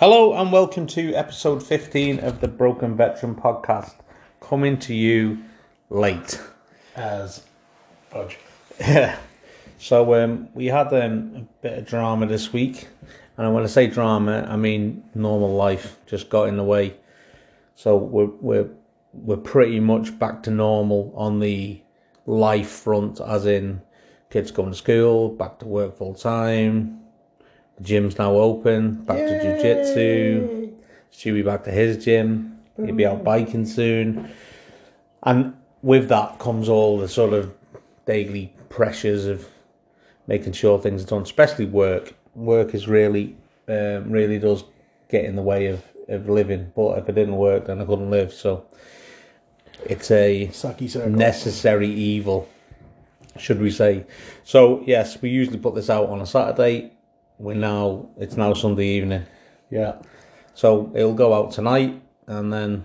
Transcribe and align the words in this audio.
Hello 0.00 0.32
and 0.32 0.50
welcome 0.50 0.86
to 0.86 1.12
episode 1.12 1.62
15 1.62 2.20
of 2.20 2.40
the 2.40 2.48
Broken 2.48 2.96
Veteran 2.96 3.34
podcast. 3.34 3.92
Coming 4.40 4.78
to 4.78 4.94
you 4.94 5.44
late. 5.90 6.40
as 6.96 7.44
fudge. 8.08 8.38
Yeah. 8.78 9.18
So 9.76 10.14
um, 10.14 10.48
we 10.54 10.68
had 10.68 10.86
um, 10.94 11.36
a 11.36 11.40
bit 11.60 11.78
of 11.80 11.86
drama 11.86 12.24
this 12.24 12.50
week, 12.50 12.88
and 13.36 13.52
when 13.52 13.62
I 13.62 13.66
say 13.66 13.88
drama, 13.88 14.46
I 14.48 14.56
mean 14.56 15.04
normal 15.14 15.54
life 15.54 15.98
just 16.06 16.30
got 16.30 16.48
in 16.48 16.56
the 16.56 16.64
way. 16.64 16.96
So 17.74 17.98
we're 17.98 18.30
we're 18.40 18.70
we're 19.12 19.36
pretty 19.36 19.80
much 19.80 20.18
back 20.18 20.42
to 20.44 20.50
normal 20.50 21.12
on 21.14 21.40
the 21.40 21.78
life 22.24 22.70
front, 22.70 23.20
as 23.20 23.44
in 23.44 23.82
kids 24.30 24.50
going 24.50 24.70
to 24.70 24.78
school, 24.78 25.28
back 25.28 25.58
to 25.58 25.66
work 25.66 25.98
full 25.98 26.14
time. 26.14 26.99
Gym's 27.82 28.18
now 28.18 28.34
open, 28.34 29.04
back 29.04 29.18
to 29.18 29.40
jujitsu. 29.40 30.72
Stewie 31.12 31.44
back 31.44 31.64
to 31.64 31.70
his 31.70 32.02
gym. 32.04 32.58
He'll 32.76 32.94
be 32.94 33.04
out 33.04 33.24
biking 33.24 33.66
soon, 33.66 34.30
and 35.22 35.54
with 35.82 36.08
that 36.08 36.38
comes 36.38 36.68
all 36.68 36.98
the 36.98 37.08
sort 37.08 37.34
of 37.34 37.52
daily 38.06 38.54
pressures 38.68 39.26
of 39.26 39.46
making 40.26 40.52
sure 40.52 40.78
things 40.78 41.02
are 41.02 41.06
done, 41.06 41.22
especially 41.22 41.66
work. 41.66 42.14
Work 42.34 42.74
is 42.74 42.88
really, 42.88 43.36
um, 43.68 44.10
really 44.10 44.38
does 44.38 44.64
get 45.10 45.24
in 45.24 45.36
the 45.36 45.42
way 45.42 45.66
of, 45.66 45.82
of 46.08 46.28
living. 46.28 46.72
But 46.74 46.98
if 46.98 47.08
it 47.08 47.14
didn't 47.14 47.36
work, 47.36 47.66
then 47.66 47.80
I 47.80 47.84
couldn't 47.84 48.10
live. 48.10 48.32
So 48.32 48.64
it's 49.84 50.10
a 50.10 50.50
necessary 51.06 51.88
evil, 51.88 52.48
should 53.36 53.60
we 53.60 53.70
say? 53.70 54.06
So 54.44 54.82
yes, 54.86 55.20
we 55.20 55.28
usually 55.28 55.58
put 55.58 55.74
this 55.74 55.90
out 55.90 56.08
on 56.08 56.20
a 56.20 56.26
Saturday. 56.26 56.92
We 57.40 57.54
now 57.54 58.10
it's 58.18 58.36
now 58.36 58.52
Sunday 58.52 58.86
evening, 58.86 59.24
yeah. 59.70 59.94
so 60.52 60.92
it'll 60.94 61.14
go 61.14 61.32
out 61.32 61.52
tonight, 61.52 62.02
and 62.26 62.52
then 62.52 62.84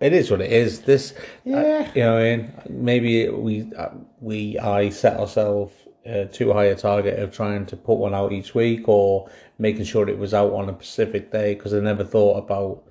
it 0.00 0.12
is 0.12 0.30
what 0.30 0.40
it 0.40 0.52
is. 0.52 0.82
This, 0.82 1.12
Yeah. 1.44 1.90
you 1.92 2.02
know, 2.02 2.14
what 2.14 2.22
I 2.22 2.36
mean, 2.36 2.52
maybe 2.70 3.28
we 3.30 3.72
uh, 3.76 3.88
we 4.20 4.58
I 4.60 4.90
set 4.90 5.18
ourselves 5.18 5.74
uh, 6.08 6.24
too 6.26 6.52
high 6.52 6.66
a 6.66 6.76
target 6.76 7.18
of 7.18 7.32
trying 7.32 7.66
to 7.66 7.76
put 7.76 7.98
one 7.98 8.14
out 8.14 8.30
each 8.30 8.54
week 8.54 8.88
or 8.88 9.28
making 9.58 9.86
sure 9.86 10.08
it 10.08 10.18
was 10.18 10.34
out 10.34 10.52
on 10.52 10.68
a 10.68 10.74
specific 10.74 11.32
day 11.32 11.54
because 11.54 11.74
I 11.74 11.80
never 11.80 12.04
thought 12.04 12.38
about. 12.38 12.84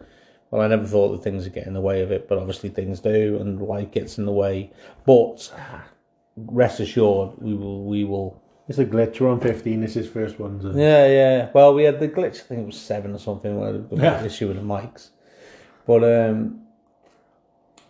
Well, 0.49 0.61
I 0.61 0.67
never 0.67 0.85
thought 0.85 1.13
that 1.13 1.23
things 1.23 1.45
would 1.45 1.53
get 1.53 1.65
in 1.65 1.73
the 1.73 1.79
way 1.79 2.01
of 2.01 2.11
it, 2.11 2.27
but 2.27 2.37
obviously 2.37 2.67
things 2.67 2.99
do, 2.99 3.37
and 3.39 3.61
life 3.61 3.89
gets 3.91 4.17
in 4.17 4.25
the 4.25 4.33
way. 4.33 4.69
But 5.05 5.49
rest 6.35 6.81
assured, 6.81 7.37
we 7.37 7.53
will 7.53 7.85
we 7.85 8.03
will 8.03 8.40
It's 8.71 8.79
a 8.79 8.85
glitch. 8.85 9.19
We're 9.19 9.27
on 9.27 9.41
15. 9.41 9.81
This 9.81 9.97
is 9.97 10.07
first 10.07 10.39
one. 10.39 10.61
So. 10.61 10.71
yeah, 10.73 11.05
yeah. 11.05 11.49
Well, 11.53 11.73
we 11.73 11.83
had 11.83 11.99
the 11.99 12.07
glitch. 12.07 12.37
I 12.39 12.43
think 12.43 12.61
it 12.61 12.65
was 12.67 12.79
seven 12.79 13.13
or 13.13 13.17
something. 13.19 13.59
Where 13.59 13.73
was 13.73 13.99
Yeah. 13.99 14.19
an 14.19 14.25
issue 14.25 14.47
with 14.47 14.55
the 14.55 14.63
mics, 14.63 15.09
but 15.85 16.05
um, 16.05 16.61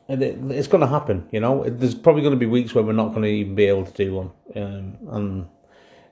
it, 0.07 0.19
it's 0.49 0.67
going 0.67 0.81
to 0.81 0.87
happen. 0.87 1.27
You 1.31 1.39
know, 1.39 1.63
there's 1.69 1.93
probably 1.93 2.23
going 2.23 2.33
to 2.33 2.39
be 2.39 2.47
weeks 2.47 2.73
where 2.73 2.83
we're 2.83 2.93
not 2.93 3.09
going 3.09 3.21
to 3.21 3.27
even 3.27 3.53
be 3.53 3.65
able 3.65 3.85
to 3.85 3.93
do 3.93 4.15
one, 4.15 4.31
um, 4.55 4.97
and 5.11 5.47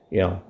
you 0.08 0.20
know, 0.20 0.40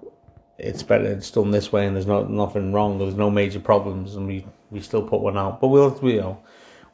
it's 0.58 0.82
better 0.82 1.06
it's 1.06 1.30
done 1.30 1.50
this 1.50 1.72
way, 1.72 1.86
and 1.86 1.96
there's 1.96 2.06
not 2.06 2.30
nothing 2.30 2.74
wrong. 2.74 2.98
There's 2.98 3.14
no 3.14 3.30
major 3.30 3.58
problems, 3.58 4.16
and 4.16 4.26
we 4.26 4.44
we 4.70 4.80
still 4.82 5.02
put 5.02 5.22
one 5.22 5.38
out. 5.38 5.62
But 5.62 5.68
we'll 5.68 5.98
we, 6.02 6.16
you 6.16 6.20
know. 6.20 6.42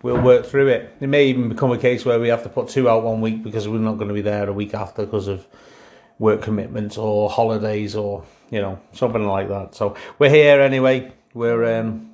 We'll 0.02 0.20
work 0.22 0.46
through 0.46 0.68
it. 0.68 0.94
It 1.00 1.08
may 1.08 1.26
even 1.26 1.48
become 1.48 1.72
a 1.72 1.78
case 1.78 2.04
where 2.04 2.20
we 2.20 2.28
have 2.28 2.44
to 2.44 2.48
put 2.48 2.68
two 2.68 2.88
out 2.88 3.02
one 3.02 3.20
week 3.20 3.42
because 3.42 3.66
we're 3.66 3.78
not 3.78 3.94
going 3.94 4.06
to 4.08 4.14
be 4.14 4.20
there 4.20 4.48
a 4.48 4.52
week 4.52 4.74
after 4.74 5.04
because 5.04 5.26
of 5.26 5.44
work 6.18 6.42
commitments 6.42 6.96
or 6.96 7.28
holidays 7.30 7.94
or 7.94 8.24
you 8.50 8.60
know 8.60 8.78
something 8.92 9.26
like 9.26 9.48
that. 9.48 9.74
So 9.74 9.96
we're 10.18 10.30
here 10.30 10.60
anyway. 10.60 11.12
We're 11.34 11.78
um 11.78 12.10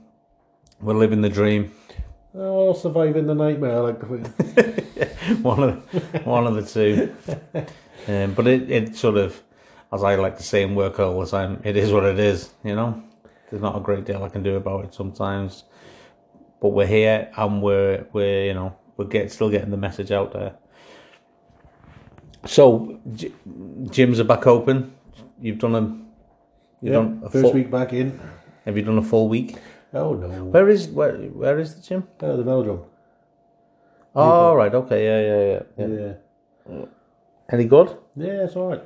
we're 0.81 0.95
living 0.95 1.23
the 1.23 1.29
dream. 1.29 1.73
Oh, 2.35 2.73
surviving 2.73 3.27
the 3.27 3.35
nightmare. 3.35 3.77
I 3.77 3.81
like 3.81 4.01
the 4.01 4.07
one 5.43 5.63
of 5.63 5.91
the, 5.93 6.19
one 6.21 6.47
of 6.47 6.55
the 6.55 6.63
two. 6.63 7.15
Um, 8.09 8.35
but 8.35 8.47
it 8.47 8.71
it 8.71 8.97
sort 8.97 9.17
of, 9.17 9.41
as 9.93 10.03
I 10.03 10.17
like 10.17 10.39
to 10.39 10.43
say 10.43 10.63
in 10.63 10.75
work 10.75 10.99
all 10.99 11.21
the 11.21 11.27
time, 11.27 11.61
it 11.65 11.77
is 11.77 11.93
what 11.93 12.05
it 12.05 12.19
is. 12.19 12.51
You 12.65 12.75
know, 12.75 13.03
there's 13.51 13.63
not 13.63 13.77
a 13.77 13.81
great 13.81 14.05
deal 14.05 14.25
I 14.25 14.29
can 14.29 14.43
do 14.43 14.57
about 14.57 14.87
it 14.87 14.95
sometimes. 14.95 15.65
But 16.61 16.71
we're 16.71 16.87
here 16.87 17.31
and 17.37 17.63
we're 17.63 18.07
we're 18.13 18.47
you 18.47 18.55
know 18.55 18.75
we're 18.97 19.07
get 19.07 19.31
still 19.31 19.51
getting 19.51 19.71
the 19.71 19.77
message 19.77 20.11
out 20.11 20.33
there. 20.33 20.55
So 22.47 22.99
g- 23.15 23.33
gyms 23.85 24.19
are 24.19 24.25
back 24.25 24.47
open. 24.47 24.93
You've 25.41 25.59
done 25.59 25.75
a 25.75 25.81
you've 25.81 26.93
Yeah, 26.93 26.93
done 26.93 27.23
a 27.25 27.31
first 27.31 27.43
full, 27.45 27.53
week 27.53 27.71
back 27.71 27.93
in. 27.93 28.19
Have 28.65 28.77
you 28.77 28.83
done 28.83 28.99
a 28.99 29.03
full 29.03 29.29
week? 29.29 29.57
Oh, 29.95 30.15
no. 30.15 30.45
Where 30.45 30.69
is 30.69 30.89
where 30.89 31.17
where 31.17 31.59
is 31.59 31.75
the 31.75 31.83
gym? 31.83 32.09
Oh, 32.21 32.37
the 32.37 32.43
velodrome. 32.45 32.85
Ah, 34.15 34.51
oh 34.51 34.55
right, 34.55 34.75
okay, 34.75 35.05
yeah, 35.05 35.21
yeah, 35.21 35.89
yeah. 35.89 36.07
yeah. 36.07 36.15
Yeah. 36.79 36.85
Any 37.51 37.65
good? 37.65 37.97
Yeah, 38.17 38.45
it's 38.45 38.57
alright. 38.57 38.83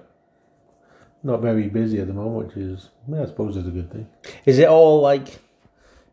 Not 1.22 1.40
very 1.42 1.68
busy 1.68 1.98
at 2.00 2.06
the 2.06 2.12
moment, 2.12 2.46
which 2.48 2.56
is, 2.56 2.90
yeah, 3.08 3.22
I 3.22 3.26
suppose, 3.26 3.56
is 3.56 3.66
a 3.66 3.70
good 3.70 3.90
thing. 3.90 4.06
Is 4.44 4.58
it 4.58 4.68
all 4.68 5.00
like 5.00 5.28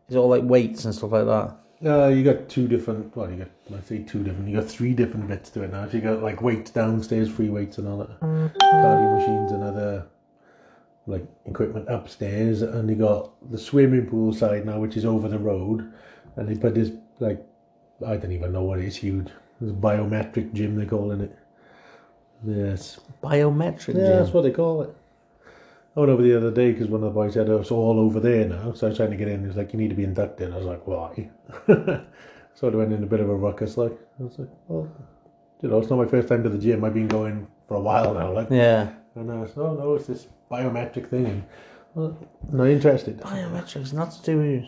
is 0.08 0.16
it 0.16 0.18
all 0.18 0.28
like 0.28 0.42
weights 0.42 0.84
and 0.84 0.94
stuff 0.94 1.12
like 1.12 1.26
that? 1.26 1.56
Uh, 1.84 2.08
you 2.08 2.22
got 2.22 2.48
two 2.48 2.68
different, 2.68 3.14
well, 3.16 3.30
you 3.30 3.36
got, 3.36 3.48
I 3.76 3.80
say 3.82 3.98
two 4.02 4.22
different, 4.22 4.48
you 4.48 4.56
got 4.60 4.68
three 4.68 4.92
different 4.94 5.28
bits 5.28 5.50
to 5.50 5.62
it 5.62 5.72
now. 5.72 5.86
So 5.88 5.96
you 5.96 6.02
got 6.02 6.22
like 6.22 6.40
weights 6.42 6.70
downstairs, 6.70 7.28
free 7.30 7.48
weights 7.50 7.78
and 7.78 7.88
all 7.88 7.98
that. 7.98 8.20
Cardio 8.20 9.18
machines 9.18 9.52
and 9.52 9.62
other 9.62 10.06
like 11.06 11.26
equipment 11.46 11.86
upstairs. 11.88 12.62
And 12.62 12.88
you 12.88 12.96
got 12.96 13.32
the 13.50 13.58
swimming 13.58 14.06
pool 14.06 14.32
side 14.32 14.64
now, 14.64 14.78
which 14.78 14.96
is 14.96 15.04
over 15.04 15.28
the 15.28 15.38
road. 15.38 15.92
And 16.36 16.48
they 16.48 16.54
put 16.56 16.74
this, 16.74 16.90
like, 17.20 17.44
I 18.06 18.16
don't 18.16 18.32
even 18.32 18.52
know 18.52 18.62
what 18.62 18.78
it 18.78 18.86
is, 18.86 18.96
huge. 18.96 19.28
This 19.60 19.72
biometric 19.72 20.52
gym, 20.52 20.76
they're 20.76 20.86
calling 20.86 21.20
it. 21.20 21.36
Yes. 22.46 22.98
Biometric 23.22 23.88
Yeah, 23.94 23.94
gym. 23.94 24.16
that's 24.18 24.32
what 24.32 24.42
they 24.42 24.50
call 24.50 24.82
it. 24.82 24.94
I 25.96 26.00
went 26.00 26.10
over 26.10 26.22
the 26.22 26.36
other 26.36 26.50
day 26.50 26.72
because 26.72 26.88
one 26.88 27.02
of 27.02 27.12
the 27.12 27.14
boys 27.14 27.34
said, 27.34 27.48
oh, 27.48 27.58
it's 27.60 27.70
all 27.70 28.00
over 28.00 28.18
there 28.18 28.48
now. 28.48 28.72
So 28.72 28.86
I 28.86 28.90
was 28.90 28.96
trying 28.98 29.12
to 29.12 29.16
get 29.16 29.28
in. 29.28 29.42
He 29.42 29.46
was 29.46 29.56
like, 29.56 29.72
you 29.72 29.78
need 29.78 29.90
to 29.90 29.94
be 29.94 30.02
inducted. 30.04 30.52
I 30.52 30.56
was 30.56 30.66
like, 30.66 30.86
why? 30.86 31.30
so 32.54 32.64
I 32.64 32.68
went 32.68 32.92
in 32.92 33.02
a 33.02 33.06
bit 33.06 33.20
of 33.20 33.28
a 33.28 33.34
ruckus. 33.34 33.76
Like, 33.76 33.96
I 34.18 34.24
was 34.24 34.38
like, 34.38 34.48
well, 34.66 34.90
you 35.62 35.68
know, 35.68 35.78
it's 35.78 35.90
not 35.90 35.96
my 35.96 36.06
first 36.06 36.28
time 36.28 36.42
to 36.42 36.48
the 36.48 36.58
gym. 36.58 36.82
I've 36.84 36.94
been 36.94 37.06
going 37.08 37.46
for 37.68 37.74
a 37.76 37.80
while 37.80 38.12
now. 38.14 38.32
Like, 38.32 38.48
Yeah. 38.50 38.90
and 39.14 39.30
I 39.30 39.36
was, 39.36 39.52
oh, 39.56 39.74
no, 39.74 39.94
it's 39.94 40.06
this 40.08 40.26
biometric 40.50 41.08
thing. 41.08 41.26
And, 41.26 41.44
well, 41.94 42.18
not 42.50 42.66
interested. 42.66 43.20
Biometrics, 43.20 43.92
not 43.92 44.10
to 44.12 44.22
do 44.22 44.38
with 44.38 44.64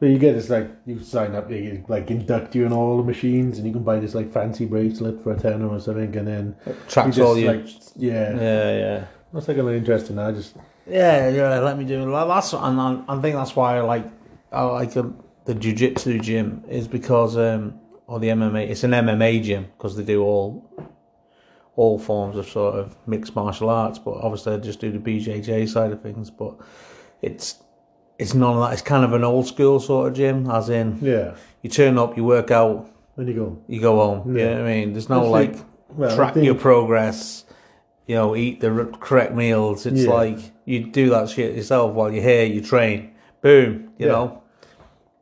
So 0.00 0.06
you 0.06 0.18
get 0.18 0.32
this, 0.32 0.48
like, 0.48 0.70
you 0.86 1.00
sign 1.00 1.34
up, 1.34 1.50
they 1.50 1.84
like 1.88 2.10
induct 2.10 2.54
you 2.54 2.64
in 2.64 2.72
all 2.72 2.96
the 2.96 3.02
machines, 3.04 3.58
and 3.58 3.66
you 3.66 3.74
can 3.74 3.82
buy 3.84 3.98
this, 4.00 4.14
like, 4.14 4.32
fancy 4.32 4.64
bracelet 4.64 5.22
for 5.22 5.32
a 5.32 5.38
tenner 5.38 5.68
or 5.68 5.78
something, 5.80 6.16
and 6.16 6.26
then 6.26 6.56
you 6.66 6.74
tracks 6.88 7.16
just, 7.16 7.20
all 7.20 7.36
your 7.38 7.54
like, 7.54 7.66
yeah. 7.94 8.34
Yeah, 8.34 8.76
yeah. 8.78 9.04
That's 9.34 9.48
like, 9.48 9.56
not 9.56 9.74
interested. 9.74 10.14
Just, 10.14 10.56
Yeah, 10.86 11.28
yeah, 11.28 11.58
let 11.58 11.76
me 11.76 11.84
do 11.84 12.02
it. 12.02 12.06
Well, 12.06 12.28
That's 12.28 12.52
and 12.52 12.80
I, 12.80 13.02
I 13.08 13.20
think 13.20 13.34
that's 13.34 13.56
why 13.56 13.78
I 13.78 13.80
like 13.80 14.06
I 14.52 14.62
like 14.62 14.92
the, 14.92 15.12
the 15.44 15.54
jiu-jitsu 15.54 16.20
gym 16.20 16.64
is 16.68 16.86
because 16.86 17.36
um 17.36 17.80
or 18.06 18.20
the 18.20 18.28
MMA 18.28 18.70
it's 18.70 18.84
an 18.84 18.92
MMA 18.92 19.42
gym 19.42 19.66
because 19.76 19.96
they 19.96 20.04
do 20.04 20.22
all 20.22 20.70
all 21.76 21.98
forms 21.98 22.36
of 22.36 22.48
sort 22.48 22.76
of 22.76 22.96
mixed 23.08 23.34
martial 23.34 23.68
arts, 23.68 23.98
but 23.98 24.12
obviously 24.12 24.54
I 24.54 24.58
just 24.58 24.78
do 24.78 24.92
the 24.92 24.98
BJJ 24.98 25.68
side 25.68 25.90
of 25.90 26.00
things. 26.00 26.30
But 26.30 26.54
it's 27.20 27.60
it's 28.18 28.34
none 28.34 28.56
of 28.56 28.62
that. 28.62 28.72
It's 28.74 28.82
kind 28.82 29.04
of 29.04 29.12
an 29.14 29.24
old 29.24 29.48
school 29.48 29.80
sort 29.80 30.08
of 30.08 30.14
gym, 30.16 30.48
as 30.48 30.68
in 30.68 30.98
yeah. 31.02 31.34
you 31.62 31.70
turn 31.70 31.98
up, 31.98 32.16
you 32.16 32.22
work 32.22 32.52
out, 32.52 32.88
Then 33.16 33.26
you 33.26 33.34
go, 33.34 33.62
you 33.66 33.80
go 33.80 33.96
home. 33.96 34.36
Yeah. 34.36 34.42
You 34.42 34.50
know 34.50 34.62
what 34.62 34.70
I 34.70 34.74
mean? 34.74 34.92
There's 34.92 35.08
no 35.08 35.28
like 35.28 35.54
like- 35.54 35.64
well, 35.88 36.14
track 36.14 36.34
think- 36.34 36.46
your 36.46 36.54
progress. 36.54 37.44
You 38.06 38.16
know, 38.16 38.36
eat 38.36 38.60
the 38.60 38.86
correct 39.00 39.34
meals. 39.34 39.86
It's 39.86 40.02
Yeah. 40.04 40.10
like 40.12 40.38
you 40.66 40.86
do 40.86 41.08
that 41.10 41.28
shit 41.30 41.54
yourself 41.56 41.94
while 41.94 42.12
you're 42.12 42.22
here. 42.22 42.44
You 42.44 42.60
train. 42.60 43.10
Boom. 43.40 43.88
You 43.98 44.06
Yeah. 44.06 44.12
know. 44.12 44.40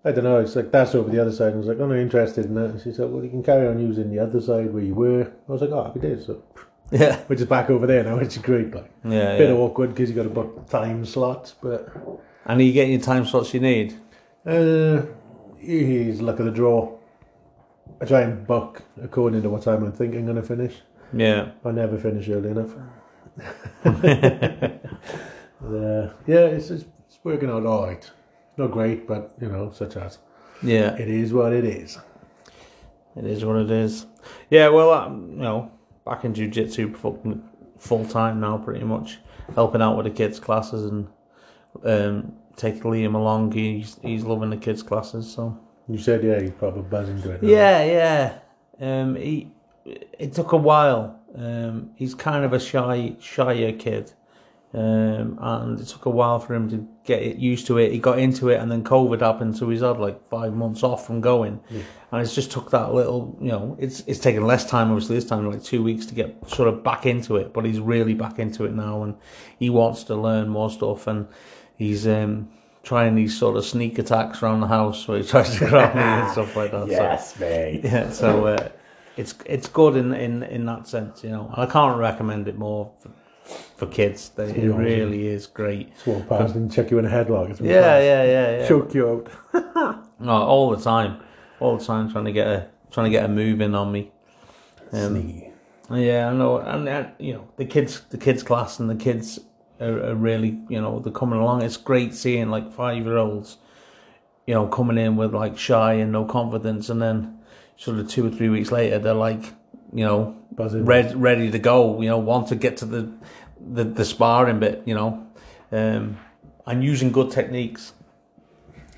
I 0.05 0.11
don't 0.11 0.25
know. 0.25 0.41
It's 0.41 0.57
like 0.57 0.73
that's 0.73 0.95
over 0.97 1.09
the 1.09 1.21
other 1.21 1.31
side. 1.31 1.53
I 1.53 1.57
was 1.57 1.67
like, 1.69 1.79
I'm 1.79 1.89
not 1.89 1.99
interested 1.99 2.47
in 2.47 2.55
that. 2.57 2.71
And 2.71 2.81
she 2.81 2.93
said, 2.93 3.11
Well, 3.13 3.23
you 3.23 3.31
can 3.31 3.43
carry 3.45 3.69
on 3.69 3.79
using 3.79 4.11
the 4.11 4.19
other 4.19 4.41
side 4.41 4.73
where 4.75 4.83
you 4.83 4.95
were. 4.95 5.31
I 5.49 5.53
was 5.53 5.61
like, 5.61 5.71
Oh, 5.71 5.85
happy 5.85 6.01
days. 6.01 6.27
So, 6.27 6.43
Yeah. 6.91 7.19
which 7.29 7.41
is 7.41 7.47
back 7.47 7.71
over 7.71 7.87
there 7.87 8.03
now, 8.03 8.19
which 8.19 8.37
is 8.37 8.43
great. 8.43 8.75
Like, 8.75 8.91
Yeah. 9.05 9.37
bit 9.39 9.49
yeah. 9.51 9.55
awkward 9.55 9.91
because 9.91 10.11
you 10.11 10.17
got 10.17 10.25
to 10.25 10.29
book 10.29 10.69
time 10.69 11.05
slots, 11.05 11.55
but 11.63 11.89
And 12.47 12.61
are 12.61 12.65
you 12.65 12.73
getting 12.73 12.93
your 12.95 13.01
time 13.01 13.25
slots 13.27 13.55
you 13.55 13.61
need? 13.61 13.95
uh, 14.45 15.03
he's 15.61 16.21
luck 16.21 16.41
of 16.41 16.47
the 16.47 16.51
draw. 16.51 16.93
I 18.01 18.05
try 18.05 18.23
and 18.23 18.45
book 18.45 18.83
according 19.01 19.43
to 19.43 19.51
what 19.51 19.63
time 19.63 19.85
I'm 19.85 19.93
thinking 19.93 20.19
I'm 20.21 20.25
going 20.27 20.37
to 20.37 20.43
finish. 20.43 20.83
Yeah. 21.13 21.51
I 21.65 21.71
never 21.73 21.99
finish 21.99 22.29
early 22.29 22.51
enough. 22.51 22.71
uh, 23.85 23.91
yeah, 26.27 26.47
it's, 26.47 26.71
it's 26.71 26.85
it's 27.07 27.19
working 27.25 27.51
out 27.51 27.67
all 27.67 27.87
right. 27.87 28.11
Not 28.57 28.71
great, 28.71 29.07
but 29.07 29.35
you 29.41 29.49
know, 29.49 29.71
such 29.71 29.97
as 29.97 30.19
Yeah. 30.63 30.95
it 30.97 31.09
is 31.09 31.33
what 31.33 31.53
it 31.53 31.65
is. 31.65 31.99
It 33.17 33.25
is 33.27 33.45
what 33.45 33.57
it 33.57 33.71
is. 33.71 34.07
Yeah. 34.51 34.69
Well, 34.69 34.93
um, 34.93 35.31
you 35.33 35.39
know, 35.43 35.71
back 36.05 36.25
in 36.25 36.35
jiu-jitsu 36.35 36.95
full, 36.95 37.41
full 37.79 38.05
time 38.07 38.41
now, 38.41 38.59
pretty 38.59 38.85
much 38.85 39.19
helping 39.55 39.83
out 39.83 39.97
with 39.97 40.05
the 40.07 40.11
kids' 40.11 40.41
classes 40.41 40.85
and 40.91 41.07
um, 41.85 42.33
take 42.57 42.83
Liam 42.83 43.15
along. 43.15 43.53
He's 43.53 43.99
he's 44.03 44.25
loving 44.25 44.51
the 44.51 44.57
kids' 44.57 44.83
classes. 44.83 45.31
So 45.33 45.59
You 45.89 45.99
said 45.99 46.23
yeah, 46.25 46.41
he's 46.41 46.51
probably 46.53 46.83
buzzing 46.83 47.21
to 47.23 47.33
it. 47.33 47.43
yeah, 47.43 47.85
yeah. 47.85 48.39
Um, 48.81 49.15
he 49.17 49.53
it 49.85 50.33
took 50.33 50.53
a 50.53 50.57
while. 50.57 51.19
Um, 51.35 51.91
he's 51.97 52.15
kind 52.15 52.45
of 52.45 52.53
a 52.53 52.61
shy, 52.61 53.17
shyer 53.21 53.73
kid, 53.73 54.13
um, 54.75 55.39
and 55.41 55.81
it 55.81 55.87
took 55.87 56.05
a 56.07 56.11
while 56.11 56.39
for 56.39 56.55
him 56.55 56.69
to 56.71 56.87
get 57.05 57.37
used 57.37 57.67
to 57.67 57.79
it. 57.79 57.93
He 57.93 57.99
got 57.99 58.19
into 58.19 58.49
it, 58.51 58.57
and 58.61 58.71
then 58.71 58.85
COVID 58.85 59.21
happened, 59.21 59.57
so 59.57 59.69
he's 59.71 59.81
had 59.81 59.99
like 59.99 60.27
five 60.29 60.53
months 60.55 60.83
off 60.83 61.07
from 61.07 61.21
going, 61.21 61.61
and 61.71 62.21
it's 62.23 62.35
just 62.35 62.51
took 62.53 62.71
that 62.71 62.93
little. 62.95 63.37
You 63.41 63.49
know, 63.49 63.77
it's 63.79 64.01
it's 64.07 64.19
taken 64.19 64.47
less 64.47 64.65
time 64.69 64.91
obviously 64.91 65.17
this 65.17 65.25
time, 65.27 65.51
like 65.51 65.63
two 65.63 65.83
weeks 65.83 66.07
to 66.07 66.15
get 66.15 66.37
sort 66.49 66.69
of 66.69 66.83
back 66.85 67.07
into 67.07 67.37
it, 67.37 67.53
but 67.53 67.65
he's 67.65 67.81
really 67.81 68.15
back 68.15 68.39
into 68.39 68.65
it 68.67 68.73
now, 68.75 69.03
and 69.03 69.15
he 69.59 69.71
wants 69.71 70.05
to 70.05 70.15
learn 70.15 70.49
more 70.49 70.71
stuff, 70.71 71.07
and 71.07 71.27
he's 71.77 72.07
um. 72.07 72.49
Trying 72.85 73.15
these 73.15 73.39
sort 73.39 73.57
of 73.57 73.65
sneak 73.65 74.01
attacks 74.01 74.43
around 74.43 74.59
the 74.59 74.67
house 74.67 75.07
where 75.07 75.17
he 75.19 75.23
tries 75.25 75.57
to 75.61 75.69
grab 75.69 75.95
me 75.95 76.03
and 76.03 76.29
stuff 76.33 76.57
like 76.57 76.73
that. 76.73 76.89
So- 76.89 76.91
Yes, 76.91 77.39
mate. 77.39 77.81
yeah, 77.85 78.11
so 78.11 78.45
uh, 78.47 78.69
it's 79.17 79.35
it's 79.47 79.69
good 79.69 79.97
in, 79.97 80.15
in 80.15 80.43
in 80.43 80.67
that 80.67 80.89
sense, 80.89 81.25
you 81.25 81.31
know. 81.31 81.53
I 81.55 81.67
can't 81.67 81.99
recommend 81.99 82.49
it 82.49 82.59
more 82.59 82.93
for, 83.01 83.11
for 83.77 83.87
kids. 83.87 84.31
They, 84.31 84.45
it 84.45 84.69
awesome. 84.69 84.77
really 84.77 85.27
is 85.27 85.47
great. 85.47 85.93
Walk 86.07 86.29
past 86.29 86.55
and 86.55 86.73
check 86.73 86.91
you 86.91 86.99
in 86.99 87.07
a 87.07 87.11
headlock. 87.11 87.51
It's 87.51 87.61
Yeah, 87.61 87.99
yeah, 87.99 88.25
yeah, 88.25 88.59
yeah. 88.59 88.69
Choke 88.69 88.95
you 88.95 89.09
out. 89.09 90.09
No, 90.23 90.31
all 90.31 90.71
the 90.71 90.81
time, 90.81 91.21
all 91.59 91.79
the 91.79 91.85
time, 91.85 92.09
trying 92.13 92.27
to 92.27 92.33
get 92.33 92.47
a 92.47 92.69
trying 92.93 93.07
to 93.07 93.11
get 93.11 93.25
a 93.25 93.29
move 93.29 93.61
in 93.61 93.75
on 93.75 93.91
me. 93.91 94.13
Um, 94.93 95.21
Sneaky. 95.21 95.53
Yeah, 95.91 96.31
I 96.31 96.33
know, 96.33 96.59
and 96.59 96.89
uh, 96.89 97.07
you 97.19 97.35
know 97.35 97.49
the 97.57 97.65
kids, 97.65 98.03
the 98.11 98.19
kids 98.19 98.45
class, 98.45 98.79
and 98.79 98.89
the 98.89 98.95
kids 98.95 99.41
are, 99.81 100.11
are 100.11 100.15
really, 100.15 100.61
you 100.69 100.81
know, 100.81 101.01
they're 101.01 101.13
coming 101.13 101.41
along. 101.41 101.63
It's 101.63 101.77
great 101.77 102.15
seeing 102.15 102.51
like 102.51 102.73
five 102.73 103.05
year 103.05 103.19
olds, 103.19 103.59
you 104.47 104.55
know, 104.55 104.69
coming 104.69 104.97
in 104.97 105.17
with 105.17 105.35
like 105.35 105.59
shy 105.59 105.95
and 105.95 106.13
no 106.13 106.25
confidence, 106.25 106.89
and 106.89 107.03
then 107.03 107.39
sort 107.77 107.99
of 107.99 108.09
two 108.09 108.27
or 108.27 108.31
three 108.31 108.49
weeks 108.49 108.71
later, 108.71 108.99
they're 108.99 109.15
like, 109.15 109.43
you 109.93 110.05
know, 110.05 110.37
Buzzing. 110.53 110.85
ready, 110.85 111.15
ready 111.15 111.51
to 111.51 111.59
go. 111.59 112.01
You 112.01 112.09
know, 112.09 112.19
want 112.19 112.49
to 112.49 112.57
get 112.57 112.77
to 112.79 112.87
the 112.87 113.13
the, 113.61 113.85
the 113.85 114.05
sparring 114.05 114.61
bit. 114.61 114.83
You 114.85 114.95
know, 114.95 115.27
um, 115.71 116.19
and 116.67 116.85
using 116.85 117.13
good 117.13 117.31
techniques. 117.31 117.93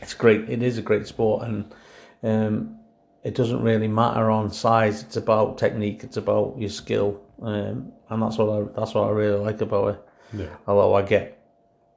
It's 0.01 0.15
great. 0.15 0.49
It 0.51 0.63
is 0.63 0.79
a 0.79 0.83
great 0.83 1.07
sport, 1.07 1.47
and 1.47 1.75
um, 2.23 2.79
it 3.23 3.35
doesn't 3.35 3.63
really 3.63 3.89
matter 3.89 4.31
on 4.31 4.51
size. 4.51 5.03
It's 5.03 5.17
about 5.17 5.59
technique. 5.59 6.05
It's 6.05 6.17
about 6.17 6.57
your 6.59 6.69
skill, 6.69 7.21
um, 7.41 7.93
and 8.11 8.23
that's 8.23 8.37
what 8.37 8.49
I 8.51 8.81
that's 8.81 8.95
what 8.95 9.09
I 9.09 9.11
really 9.11 9.39
like 9.39 9.61
about 9.61 9.95
it. 9.95 10.09
Yeah. 10.33 10.57
Although 10.67 10.95
I 10.95 11.03
get 11.03 11.39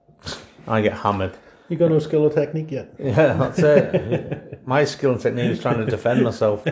I 0.67 0.81
get 0.81 0.93
hammered. 0.93 1.33
You 1.69 1.75
got 1.75 1.91
no 1.91 1.99
skill 1.99 2.23
or 2.23 2.31
technique 2.31 2.71
yet? 2.71 2.93
Yeah, 2.99 3.33
that's 3.33 3.59
it. 3.59 4.65
My 4.67 4.85
skill 4.85 5.11
and 5.11 5.21
technique 5.21 5.51
is 5.51 5.61
trying 5.61 5.77
to 5.77 5.85
defend 5.85 6.23
myself. 6.23 6.65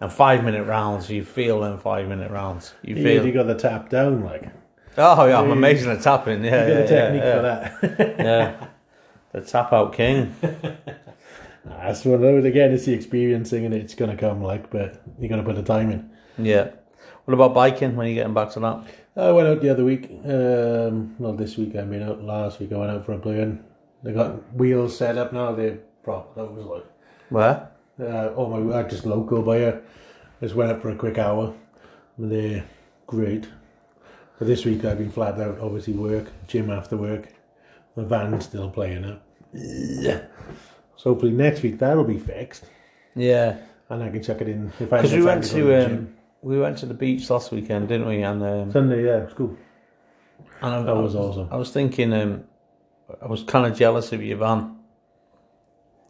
And 0.00 0.12
five 0.12 0.44
minute 0.44 0.64
rounds, 0.64 1.08
you 1.08 1.24
feel 1.24 1.60
them 1.60 1.78
five 1.78 2.08
minute 2.08 2.30
rounds. 2.30 2.74
You 2.82 2.96
feel. 2.96 3.24
you 3.26 3.32
got 3.32 3.46
the 3.46 3.54
tap 3.54 3.90
down, 3.90 4.24
like. 4.24 4.50
oh 4.98 5.24
yeah, 5.26 5.40
I'm 5.40 5.50
amazing 5.50 5.90
at 5.90 6.02
tapping. 6.02 6.44
Yeah, 6.44 6.66
You 6.66 6.74
got 6.74 6.78
yeah, 6.78 6.84
a 6.84 6.88
technique 6.88 7.22
yeah, 7.22 7.36
for 7.36 7.42
that. 7.42 8.18
yeah. 8.18 8.24
yeah. 8.24 8.66
The 9.32 9.40
tap 9.40 9.72
out 9.72 9.92
king. 9.92 10.34
That's 11.64 12.04
what 12.04 12.20
I 12.20 12.30
love. 12.30 12.44
again. 12.44 12.72
It's 12.72 12.84
the 12.84 12.92
experiencing, 12.92 13.64
and 13.64 13.74
it's 13.74 13.94
gonna 13.94 14.16
come. 14.16 14.42
Like, 14.42 14.70
but 14.70 15.02
you 15.18 15.28
got 15.28 15.36
to 15.36 15.42
put 15.42 15.56
the 15.56 15.62
time 15.62 15.90
in. 15.90 16.10
Yeah. 16.38 16.70
What 17.24 17.34
about 17.34 17.54
biking? 17.54 17.96
When 17.96 18.06
are 18.06 18.10
you 18.10 18.16
getting 18.16 18.34
back 18.34 18.50
to 18.50 18.60
that? 18.60 18.84
I 19.16 19.32
went 19.32 19.48
out 19.48 19.62
the 19.62 19.70
other 19.70 19.84
week. 19.84 20.10
Um, 20.24 21.14
not 21.18 21.36
this 21.38 21.56
week. 21.56 21.74
I 21.76 21.82
mean, 21.82 22.02
out 22.02 22.22
last 22.22 22.60
week. 22.60 22.72
I 22.72 22.76
went 22.76 22.90
out 22.90 23.06
for 23.06 23.12
a 23.12 23.28
and 23.28 23.64
they 24.04 24.12
got 24.12 24.54
wheels 24.54 24.96
set 24.96 25.18
up 25.18 25.32
now. 25.32 25.52
They're 25.52 25.78
proper. 26.04 26.40
That 26.42 26.52
was 26.52 26.64
like. 26.64 26.84
Where? 27.30 27.70
Uh, 28.00 28.30
oh 28.36 28.48
my! 28.48 28.78
I 28.78 28.82
just 28.84 29.04
local 29.06 29.42
by 29.42 29.58
buyer. 29.58 29.82
Just 30.40 30.54
went 30.54 30.70
up 30.70 30.82
for 30.82 30.90
a 30.90 30.96
quick 30.96 31.18
hour. 31.18 31.52
And 32.18 32.30
they're 32.30 32.64
great. 33.08 33.48
But 34.38 34.46
this 34.46 34.64
week 34.64 34.84
I've 34.84 34.98
been 34.98 35.10
flat 35.10 35.40
out. 35.40 35.58
Obviously 35.60 35.94
work, 35.94 36.30
gym 36.46 36.70
after 36.70 36.96
work. 36.96 37.28
My 37.96 38.04
van's 38.04 38.44
still 38.44 38.70
playing 38.70 39.04
up. 39.04 39.22
So 40.96 41.10
hopefully 41.10 41.32
next 41.32 41.62
week 41.62 41.78
that'll 41.78 42.04
be 42.04 42.18
fixed, 42.18 42.64
Yeah. 43.14 43.58
and 43.90 44.02
I 44.02 44.10
can 44.10 44.22
chuck 44.22 44.40
it 44.40 44.48
in. 44.48 44.72
If 44.80 44.92
I 44.92 44.96
can. 45.00 45.02
Because 45.02 45.12
we 45.12 45.22
went 45.22 45.42
go 45.42 45.48
to 45.48 45.86
um, 45.86 46.14
we 46.42 46.58
went 46.60 46.78
to 46.78 46.86
the 46.86 46.94
beach 46.94 47.28
last 47.30 47.52
weekend, 47.52 47.88
didn't 47.88 48.06
we? 48.06 48.22
And 48.22 48.42
um, 48.42 48.72
Sunday. 48.72 49.04
Yeah, 49.04 49.18
it 49.18 49.24
was 49.26 49.34
cool. 49.34 49.56
and 50.62 50.74
I, 50.74 50.82
That 50.82 50.96
was 50.96 51.14
awesome. 51.14 51.48
I 51.50 51.56
was 51.56 51.70
thinking, 51.70 52.12
um, 52.12 52.44
I 53.22 53.26
was 53.26 53.42
kind 53.42 53.66
of 53.70 53.76
jealous 53.76 54.12
of 54.12 54.22
your 54.22 54.38
van. 54.38 54.58
I 54.58 54.60
was 54.62 54.76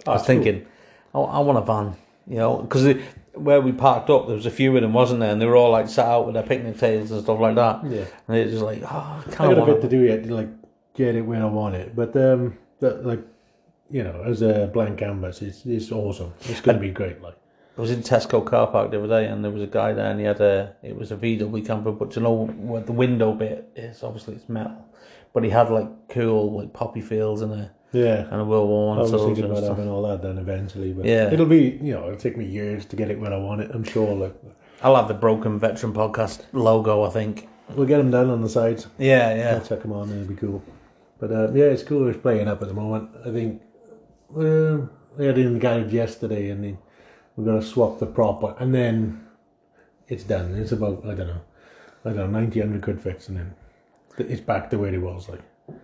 That's 0.04 0.26
cool. 0.26 0.26
thinking, 0.26 0.66
oh, 1.14 1.24
I 1.24 1.38
want 1.40 1.58
a 1.58 1.62
van, 1.62 1.96
you 2.26 2.36
know, 2.36 2.58
because 2.58 2.96
where 3.34 3.60
we 3.60 3.72
parked 3.72 4.10
up, 4.10 4.26
there 4.26 4.36
was 4.36 4.46
a 4.46 4.50
few 4.50 4.74
of 4.76 4.82
them, 4.82 4.92
wasn't 4.92 5.20
there? 5.20 5.30
And 5.32 5.40
they 5.40 5.46
were 5.46 5.56
all 5.56 5.70
like 5.70 5.88
sat 5.88 6.06
out 6.06 6.26
with 6.26 6.34
their 6.34 6.42
picnic 6.44 6.78
tables 6.78 7.10
and 7.10 7.22
stuff 7.22 7.40
like 7.40 7.54
that. 7.56 7.84
Yeah, 7.84 8.04
And 8.28 8.36
it 8.36 8.44
was 8.44 8.52
just 8.52 8.64
like, 8.64 8.82
oh, 8.82 8.86
I 8.86 9.22
I 9.26 9.30
kind 9.30 9.54
got 9.54 9.58
of 9.58 9.68
a 9.68 9.72
bit 9.72 9.82
to 9.82 9.88
do 9.88 10.00
yet 10.02 10.24
to 10.24 10.34
like 10.34 10.48
get 10.94 11.14
it 11.16 11.22
where 11.22 11.42
I 11.42 11.46
want 11.46 11.74
it. 11.74 11.96
But 11.96 12.14
um, 12.16 12.56
that 12.80 13.04
like, 13.04 13.22
you 13.90 14.04
know, 14.04 14.22
as 14.24 14.42
a 14.42 14.70
blank 14.72 14.98
canvas, 14.98 15.42
it's 15.42 15.64
it's 15.66 15.90
awesome. 15.90 16.32
It's 16.42 16.60
gonna 16.60 16.78
be 16.78 16.90
great. 16.90 17.20
Like. 17.20 17.36
I 17.76 17.80
was 17.80 17.90
in 17.90 18.02
Tesco 18.02 18.44
car 18.46 18.68
park 18.68 18.92
the 18.92 18.98
other 19.02 19.08
day, 19.08 19.26
and 19.26 19.42
there 19.42 19.50
was 19.50 19.62
a 19.62 19.66
guy 19.66 19.92
there, 19.92 20.06
and 20.08 20.20
he 20.20 20.26
had 20.26 20.40
a. 20.40 20.76
It 20.82 20.96
was 20.96 21.10
a 21.10 21.16
VW 21.16 21.66
camper, 21.66 21.90
but 21.90 22.14
you 22.14 22.22
know 22.22 22.46
where 22.46 22.82
the 22.82 22.92
window 22.92 23.32
bit 23.32 23.68
is? 23.74 24.04
Obviously, 24.04 24.34
it's 24.36 24.48
metal, 24.48 24.76
but 25.34 25.44
he 25.44 25.50
had 25.50 25.68
like 25.70 25.88
cool 26.08 26.50
like 26.58 26.72
poppy 26.72 27.02
fields 27.02 27.42
and 27.42 27.52
a 27.52 27.70
Yeah. 27.92 28.26
and 28.30 28.40
a 28.40 28.44
World 28.44 28.68
War 28.68 28.96
I 28.96 29.00
was 29.00 29.10
thinking 29.10 29.44
and 29.44 29.52
about 29.52 29.64
stuff. 29.64 29.76
having 29.76 29.90
all 29.92 30.02
that 30.08 30.22
then 30.22 30.38
eventually, 30.38 30.92
but 30.94 31.04
Yeah. 31.04 31.30
it'll 31.30 31.44
be 31.46 31.78
you 31.82 31.92
know 31.92 32.04
it'll 32.06 32.16
take 32.26 32.36
me 32.38 32.46
years 32.46 32.86
to 32.86 32.96
get 32.96 33.10
it 33.10 33.20
where 33.20 33.32
I 33.32 33.36
want 33.38 33.60
it. 33.60 33.70
I'm 33.74 33.84
sure. 33.84 34.14
Like 34.14 34.34
I'll 34.82 34.96
have 34.96 35.08
the 35.08 35.14
Broken 35.14 35.58
Veteran 35.58 35.92
podcast 35.92 36.42
logo. 36.52 37.02
I 37.04 37.10
think. 37.10 37.48
we'll 37.76 37.86
get 37.86 37.98
them 37.98 38.10
down 38.10 38.28
on 38.30 38.40
the 38.42 38.48
sides. 38.48 38.86
Yeah, 38.98 39.34
yeah, 39.34 39.54
I'll 39.54 39.66
check 39.66 39.82
them 39.82 39.92
on 39.92 40.10
it'll 40.10 40.24
be 40.28 40.34
cool. 40.36 40.62
But 41.18 41.30
uh, 41.32 41.50
yeah, 41.52 41.66
it's 41.74 41.82
cool. 41.82 42.08
It's 42.08 42.18
playing 42.20 42.48
up 42.48 42.60
at 42.62 42.68
the 42.68 42.74
moment. 42.74 43.10
I 43.24 43.30
think 43.30 43.62
well, 44.30 44.90
we 45.16 45.26
had 45.26 45.38
it 45.38 45.46
in 45.46 45.54
the 45.54 45.58
garage 45.60 45.92
yesterday, 45.92 46.50
and 46.50 46.62
then 46.64 46.78
we're 47.36 47.44
gonna 47.46 47.62
swap 47.62 47.98
the 47.98 48.06
prop, 48.06 48.60
and 48.60 48.74
then 48.74 49.20
it's 50.08 50.24
done. 50.24 50.54
It's 50.56 50.72
about 50.72 51.04
I 51.06 51.14
don't 51.14 51.28
know, 51.28 51.40
I 52.04 52.08
don't 52.10 52.16
know, 52.16 52.26
90, 52.26 52.60
100 52.60 52.82
quid 52.82 53.00
fix, 53.00 53.28
and 53.28 53.38
then 53.38 53.54
it's 54.18 54.40
back 54.40 54.70
to 54.70 54.78
where 54.78 54.92
it 54.94 54.98
was. 55.02 55.28
Like, 55.28 55.40
yeah. 55.68 55.74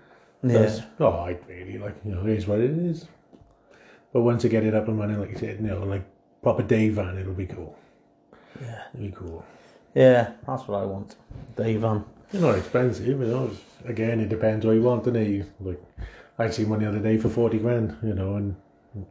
That's- 0.59 0.83
oh, 1.01 1.09
I 1.11 1.39
really 1.49 1.79
like 1.79 1.97
you 2.05 2.15
know, 2.15 2.23
it 2.27 2.31
is 2.39 2.47
what 2.47 2.61
it 2.61 2.71
is. 2.71 3.07
But 4.13 4.23
once 4.23 4.45
I 4.45 4.49
get 4.49 4.65
it 4.65 4.75
up 4.75 4.89
and 4.89 4.99
running, 4.99 5.21
like 5.21 5.31
you 5.31 5.39
said, 5.39 5.61
you 5.61 5.67
know, 5.69 5.85
like 5.85 6.05
proper 6.43 6.63
day 6.63 6.89
van, 6.89 7.17
it'll 7.19 7.33
be 7.35 7.47
cool. 7.47 7.77
Yeah. 8.61 8.83
It'll 8.95 9.07
be 9.07 9.13
cool. 9.13 9.45
Yeah, 9.95 10.33
that's 10.47 10.67
what 10.69 10.81
I 10.81 10.85
want. 10.85 11.17
Dave 11.57 11.85
on. 11.85 12.05
They're 12.31 12.41
not 12.41 12.57
expensive, 12.57 13.07
you 13.07 13.17
know. 13.17 13.45
it's- 13.47 13.61
Again, 13.87 14.21
it 14.21 14.29
depends 14.29 14.67
what 14.67 14.73
you 14.73 14.83
want, 14.83 15.07
and 15.07 15.17
you 15.27 15.47
like. 15.59 15.83
I 16.39 16.51
seen 16.51 16.69
one 16.69 16.81
the 16.81 16.89
other 16.89 16.99
day 16.99 17.17
for 17.17 17.31
forty 17.31 17.59
grand, 17.59 17.97
you 18.03 18.13
know, 18.15 18.37
and 18.37 18.55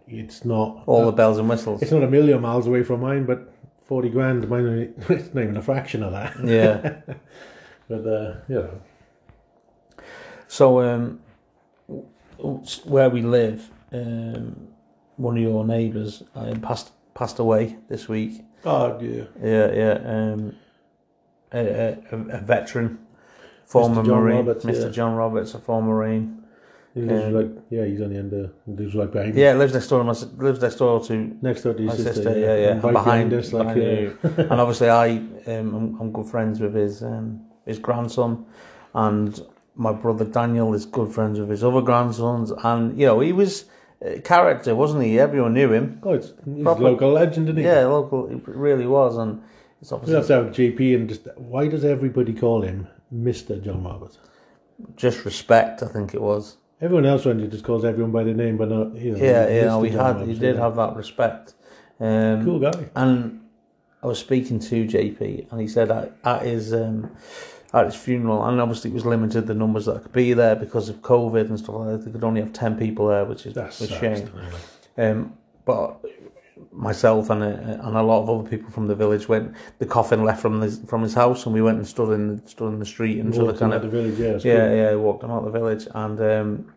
it's 0.08 0.46
not 0.46 0.84
All 0.86 1.06
the 1.08 1.12
bells 1.12 1.40
and 1.40 1.50
whistles. 1.50 1.82
it's 1.82 1.92
not 1.92 2.04
a 2.04 2.08
million 2.08 2.40
miles 2.42 2.68
away 2.68 2.84
from 2.84 3.02
mine, 3.02 3.26
but 3.26 3.52
forty 3.84 4.10
grand, 4.10 4.48
mine 4.48 4.94
it's 5.10 5.34
not 5.34 5.42
even 5.44 5.58
a 5.58 5.62
fraction 5.62 6.04
of 6.04 6.12
that. 6.12 6.36
Yeah. 6.46 7.02
But 7.90 8.06
uh, 8.06 8.36
you 8.48 8.56
know, 8.56 8.70
So, 10.50 10.82
um, 10.82 11.20
where 12.86 13.10
we 13.10 13.22
live, 13.22 13.70
um, 13.94 14.68
one 15.18 15.38
of 15.38 15.44
your 15.44 15.64
neighbours 15.64 16.24
passed 16.64 16.92
passed 17.14 17.38
away 17.38 17.78
this 17.88 18.10
week. 18.10 18.42
oh 18.66 19.00
yeah, 19.00 19.26
Yeah, 19.44 19.72
yeah. 19.72 19.94
Um, 20.04 20.56
a, 21.54 21.98
a, 22.12 22.18
a 22.38 22.42
veteran, 22.42 22.98
former 23.66 24.04
John 24.04 24.22
Marine, 24.22 24.38
Roberts, 24.38 24.66
Mr. 24.66 24.86
yeah. 24.86 24.90
John 24.90 25.14
Roberts, 25.16 25.54
a 25.54 25.60
former 25.60 25.94
Marine. 25.94 26.42
he 26.96 27.02
lives 27.02 27.26
Um, 27.26 27.34
like 27.34 27.52
yeah, 27.70 27.86
he's 27.86 28.02
on 28.02 28.10
the 28.10 28.18
end 28.18 28.34
of 28.34 28.52
he 28.66 28.72
lives 28.74 28.96
like 28.96 29.12
behind. 29.12 29.36
Yeah, 29.36 29.54
lives 29.54 29.74
next 29.76 29.88
door 29.88 30.00
to 30.00 30.04
my 30.04 30.44
lives 30.44 30.62
next 30.64 30.76
door 30.78 31.00
to 31.06 31.38
next 31.44 31.62
door 31.62 31.74
to 31.76 31.84
my 31.84 31.94
sister, 31.96 32.14
sister. 32.14 32.40
Yeah, 32.40 32.56
yeah. 32.56 32.80
right 32.82 32.94
behind, 32.94 33.34
us, 33.34 33.54
like 33.54 33.76
behind 33.76 33.82
you. 33.84 34.18
and 34.24 34.60
obviously, 34.60 34.90
I 34.90 35.10
um, 35.46 35.76
I'm, 35.76 36.02
I'm 36.02 36.12
good 36.12 36.26
friends 36.26 36.60
with 36.60 36.74
his 36.74 37.04
um, 37.04 37.42
his 37.68 37.78
grandson, 37.78 38.46
and 38.96 39.40
my 39.80 39.94
brother 39.94 40.26
Daniel 40.26 40.74
is 40.74 40.86
good 40.86 41.12
friends 41.12 41.40
with 41.40 41.50
his 41.50 41.64
other 41.64 41.82
grandsons, 41.82 42.52
and 42.64 43.00
you 43.00 43.06
know 43.06 43.20
he 43.22 43.32
was 43.32 43.66
a 44.02 44.20
character, 44.20 44.76
wasn't 44.76 45.04
he? 45.04 45.20
Everyone 45.20 45.54
knew 45.54 45.72
him. 45.72 46.00
Oh, 46.04 46.14
it's 46.14 46.34
he's 46.46 46.64
Proper- 46.64 46.82
a 46.82 46.86
local 46.86 47.12
legend, 47.14 47.48
isn't 47.50 47.58
he? 47.58 47.64
Yeah, 47.64 47.86
local. 47.86 48.28
It 48.30 48.42
really 48.46 48.86
was, 48.86 49.18
and 49.18 49.42
it's 49.82 49.92
obviously 49.92 50.28
to 50.28 50.34
have 50.34 50.54
JP 50.54 50.96
and 50.96 51.10
just 51.10 51.28
why 51.38 51.68
does 51.68 51.86
everybody 51.86 52.34
call 52.34 52.62
him 52.62 52.88
Mister 53.10 53.60
John 53.60 53.84
Roberts? 53.84 54.20
just 54.96 55.26
respect. 55.26 55.84
I 55.84 55.88
think 55.88 56.14
it 56.14 56.22
was. 56.22 56.58
Everyone 56.82 57.06
else 57.06 57.26
around 57.26 57.40
you 57.40 57.48
just 57.48 57.66
calls 57.66 57.84
everyone 57.84 58.12
by 58.12 58.24
their 58.24 58.34
name, 58.34 58.58
but 58.58 58.70
not 58.70 58.96
you 58.96 59.12
know. 59.12 59.18
Yeah, 59.18 59.48
yeah. 59.50 59.78
We 59.78 59.90
had. 59.90 60.28
You 60.28 60.36
did 60.36 60.56
have 60.58 60.76
that 60.76 60.96
respect. 60.96 61.54
Um, 62.00 62.46
cool 62.46 62.60
guy. 62.60 62.90
And 62.96 63.42
I 64.02 64.08
was 64.08 64.20
speaking 64.20 64.60
to 64.60 64.86
JP, 64.86 65.52
and 65.52 65.60
he 65.60 65.68
said 65.68 65.92
at, 65.92 66.14
at 66.24 66.44
his 66.44 66.74
um, 66.74 67.12
at 67.74 67.86
his 67.86 67.96
funeral, 67.96 68.44
and 68.46 68.60
obviously 68.60 68.92
it 68.92 68.94
was 68.94 69.06
limited 69.06 69.48
the 69.48 69.54
numbers 69.54 69.86
that 69.86 70.02
could 70.02 70.12
be 70.12 70.34
there 70.34 70.56
because 70.56 70.90
of 70.90 71.02
COVID 71.02 71.50
and 71.50 71.60
stuff 71.60 71.76
like 71.76 71.92
that. 71.92 72.06
They 72.06 72.12
could 72.12 72.24
only 72.24 72.42
have 72.42 72.54
ten 72.54 72.78
people 72.78 73.08
there, 73.08 73.26
which 73.26 73.46
is 73.46 73.54
That's 73.54 73.82
a 73.82 73.88
shame. 73.88 74.30
Um, 74.98 75.38
but 75.66 76.04
myself 76.72 77.30
and 77.30 77.44
a, 77.44 77.80
and 77.86 77.96
a 77.96 78.02
lot 78.02 78.24
of 78.24 78.30
other 78.30 78.50
people 78.50 78.72
from 78.72 78.88
the 78.88 78.96
village 78.96 79.30
went. 79.30 79.54
The 79.78 79.86
coffin 79.86 80.24
left 80.24 80.42
from 80.42 80.62
his 80.62 80.80
from 80.88 81.04
his 81.04 81.14
house, 81.14 81.46
and 81.46 81.54
we 81.54 81.62
went 81.62 81.78
and 81.78 81.88
stood 81.88 82.12
in 82.14 82.46
stood 82.48 82.70
in 82.70 82.80
the 82.80 82.86
street 82.86 83.20
and 83.20 83.34
sort 83.34 83.50
of 83.50 83.60
kind 83.60 83.74
of 83.74 83.84
the 83.84 83.90
village, 83.90 84.18
yeah. 84.18 84.32
yeah 84.44 84.68
cool. 84.68 84.76
yeah 84.76 84.96
walked 84.96 85.24
him 85.24 85.32
out 85.32 85.46
the 85.46 85.52
village 85.52 85.88
and. 85.94 86.20
Um, 86.20 86.74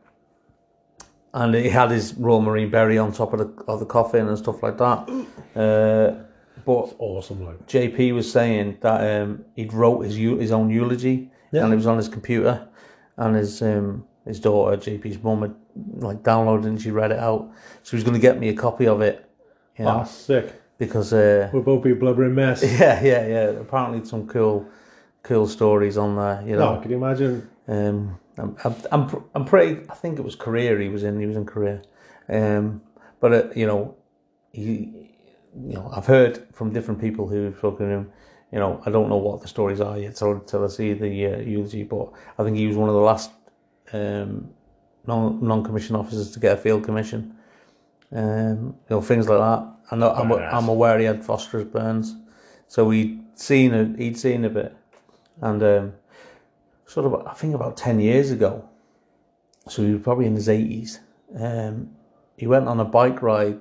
and 1.34 1.54
he 1.54 1.70
had 1.70 1.90
his 1.90 2.12
Royal 2.12 2.42
Marine 2.42 2.68
berry 2.68 2.98
on 2.98 3.10
top 3.10 3.32
of 3.32 3.38
the 3.38 3.64
of 3.64 3.80
the 3.80 3.86
coffin 3.86 4.28
and 4.28 4.36
stuff 4.36 4.62
like 4.62 4.76
that. 4.76 5.08
Uh, 5.56 6.22
but 6.64 6.94
Awesome, 6.98 7.44
like. 7.44 7.66
JP 7.66 8.14
was 8.14 8.30
saying 8.30 8.78
that 8.80 9.22
um, 9.22 9.44
he'd 9.56 9.72
wrote 9.72 10.00
his 10.02 10.16
his 10.16 10.52
own 10.52 10.70
eulogy 10.70 11.30
Yeah. 11.52 11.64
and 11.64 11.72
it 11.72 11.76
was 11.76 11.86
on 11.86 11.96
his 11.96 12.08
computer, 12.08 12.66
and 13.16 13.36
his 13.36 13.62
um, 13.62 14.04
his 14.24 14.40
daughter 14.40 14.76
JP's 14.76 15.22
mum 15.22 15.42
had 15.42 15.54
like 16.02 16.22
downloaded 16.22 16.66
and 16.66 16.80
she 16.80 16.90
read 16.90 17.10
it 17.12 17.18
out. 17.18 17.50
So 17.82 17.90
he 17.92 17.96
was 17.96 18.04
going 18.04 18.14
to 18.14 18.20
get 18.20 18.38
me 18.38 18.48
a 18.50 18.54
copy 18.54 18.86
of 18.86 19.00
it, 19.00 19.28
you 19.78 19.84
know, 19.84 19.90
Ah, 20.00 20.04
sick. 20.04 20.60
because 20.78 21.12
uh, 21.12 21.48
We'll 21.52 21.62
both 21.62 21.82
be 21.82 21.92
a 21.92 21.94
blubbering 21.96 22.34
mess. 22.34 22.62
yeah, 22.80 23.02
yeah, 23.02 23.26
yeah. 23.26 23.44
Apparently, 23.60 24.04
some 24.04 24.26
cool 24.26 24.66
cool 25.22 25.46
stories 25.46 25.96
on 25.96 26.16
there. 26.16 26.42
You 26.46 26.56
know, 26.56 26.74
No, 26.74 26.80
can 26.80 26.90
you 26.90 26.96
imagine? 26.98 27.48
um, 27.68 28.18
I'm, 28.38 28.56
I'm, 28.90 29.24
I'm, 29.34 29.44
pretty. 29.44 29.82
I 29.90 29.94
think 29.94 30.18
it 30.18 30.22
was 30.24 30.34
Korea. 30.36 30.78
He 30.78 30.88
was 30.88 31.02
in. 31.04 31.20
He 31.20 31.26
was 31.26 31.36
in 31.36 31.44
Korea. 31.44 31.82
Um, 32.28 32.80
but 33.20 33.32
uh, 33.32 33.48
you 33.54 33.66
know, 33.66 33.94
he, 34.52 35.11
you 35.54 35.74
know, 35.74 35.90
I've 35.94 36.06
heard 36.06 36.46
from 36.52 36.72
different 36.72 37.00
people 37.00 37.28
who've 37.28 37.56
spoken 37.56 37.88
to 37.88 37.92
him. 37.92 38.12
You 38.52 38.58
know, 38.58 38.82
I 38.84 38.90
don't 38.90 39.08
know 39.08 39.16
what 39.16 39.40
the 39.40 39.48
stories 39.48 39.80
are 39.80 39.98
yet 39.98 40.16
till, 40.16 40.40
till 40.40 40.64
I 40.64 40.68
see 40.68 40.92
the 40.92 41.26
uh, 41.26 41.38
eulogy. 41.38 41.84
But 41.84 42.12
I 42.38 42.44
think 42.44 42.56
he 42.56 42.66
was 42.66 42.76
one 42.76 42.88
of 42.88 42.94
the 42.94 43.00
last 43.00 43.30
um, 43.92 44.50
non 45.06 45.46
non 45.46 45.64
commissioned 45.64 45.96
officers 45.96 46.30
to 46.32 46.40
get 46.40 46.58
a 46.58 46.60
field 46.60 46.84
commission. 46.84 47.34
Um, 48.12 48.76
you 48.88 48.96
know, 48.96 49.00
things 49.00 49.28
like 49.28 49.38
that. 49.38 49.74
I 49.90 49.96
know. 49.96 50.10
I'm. 50.10 50.32
I'm 50.32 50.68
aware 50.68 50.98
he 50.98 51.06
had 51.06 51.24
phosphorus 51.24 51.64
burns, 51.64 52.14
so 52.68 52.90
he'd 52.90 53.22
seen 53.34 53.74
a, 53.74 53.96
he'd 53.96 54.18
seen 54.18 54.44
a 54.44 54.50
bit, 54.50 54.76
and 55.40 55.62
um, 55.62 55.92
sort 56.86 57.06
of 57.06 57.26
I 57.26 57.32
think 57.32 57.54
about 57.54 57.76
ten 57.76 58.00
years 58.00 58.30
ago. 58.30 58.68
So 59.68 59.82
he 59.82 59.92
was 59.92 60.02
probably 60.02 60.26
in 60.26 60.34
his 60.34 60.48
eighties. 60.48 61.00
Um, 61.38 61.90
he 62.36 62.46
went 62.46 62.68
on 62.68 62.80
a 62.80 62.84
bike 62.84 63.22
ride 63.22 63.60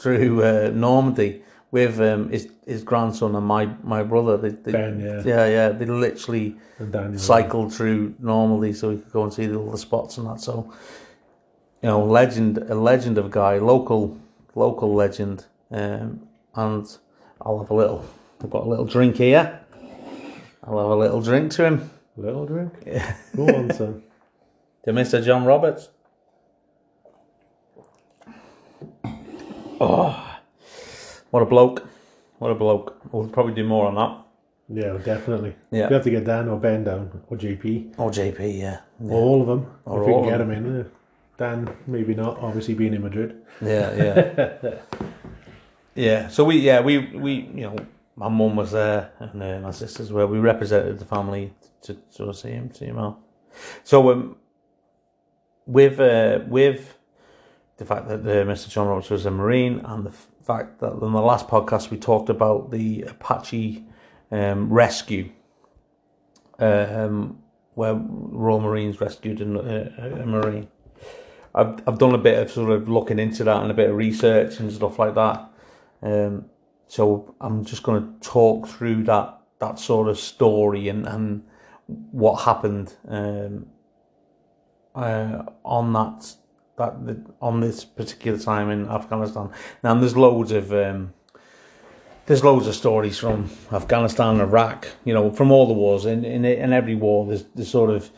through 0.00 0.42
uh, 0.42 0.70
Normandy 0.74 1.42
with 1.70 2.00
um, 2.00 2.30
his 2.30 2.48
his 2.66 2.82
grandson 2.82 3.34
and 3.34 3.46
my 3.46 3.66
my 3.82 4.02
brother. 4.02 4.36
They, 4.36 4.50
they, 4.50 4.72
Ben, 4.72 5.00
yeah. 5.00 5.22
yeah, 5.24 5.46
yeah. 5.46 5.68
They 5.70 5.84
literally 5.86 6.56
cycled 7.16 7.72
through 7.74 8.14
Normandy 8.18 8.72
so 8.72 8.90
he 8.90 8.98
could 8.98 9.12
go 9.12 9.24
and 9.24 9.32
see 9.32 9.54
all 9.54 9.70
the 9.70 9.78
spots 9.78 10.18
and 10.18 10.26
that. 10.26 10.40
So, 10.40 10.72
you 11.82 11.88
know, 11.88 12.04
legend, 12.04 12.58
a 12.58 12.74
legend 12.74 13.18
of 13.18 13.26
a 13.26 13.30
guy, 13.30 13.58
local, 13.58 14.18
local 14.54 14.94
legend. 14.94 15.44
Um, 15.70 16.26
and 16.54 16.86
I'll 17.42 17.58
have 17.58 17.70
a 17.70 17.74
little. 17.74 18.04
I've 18.42 18.50
got 18.50 18.64
a 18.64 18.68
little 18.68 18.86
drink 18.86 19.16
here. 19.16 19.60
I'll 20.64 20.78
have 20.78 20.88
a 20.88 20.96
little 20.96 21.20
drink 21.20 21.52
to 21.52 21.64
him. 21.64 21.90
Little 22.16 22.46
drink? 22.46 22.72
Yeah. 22.86 23.14
Go 23.36 23.46
on, 23.46 23.72
son. 23.72 24.02
To 24.86 24.92
Mr. 24.92 25.22
John 25.22 25.44
Roberts. 25.44 25.90
Oh, 29.80 30.38
what 31.30 31.42
a 31.42 31.46
bloke! 31.46 31.88
What 32.38 32.50
a 32.50 32.54
bloke! 32.54 33.00
We'll 33.12 33.28
probably 33.28 33.54
do 33.54 33.64
more 33.64 33.86
on 33.86 33.94
that. 33.94 34.26
Yeah, 34.68 34.98
definitely. 35.02 35.56
Yeah. 35.70 35.88
You 35.88 35.94
have 35.94 36.04
to 36.04 36.10
get 36.10 36.24
Dan 36.24 36.48
or 36.48 36.58
Ben 36.58 36.84
down, 36.84 37.22
or 37.28 37.36
JP. 37.36 37.94
Or 37.98 38.10
JP, 38.10 38.58
yeah, 38.58 38.80
yeah, 39.00 39.10
Or 39.10 39.22
all 39.22 39.40
of 39.40 39.46
them. 39.48 39.66
Or 39.84 40.02
if 40.02 40.06
we 40.06 40.12
can 40.12 40.24
get 40.24 40.38
them 40.38 40.50
in. 40.50 40.90
Dan, 41.38 41.74
maybe 41.86 42.14
not, 42.14 42.38
obviously 42.38 42.74
being 42.74 42.94
in 42.94 43.02
Madrid. 43.02 43.42
yeah, 43.62 43.94
yeah. 43.94 44.74
yeah. 45.94 46.28
So 46.28 46.44
we, 46.44 46.58
yeah, 46.58 46.80
we, 46.82 46.98
we, 47.16 47.32
you 47.54 47.62
know, 47.62 47.76
my 48.16 48.28
mum 48.28 48.54
was 48.54 48.72
there 48.72 49.10
and 49.18 49.42
uh, 49.42 49.60
my 49.60 49.70
sisters 49.70 50.12
were. 50.12 50.26
We 50.26 50.38
represented 50.38 50.98
the 50.98 51.06
family 51.06 51.54
to 51.82 51.96
sort 52.10 52.28
of 52.28 52.36
see 52.36 52.50
him, 52.50 52.72
see 52.74 52.84
him 52.84 52.98
out. 52.98 53.18
So 53.82 54.10
um, 54.10 54.36
with 55.66 55.98
uh, 55.98 56.40
with 56.46 56.98
the 57.80 57.86
fact 57.86 58.08
that 58.08 58.20
uh, 58.20 58.44
Mr. 58.44 58.68
John 58.68 58.88
Roberts 58.88 59.08
was 59.08 59.24
a 59.24 59.30
Marine 59.30 59.80
and 59.86 60.04
the 60.04 60.10
fact 60.10 60.80
that 60.80 60.92
in 60.92 61.12
the 61.12 61.22
last 61.22 61.48
podcast 61.48 61.90
we 61.90 61.96
talked 61.96 62.28
about 62.28 62.70
the 62.70 63.04
Apache 63.08 63.86
um, 64.30 64.70
rescue, 64.70 65.30
um, 66.58 67.38
where 67.72 67.94
Royal 67.94 68.60
Marines 68.60 69.00
rescued 69.00 69.40
a, 69.40 69.46
a, 69.98 70.22
a 70.22 70.26
Marine. 70.26 70.68
I've 71.54 71.82
I've 71.88 71.96
done 71.96 72.14
a 72.14 72.18
bit 72.18 72.38
of 72.38 72.50
sort 72.50 72.70
of 72.70 72.86
looking 72.90 73.18
into 73.18 73.44
that 73.44 73.62
and 73.62 73.70
a 73.70 73.74
bit 73.74 73.88
of 73.88 73.96
research 73.96 74.60
and 74.60 74.70
stuff 74.70 74.98
like 74.98 75.14
that. 75.14 75.50
Um, 76.02 76.50
so 76.86 77.34
I'm 77.40 77.64
just 77.64 77.82
going 77.82 78.02
to 78.02 78.20
talk 78.20 78.68
through 78.68 79.04
that 79.04 79.40
that 79.58 79.78
sort 79.78 80.06
of 80.06 80.18
story 80.18 80.90
and 80.90 81.06
and 81.06 81.44
what 81.86 82.42
happened 82.42 82.94
um, 83.08 83.68
uh, 84.94 85.44
on 85.64 85.94
that 85.94 86.34
that 86.80 87.24
on 87.40 87.60
this 87.60 87.84
particular 87.84 88.38
time 88.38 88.70
in 88.70 88.88
Afghanistan. 88.88 89.50
Now 89.82 89.94
there's 89.94 90.16
loads 90.16 90.52
of 90.52 90.72
um, 90.72 91.12
there's 92.26 92.44
loads 92.44 92.66
of 92.66 92.74
stories 92.74 93.18
from 93.18 93.50
Afghanistan, 93.72 94.40
Iraq, 94.40 94.88
you 95.04 95.14
know, 95.14 95.30
from 95.32 95.50
all 95.50 95.66
the 95.66 95.74
wars. 95.74 96.06
In 96.06 96.24
in, 96.24 96.44
in 96.44 96.72
every 96.72 96.94
war, 96.94 97.26
there's 97.26 97.44
there's 97.54 97.70
sort 97.70 97.90
of 97.90 98.10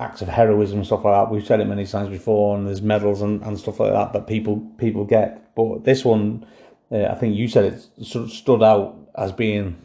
acts 0.00 0.22
of 0.22 0.28
heroism 0.28 0.78
and 0.78 0.86
stuff 0.86 1.04
like 1.04 1.14
that. 1.14 1.30
We've 1.32 1.46
said 1.46 1.60
it 1.60 1.66
many 1.66 1.86
times 1.86 2.08
before, 2.08 2.56
and 2.56 2.66
there's 2.66 2.82
medals 2.82 3.22
and, 3.22 3.42
and 3.42 3.58
stuff 3.58 3.80
like 3.80 3.92
that 3.92 4.12
that 4.12 4.26
people 4.26 4.58
people 4.78 5.04
get. 5.04 5.54
But 5.54 5.84
this 5.84 6.04
one, 6.04 6.46
uh, 6.90 7.04
I 7.04 7.14
think 7.14 7.36
you 7.36 7.48
said 7.48 7.64
it 7.64 8.04
sort 8.04 8.24
of 8.24 8.30
stood 8.32 8.62
out 8.62 8.96
as 9.16 9.32
being 9.32 9.76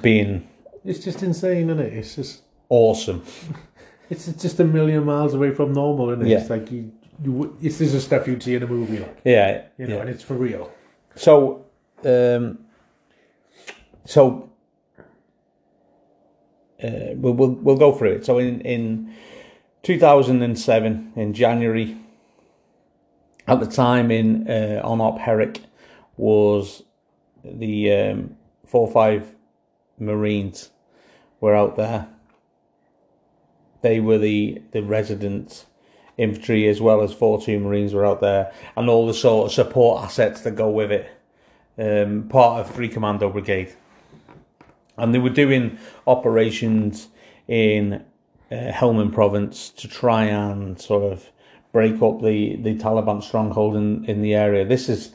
being 0.00 0.48
It's 0.84 1.00
just 1.00 1.22
insane, 1.22 1.70
isn't 1.70 1.80
it? 1.80 1.92
It's 1.92 2.16
just 2.16 2.42
awesome. 2.68 3.24
it's 4.14 4.42
just 4.42 4.60
a 4.60 4.64
million 4.64 5.04
miles 5.04 5.34
away 5.34 5.52
from 5.54 5.72
normal, 5.72 6.10
isn't 6.10 6.26
it? 6.26 6.30
Yeah. 6.30 6.40
It's 6.40 6.50
like 6.50 6.70
you, 6.70 6.92
you 7.22 7.56
this 7.60 7.80
is 7.80 7.92
the 7.92 8.00
stuff 8.00 8.26
you'd 8.26 8.42
see 8.42 8.54
in 8.54 8.62
a 8.62 8.66
movie, 8.66 8.98
like, 8.98 9.20
Yeah, 9.24 9.62
you 9.78 9.86
know, 9.86 9.96
yeah. 9.96 10.00
and 10.02 10.10
it's 10.10 10.22
for 10.22 10.34
real. 10.34 10.72
So, 11.16 11.64
um, 12.04 12.58
so 14.04 14.50
uh, 16.82 17.14
we'll, 17.14 17.34
we'll 17.34 17.50
we'll 17.50 17.76
go 17.76 17.92
through 17.92 18.12
it. 18.12 18.26
So 18.26 18.38
in 18.38 18.60
in 18.62 19.14
two 19.82 19.98
thousand 19.98 20.42
and 20.42 20.58
seven, 20.58 21.12
in 21.16 21.32
January, 21.34 21.96
at 23.46 23.60
the 23.60 23.66
time 23.66 24.10
in 24.10 24.48
uh, 24.48 24.80
on 24.84 25.00
Op 25.00 25.18
Herrick 25.18 25.60
was 26.16 26.82
the 27.44 27.92
um, 27.92 28.36
four 28.66 28.90
five 28.90 29.34
Marines 29.98 30.70
were 31.40 31.54
out 31.54 31.76
there. 31.76 32.08
They 33.84 34.00
were 34.00 34.16
the 34.16 34.62
the 34.72 34.82
resident 34.82 35.66
infantry 36.16 36.66
as 36.68 36.80
well 36.80 37.02
as 37.02 37.12
four 37.12 37.38
two 37.38 37.58
Marines 37.60 37.92
were 37.92 38.06
out 38.06 38.22
there, 38.22 38.50
and 38.78 38.88
all 38.88 39.06
the 39.06 39.12
sort 39.12 39.44
of 39.44 39.52
support 39.52 40.02
assets 40.02 40.40
that 40.40 40.52
go 40.52 40.70
with 40.70 40.90
it. 40.90 41.06
Um, 41.76 42.28
part 42.30 42.60
of 42.60 42.74
Three 42.74 42.88
Commando 42.88 43.28
Brigade, 43.28 43.74
and 44.96 45.12
they 45.12 45.18
were 45.18 45.28
doing 45.28 45.78
operations 46.06 47.08
in 47.46 48.02
uh, 48.50 48.72
Helmand 48.72 49.12
Province 49.12 49.68
to 49.70 49.86
try 49.86 50.24
and 50.24 50.80
sort 50.80 51.12
of 51.12 51.30
break 51.70 52.00
up 52.00 52.22
the, 52.22 52.56
the 52.56 52.76
Taliban 52.76 53.22
stronghold 53.22 53.76
in, 53.76 54.06
in 54.06 54.22
the 54.22 54.34
area. 54.34 54.64
This 54.64 54.88
is 54.88 55.12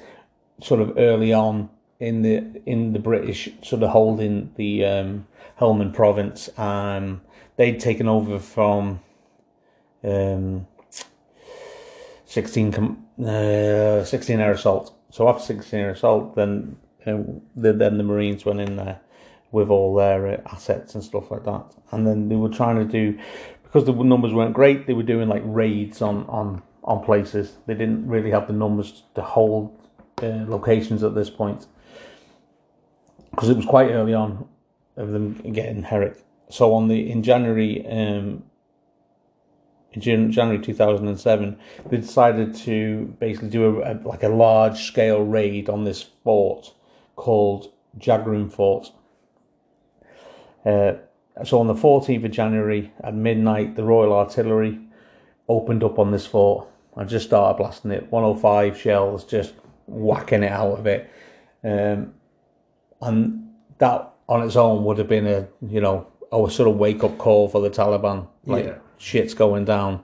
sort 0.61 0.79
of 0.79 0.95
early 0.95 1.33
on 1.33 1.69
in 1.99 2.21
the 2.21 2.61
in 2.67 2.93
the 2.93 2.99
British 2.99 3.49
sort 3.63 3.81
of 3.81 3.89
holding 3.89 4.51
the 4.57 4.85
um, 4.85 5.25
Helmand 5.59 5.95
Province. 5.95 6.51
Um, 6.59 7.21
they'd 7.59 7.77
taken 7.77 8.07
over 8.07 8.39
from 8.39 9.01
um, 10.05 10.65
16, 12.25 12.71
com- 12.71 13.05
uh, 13.19 14.01
16 14.05 14.39
air 14.39 14.53
assault. 14.53 14.95
So 15.11 15.27
after 15.27 15.43
16 15.43 15.77
air 15.77 15.89
assault, 15.89 16.37
then 16.37 16.77
uh, 17.05 17.17
the, 17.57 17.73
then 17.73 17.97
the 17.97 18.03
Marines 18.05 18.45
went 18.45 18.61
in 18.61 18.77
there 18.77 19.01
with 19.51 19.69
all 19.69 19.93
their 19.93 20.25
uh, 20.25 20.41
assets 20.53 20.95
and 20.95 21.03
stuff 21.03 21.29
like 21.31 21.43
that. 21.43 21.65
And 21.91 22.07
then 22.07 22.29
they 22.29 22.37
were 22.37 22.47
trying 22.47 22.77
to 22.77 22.85
do, 22.85 23.19
because 23.63 23.83
the 23.83 23.91
numbers 23.91 24.33
weren't 24.33 24.53
great, 24.53 24.87
they 24.87 24.93
were 24.93 25.03
doing 25.03 25.27
like 25.27 25.43
raids 25.43 26.01
on, 26.01 26.25
on, 26.27 26.63
on 26.85 27.03
places. 27.03 27.57
They 27.67 27.73
didn't 27.73 28.07
really 28.07 28.31
have 28.31 28.47
the 28.47 28.53
numbers 28.53 29.03
to 29.15 29.21
hold 29.21 29.77
uh, 30.23 30.45
locations 30.47 31.03
at 31.03 31.13
this 31.13 31.29
point. 31.29 31.67
Because 33.31 33.49
it 33.49 33.57
was 33.57 33.65
quite 33.65 33.91
early 33.91 34.13
on 34.13 34.47
of 34.95 35.11
them 35.11 35.33
getting 35.33 35.83
Herrick. 35.83 36.23
So 36.49 36.73
on 36.73 36.87
the 36.87 37.09
in 37.11 37.23
January 37.23 37.85
um, 37.87 38.43
in 39.93 40.31
January 40.31 40.59
2007, 40.59 41.57
they 41.89 41.97
decided 41.97 42.55
to 42.55 43.15
basically 43.19 43.49
do 43.49 43.81
a, 43.81 43.93
a 43.93 43.93
like 44.03 44.23
a 44.23 44.29
large 44.29 44.83
scale 44.83 45.23
raid 45.23 45.69
on 45.69 45.83
this 45.83 46.03
fort 46.23 46.73
called 47.15 47.71
Jugroom 47.97 48.51
Fort. 48.51 48.91
Uh, 50.65 50.93
So 51.43 51.59
on 51.59 51.67
the 51.67 51.73
14th 51.73 52.25
of 52.25 52.31
January 52.31 52.91
at 53.03 53.13
midnight, 53.13 53.75
the 53.75 53.83
Royal 53.83 54.13
Artillery 54.13 54.79
opened 55.47 55.83
up 55.83 55.97
on 55.97 56.11
this 56.11 56.25
fort 56.25 56.67
and 56.95 57.09
just 57.09 57.27
started 57.27 57.57
blasting 57.57 57.91
it. 57.91 58.11
105 58.11 58.77
shells, 58.77 59.23
just 59.23 59.53
whacking 59.87 60.43
it 60.43 60.51
out 60.51 60.79
of 60.79 60.85
it. 60.85 61.09
Um, 61.63 62.13
and 63.01 63.49
that 63.77 64.13
on 64.27 64.43
its 64.43 64.55
own 64.55 64.83
would 64.83 64.97
have 64.97 65.07
been 65.07 65.27
a, 65.27 65.47
you 65.61 65.79
know, 65.81 66.07
a 66.31 66.49
sort 66.49 66.69
of 66.69 66.77
wake 66.77 67.03
up 67.03 67.17
call 67.17 67.47
for 67.49 67.61
the 67.61 67.69
Taliban. 67.69 68.27
Like, 68.45 68.65
Yeah. 68.65 68.75
shit's 68.97 69.33
going 69.33 69.65
down. 69.65 70.01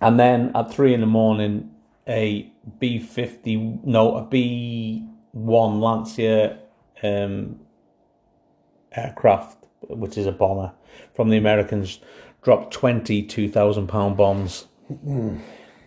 And 0.00 0.18
then 0.18 0.52
at 0.54 0.72
three 0.72 0.94
in 0.94 1.00
the 1.00 1.06
morning, 1.06 1.70
a 2.08 2.50
B 2.78 2.98
fifty 2.98 3.56
no 3.84 4.16
a 4.16 4.22
B 4.24 5.04
one 5.32 5.80
Lancer 5.80 6.58
um, 7.02 7.60
aircraft, 8.92 9.58
which 9.88 10.16
is 10.18 10.26
a 10.26 10.32
bomber 10.32 10.72
from 11.14 11.28
the 11.28 11.36
Americans, 11.36 12.00
dropped 12.42 12.72
twenty 12.72 13.22
two 13.22 13.48
thousand 13.48 13.88
pound 13.88 14.16
bombs. 14.16 14.66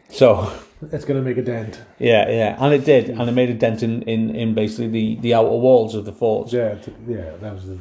So 0.10 0.54
It's 0.92 1.06
going 1.06 1.20
to 1.20 1.28
make 1.28 1.38
a 1.38 1.42
dent. 1.42 1.82
yeah, 1.98 2.30
yeah, 2.30 2.58
and 2.63 2.74
it 2.74 2.86
did, 2.86 3.10
and 3.10 3.28
it 3.28 3.32
made 3.32 3.50
a 3.50 3.54
dent 3.56 3.82
in, 3.84 4.04
in, 4.04 4.36
in 4.36 4.54
basically 4.54 4.88
the, 4.90 5.16
the 5.22 5.34
outer 5.34 5.50
walls 5.58 5.96
of 5.96 6.06
the 6.06 6.12
forts. 6.13 6.54
Yeah, 6.54 6.75
t- 6.75 6.94
yeah, 7.08 7.32
that 7.42 7.54
was 7.54 7.66
the. 7.68 7.80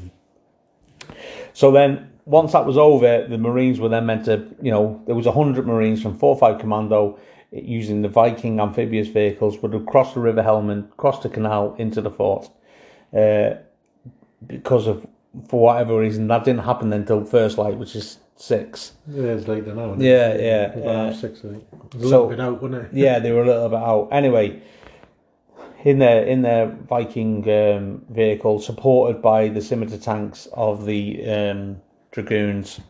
So 1.55 1.71
then, 1.71 2.11
once 2.25 2.53
that 2.53 2.65
was 2.67 2.79
over, 2.79 3.27
the 3.29 3.39
Marines 3.39 3.81
were 3.81 3.89
then 3.89 4.07
meant 4.07 4.25
to, 4.27 4.47
you 4.63 4.71
know, 4.71 5.03
there 5.07 5.15
was 5.15 5.27
hundred 5.27 5.67
Marines 5.67 6.03
from 6.03 6.19
Four 6.19 6.37
Five 6.39 6.59
Commando 6.61 7.19
using 7.51 8.03
the 8.03 8.09
Viking 8.09 8.61
amphibious 8.61 9.09
vehicles 9.09 9.59
would 9.59 9.73
have 9.75 9.85
crossed 9.87 10.15
the 10.15 10.21
River 10.21 10.43
Helmand, 10.43 10.89
crossed 10.97 11.23
the 11.23 11.29
canal 11.29 11.75
into 11.79 12.01
the 12.01 12.11
fort. 12.11 12.49
Uh, 13.17 13.55
because 14.47 14.87
of 14.87 15.07
for 15.49 15.61
whatever 15.61 15.99
reason 15.99 16.27
that 16.29 16.45
didn't 16.45 16.65
happen 16.65 16.93
until 16.93 17.25
first 17.25 17.59
light, 17.59 17.77
which 17.77 17.95
is 17.97 18.19
six. 18.37 18.93
Yeah, 19.09 19.25
it's 19.33 19.49
later 19.49 19.75
now. 19.75 19.91
isn't 19.93 20.03
it? 20.03 20.07
Yeah, 20.07 20.35
yeah. 20.37 20.65
About 20.73 21.13
half 21.13 21.21
six, 21.21 21.41
I 21.41 21.49
think. 21.53 21.65
A 21.73 21.93
so- 21.93 21.99
little 21.99 22.29
bit 22.29 22.41
out, 22.41 22.63
wasn't 22.63 22.85
it? 22.85 22.91
yeah, 22.93 23.19
they 23.19 23.33
were 23.33 23.43
a 23.43 23.47
little 23.47 23.69
bit 23.69 23.79
out. 23.79 24.09
Anyway, 24.13 24.61
in 25.85 25.99
their 25.99 26.25
in 26.25 26.43
their 26.43 26.67
Viking 26.67 27.49
um, 27.51 28.05
vehicle, 28.11 28.61
supported 28.61 29.21
by 29.21 29.49
the 29.49 29.61
scimitar 29.61 29.99
tanks 29.99 30.47
of 30.53 30.87
the 30.87 31.29
um, 31.29 31.81
dragoons, 32.11 32.81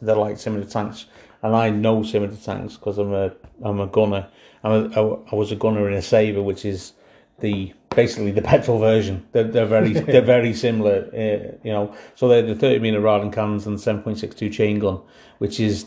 they're 0.00 0.16
like 0.16 0.38
scimitar 0.38 0.68
tanks, 0.68 1.06
and 1.42 1.54
I 1.54 1.70
know 1.70 2.02
scimitar 2.02 2.36
tanks 2.36 2.76
because 2.76 2.98
I'm 2.98 3.12
a 3.12 3.32
I'm 3.62 3.80
a 3.80 3.86
gunner. 3.86 4.28
I'm 4.64 4.92
a, 4.92 5.18
I 5.32 5.34
was 5.34 5.52
a 5.52 5.56
gunner 5.56 5.88
in 5.88 5.94
a 5.94 6.02
saber, 6.02 6.42
which 6.42 6.64
is 6.64 6.92
the 7.40 7.72
basically 7.90 8.32
the 8.32 8.42
petrol 8.42 8.78
version. 8.78 9.26
They're, 9.32 9.44
they're 9.44 9.66
very 9.66 9.92
they're 10.12 10.22
very 10.22 10.54
similar, 10.54 11.08
uh, 11.12 11.56
you 11.62 11.72
know. 11.72 11.94
So 12.14 12.28
they're 12.28 12.42
the 12.42 12.54
30 12.54 12.80
meter 12.80 13.00
Rarden 13.00 13.32
cannons 13.32 13.66
and 13.66 13.78
the 13.78 13.92
7.62 13.92 14.52
chain 14.52 14.78
gun, 14.78 15.00
which 15.38 15.60
is 15.60 15.86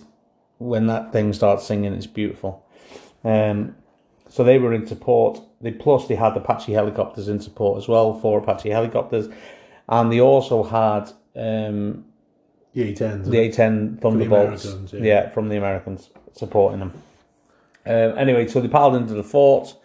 when 0.58 0.88
that 0.88 1.12
thing 1.12 1.34
starts 1.34 1.66
singing, 1.66 1.94
it's 1.94 2.08
beautiful. 2.08 2.66
Um, 3.24 3.76
so 4.30 4.44
they 4.44 4.60
were 4.60 4.74
in 4.74 4.88
support. 4.88 5.42
They 5.66 5.72
plus 5.72 6.08
they 6.08 6.14
had 6.14 6.38
Apache 6.38 6.74
helicopters 6.74 7.28
in 7.28 7.40
support 7.40 7.80
as 7.80 7.88
well, 7.88 8.14
four 8.14 8.38
Apache 8.38 8.70
helicopters, 8.70 9.30
and 9.90 10.12
they 10.12 10.22
also 10.22 10.62
had 10.62 11.12
um, 11.36 12.06
The 12.76 12.94
A10s. 12.94 13.26
the 13.32 13.38
A10 13.38 14.00
Thunderbolts. 14.00 14.64
Americans, 14.64 14.94
yeah. 14.94 15.02
yeah. 15.02 15.30
from 15.30 15.50
the 15.50 15.58
Americans 15.58 16.12
supporting 16.34 16.82
them. 16.82 16.94
Um, 17.88 18.16
anyway, 18.16 18.48
so 18.48 18.62
they 18.62 18.68
piled 18.68 18.96
into 18.96 19.16
the 19.16 19.24
fort, 19.24 19.76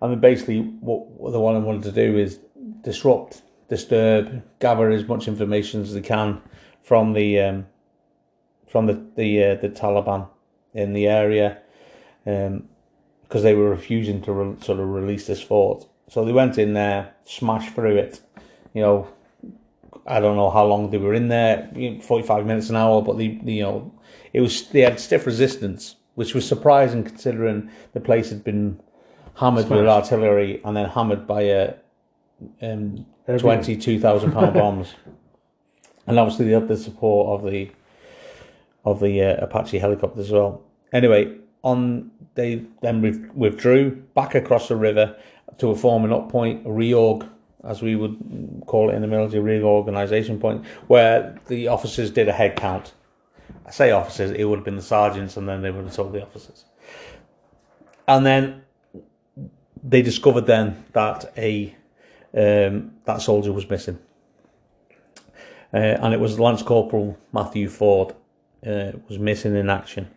and 0.00 0.20
basically 0.20 0.60
what, 0.60 1.08
what 1.08 1.32
the 1.32 1.40
one 1.40 1.56
I 1.56 1.58
wanted 1.58 1.82
to 1.82 1.92
do 1.92 2.16
is 2.16 2.38
disrupt, 2.82 3.42
disturb, 3.68 4.44
gather 4.60 4.88
as 4.90 5.08
much 5.08 5.26
information 5.26 5.82
as 5.82 5.92
they 5.92 6.02
can 6.02 6.40
from 6.84 7.14
the 7.14 7.40
um, 7.40 7.66
from 8.68 8.86
the 8.86 9.04
the 9.16 9.42
uh, 9.42 9.54
the 9.56 9.70
Taliban 9.70 10.28
in 10.72 10.92
the 10.92 11.08
area, 11.08 11.58
because 13.28 13.42
they 13.42 13.54
were 13.54 13.70
refusing 13.70 14.22
to 14.22 14.32
re- 14.32 14.56
sort 14.62 14.78
of 14.78 14.88
release 14.88 15.26
this 15.26 15.42
fort. 15.42 15.86
So 16.08 16.24
they 16.24 16.32
went 16.32 16.58
in 16.58 16.74
there, 16.74 17.12
smashed 17.24 17.74
through 17.74 17.96
it, 17.96 18.20
you 18.74 18.82
know, 18.82 19.08
I 20.06 20.20
don't 20.20 20.36
know 20.36 20.50
how 20.50 20.64
long 20.64 20.90
they 20.90 20.98
were 20.98 21.14
in 21.14 21.28
there, 21.28 21.68
you 21.74 21.92
know, 21.92 22.00
45 22.00 22.46
minutes 22.46 22.70
an 22.70 22.76
hour, 22.76 23.02
but 23.02 23.18
they, 23.18 23.40
you 23.44 23.62
know, 23.62 23.92
it 24.32 24.40
was 24.40 24.68
they 24.68 24.82
had 24.82 25.00
stiff 25.00 25.26
resistance, 25.26 25.96
which 26.14 26.34
was 26.34 26.46
surprising 26.46 27.02
considering 27.02 27.70
the 27.92 28.00
place 28.00 28.28
had 28.28 28.44
been 28.44 28.80
hammered 29.34 29.68
with 29.68 29.86
artillery 29.86 30.60
and 30.64 30.76
then 30.76 30.88
hammered 30.88 31.26
by 31.26 31.42
a 31.42 31.74
um, 32.62 33.06
22,000 33.26 34.32
pound 34.32 34.54
bombs. 34.60 34.94
And 36.06 36.18
obviously 36.18 36.46
they 36.46 36.52
had 36.52 36.68
the 36.68 36.76
support 36.76 37.40
of 37.40 37.50
the 37.50 37.70
of 38.84 39.00
the 39.00 39.20
uh, 39.20 39.44
Apache 39.44 39.78
helicopters 39.78 40.26
as 40.26 40.32
well. 40.32 40.62
Anyway, 40.92 41.36
on 41.66 42.12
they 42.36 42.62
then 42.80 43.32
withdrew 43.34 43.90
back 44.14 44.34
across 44.36 44.68
the 44.68 44.76
river 44.76 45.16
to 45.58 45.70
a 45.70 45.74
forming 45.74 46.12
up 46.12 46.30
point, 46.30 46.64
a 46.64 46.68
reorg, 46.68 47.28
as 47.64 47.82
we 47.82 47.96
would 47.96 48.62
call 48.66 48.90
it 48.90 48.94
in 48.94 49.02
the 49.02 49.08
military, 49.08 49.42
reorganisation 49.42 50.38
point, 50.38 50.64
where 50.86 51.36
the 51.48 51.66
officers 51.66 52.10
did 52.10 52.28
a 52.28 52.32
head 52.32 52.54
count. 52.54 52.92
I 53.66 53.72
say 53.72 53.90
officers, 53.90 54.30
it 54.30 54.44
would 54.44 54.58
have 54.58 54.64
been 54.64 54.76
the 54.76 54.82
sergeants, 54.82 55.36
and 55.36 55.48
then 55.48 55.62
they 55.62 55.72
would 55.72 55.86
have 55.86 55.94
told 55.94 56.12
the 56.12 56.22
officers. 56.22 56.66
And 58.06 58.24
then 58.24 58.62
they 59.82 60.02
discovered 60.02 60.46
then 60.46 60.84
that 60.92 61.32
a 61.36 61.74
um, 62.32 62.92
that 63.06 63.22
soldier 63.22 63.52
was 63.52 63.68
missing, 63.68 63.98
uh, 65.72 65.76
and 65.76 66.14
it 66.14 66.20
was 66.20 66.38
Lance 66.38 66.62
Corporal 66.62 67.18
Matthew 67.32 67.68
Ford 67.68 68.14
uh, 68.64 68.92
was 69.08 69.18
missing 69.18 69.56
in 69.56 69.68
action. 69.68 70.10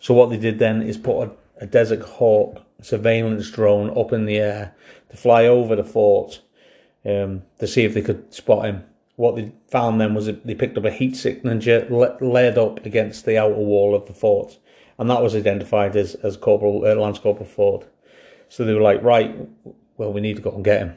So 0.00 0.14
what 0.14 0.30
they 0.30 0.38
did 0.38 0.58
then 0.58 0.82
is 0.82 0.96
put 0.96 1.28
a, 1.28 1.30
a 1.62 1.66
Desert 1.66 2.02
Hawk 2.02 2.62
surveillance 2.82 3.50
drone 3.50 3.96
up 3.96 4.12
in 4.12 4.24
the 4.24 4.38
air 4.38 4.74
to 5.10 5.16
fly 5.16 5.46
over 5.46 5.76
the 5.76 5.84
fort 5.84 6.40
um, 7.04 7.42
to 7.58 7.66
see 7.66 7.84
if 7.84 7.94
they 7.94 8.02
could 8.02 8.32
spot 8.32 8.64
him. 8.64 8.84
What 9.16 9.36
they 9.36 9.52
found 9.68 10.00
then 10.00 10.14
was 10.14 10.26
that 10.26 10.46
they 10.46 10.54
picked 10.54 10.78
up 10.78 10.86
a 10.86 10.90
heat 10.90 11.14
signature 11.14 11.86
laid 12.20 12.56
up 12.56 12.84
against 12.86 13.26
the 13.26 13.36
outer 13.36 13.54
wall 13.54 13.94
of 13.94 14.06
the 14.06 14.14
fort, 14.14 14.58
and 14.98 15.10
that 15.10 15.22
was 15.22 15.36
identified 15.36 15.94
as 15.94 16.14
as 16.16 16.38
Corporal 16.38 16.86
uh, 16.86 16.94
Lance 16.94 17.18
Corporal 17.18 17.48
Ford. 17.48 17.84
So 18.48 18.64
they 18.64 18.72
were 18.72 18.80
like, 18.80 19.02
right, 19.02 19.36
well, 19.98 20.12
we 20.12 20.22
need 20.22 20.36
to 20.36 20.42
go 20.42 20.52
and 20.52 20.64
get 20.64 20.80
him. 20.80 20.96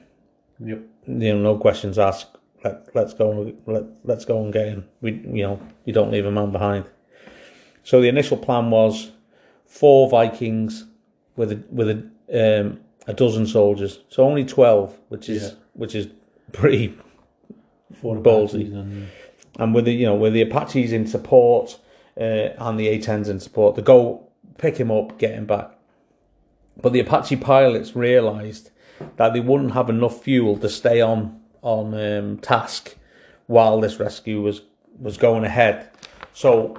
Yep. 0.60 0.82
You 1.08 1.34
know, 1.34 1.40
no 1.40 1.58
questions 1.58 2.00
asked. 2.00 2.38
Let, 2.64 2.96
let's 2.96 3.14
go. 3.14 3.54
Let, 3.66 3.84
let's 4.06 4.24
go 4.24 4.42
and 4.42 4.54
get 4.54 4.68
him. 4.68 4.88
We, 5.02 5.12
you 5.12 5.44
know, 5.44 5.60
you 5.84 5.92
don't 5.92 6.12
leave 6.12 6.26
a 6.26 6.32
man 6.32 6.54
behind. 6.54 6.86
So 7.84 8.02
the 8.02 8.08
initial 8.08 8.38
plan 8.38 8.70
was 8.72 9.12
four 9.66 10.10
Vikings 10.10 10.86
with 11.36 11.52
a 11.52 11.64
with 11.70 11.90
a 11.90 12.62
um, 12.62 12.80
a 13.08 13.14
dozen 13.14 13.46
soldiers. 13.46 14.00
So 14.10 14.24
only 14.24 14.46
twelve, 14.46 14.98
which 15.10 15.30
is 15.30 15.44
Yeah. 15.44 15.50
which 15.74 15.96
is 15.96 16.08
pretty. 16.52 16.98
Four 18.02 18.18
Ballsy. 18.18 18.74
And, 18.74 19.08
And 19.60 19.76
with 19.76 19.86
the 19.86 19.94
you 19.94 20.06
know 20.06 20.16
with 20.16 20.34
the 20.34 20.42
Apaches 20.42 20.92
in 20.92 21.06
support 21.08 21.80
uh, 22.18 22.50
and 22.58 22.80
the 22.80 22.88
A10s 22.88 23.30
in 23.30 23.40
support, 23.40 23.76
to 23.76 23.82
go 23.82 24.28
pick 24.58 24.78
him 24.78 24.90
up, 24.92 25.18
get 25.20 25.34
him 25.36 25.46
back. 25.46 25.72
But 26.82 26.92
the 26.94 27.00
Apache 27.02 27.36
pilots 27.38 27.96
realised 27.96 28.72
that 29.18 29.34
they 29.34 29.40
wouldn't 29.40 29.74
have 29.74 29.90
enough 29.90 30.24
fuel 30.24 30.58
to 30.58 30.70
stay 30.70 31.02
on 31.02 31.40
on 31.62 31.94
um, 31.94 32.38
task 32.40 32.96
while 33.48 33.80
this 33.80 34.00
rescue 34.00 34.42
was 34.42 34.62
was 35.00 35.18
going 35.18 35.44
ahead. 35.44 35.90
So 36.34 36.78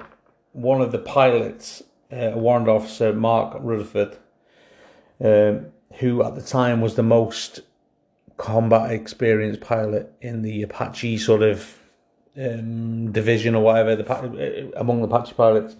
one 0.55 0.79
of 0.79 0.93
the 0.93 0.97
pilots, 0.97 1.83
uh, 2.11 2.31
warrant 2.33 2.69
officer, 2.69 3.11
Mark 3.11 3.57
Rutherford, 3.59 4.17
um, 5.21 5.67
who 5.99 6.23
at 6.23 6.35
the 6.35 6.41
time 6.41 6.79
was 6.79 6.95
the 6.95 7.03
most 7.03 7.59
combat 8.37 8.91
experienced 8.91 9.59
pilot 9.59 10.13
in 10.21 10.43
the 10.43 10.61
Apache 10.61 11.17
sort 11.17 11.41
of 11.41 11.77
um, 12.37 13.11
division 13.11 13.53
or 13.53 13.63
whatever, 13.63 13.97
the 13.97 14.09
uh, 14.09 14.79
among 14.79 15.01
the 15.01 15.07
Apache 15.07 15.33
pilots, 15.33 15.75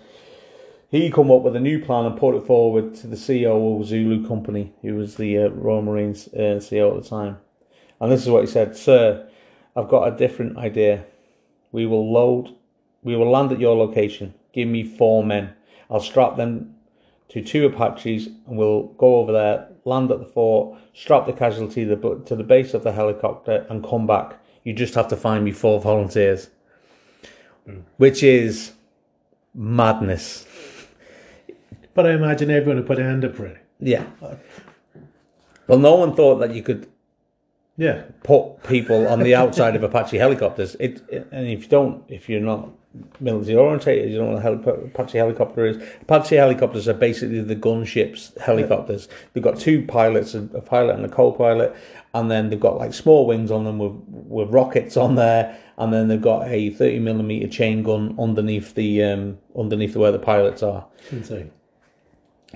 he 0.91 1.09
come 1.09 1.31
up 1.31 1.41
with 1.41 1.55
a 1.55 1.59
new 1.59 1.83
plan 1.83 2.05
and 2.05 2.17
put 2.17 2.35
it 2.35 2.45
forward 2.45 2.95
to 2.95 3.07
the 3.07 3.15
CEO 3.15 3.79
of 3.79 3.87
Zulu 3.87 4.27
Company, 4.27 4.73
who 4.81 4.95
was 4.95 5.15
the 5.15 5.37
uh, 5.37 5.49
Royal 5.49 5.81
Marines 5.81 6.27
uh, 6.33 6.59
CEO 6.59 6.95
at 6.95 7.01
the 7.01 7.09
time. 7.09 7.37
And 8.01 8.11
this 8.11 8.23
is 8.23 8.29
what 8.29 8.41
he 8.41 8.47
said, 8.47 8.75
Sir, 8.75 9.27
I've 9.73 9.87
got 9.87 10.13
a 10.13 10.17
different 10.17 10.57
idea. 10.57 11.05
We 11.71 11.85
will 11.85 12.11
load, 12.11 12.53
we 13.03 13.15
will 13.15 13.31
land 13.31 13.53
at 13.53 13.59
your 13.59 13.77
location. 13.77 14.33
Give 14.55 14.69
me 14.69 14.85
four 14.85 15.21
men. 15.21 15.53
I'll 15.89 15.99
strap 15.99 16.37
them 16.37 16.75
to 17.27 17.41
two 17.41 17.65
Apaches 17.65 18.27
and 18.47 18.57
we'll 18.57 18.83
go 18.97 19.17
over 19.17 19.33
there, 19.33 19.67
land 19.83 20.09
at 20.11 20.19
the 20.19 20.25
fort, 20.25 20.79
strap 20.93 21.25
the 21.25 21.33
casualty 21.33 21.83
to 21.83 21.89
the, 21.89 21.95
bu- 21.97 22.23
to 22.23 22.37
the 22.37 22.43
base 22.43 22.73
of 22.73 22.83
the 22.83 22.93
helicopter 22.93 23.65
and 23.69 23.83
come 23.83 24.07
back. 24.07 24.39
You 24.63 24.71
just 24.71 24.95
have 24.95 25.09
to 25.09 25.17
find 25.17 25.43
me 25.43 25.51
four 25.51 25.81
volunteers. 25.81 26.49
Hmm. 27.65 27.79
Which 27.97 28.23
is 28.23 28.71
madness. 29.53 30.47
but 31.93 32.07
I 32.07 32.13
imagine 32.13 32.49
everyone 32.49 32.77
would 32.77 32.87
put 32.87 32.95
their 32.95 33.09
hand 33.09 33.25
up 33.25 33.35
for 33.35 33.47
it. 33.47 33.57
Yeah. 33.81 34.05
Well, 35.67 35.79
no 35.79 35.95
one 35.95 36.15
thought 36.15 36.35
that 36.35 36.53
you 36.53 36.63
could 36.63 36.87
Yeah. 37.77 38.03
put 38.23 38.63
people 38.63 39.07
on 39.07 39.19
the 39.19 39.35
outside 39.35 39.75
of 39.75 39.83
Apache 39.83 40.17
helicopters. 40.17 40.75
It, 40.79 41.01
it- 41.09 41.27
and 41.31 41.47
if 41.47 41.63
you 41.63 41.69
don't, 41.69 42.03
if 42.07 42.29
you're 42.29 42.39
not 42.41 42.69
military 43.19 43.57
orientated, 43.57 44.11
you 44.11 44.17
don't 44.17 44.41
know 44.41 44.51
what 44.51 44.67
a 44.67 44.85
Apache 44.85 45.17
helicopter 45.17 45.65
is. 45.65 45.77
Apache 46.01 46.35
helicopters 46.37 46.87
are 46.87 46.93
basically 46.93 47.41
the 47.41 47.55
gunships 47.55 48.37
helicopters. 48.39 49.09
They've 49.33 49.43
got 49.43 49.59
two 49.59 49.85
pilots, 49.85 50.33
a, 50.33 50.43
a 50.53 50.61
pilot 50.61 50.95
and 50.95 51.05
a 51.05 51.09
co-pilot, 51.09 51.75
and 52.13 52.31
then 52.31 52.49
they've 52.49 52.59
got 52.59 52.77
like 52.77 52.93
small 52.93 53.25
wings 53.27 53.51
on 53.51 53.65
them 53.65 53.79
with 53.79 53.91
with 54.07 54.49
rockets 54.49 54.95
on 54.95 55.15
there, 55.15 55.57
and 55.77 55.91
then 55.91 56.07
they've 56.07 56.21
got 56.21 56.47
a 56.47 56.69
thirty 56.69 56.99
millimeter 56.99 57.47
chain 57.47 57.83
gun 57.83 58.15
underneath 58.17 58.73
the 58.75 59.03
um, 59.03 59.37
underneath 59.57 59.95
where 59.97 60.13
the 60.13 60.19
pilots 60.19 60.63
are. 60.63 60.85
Insane. 61.11 61.51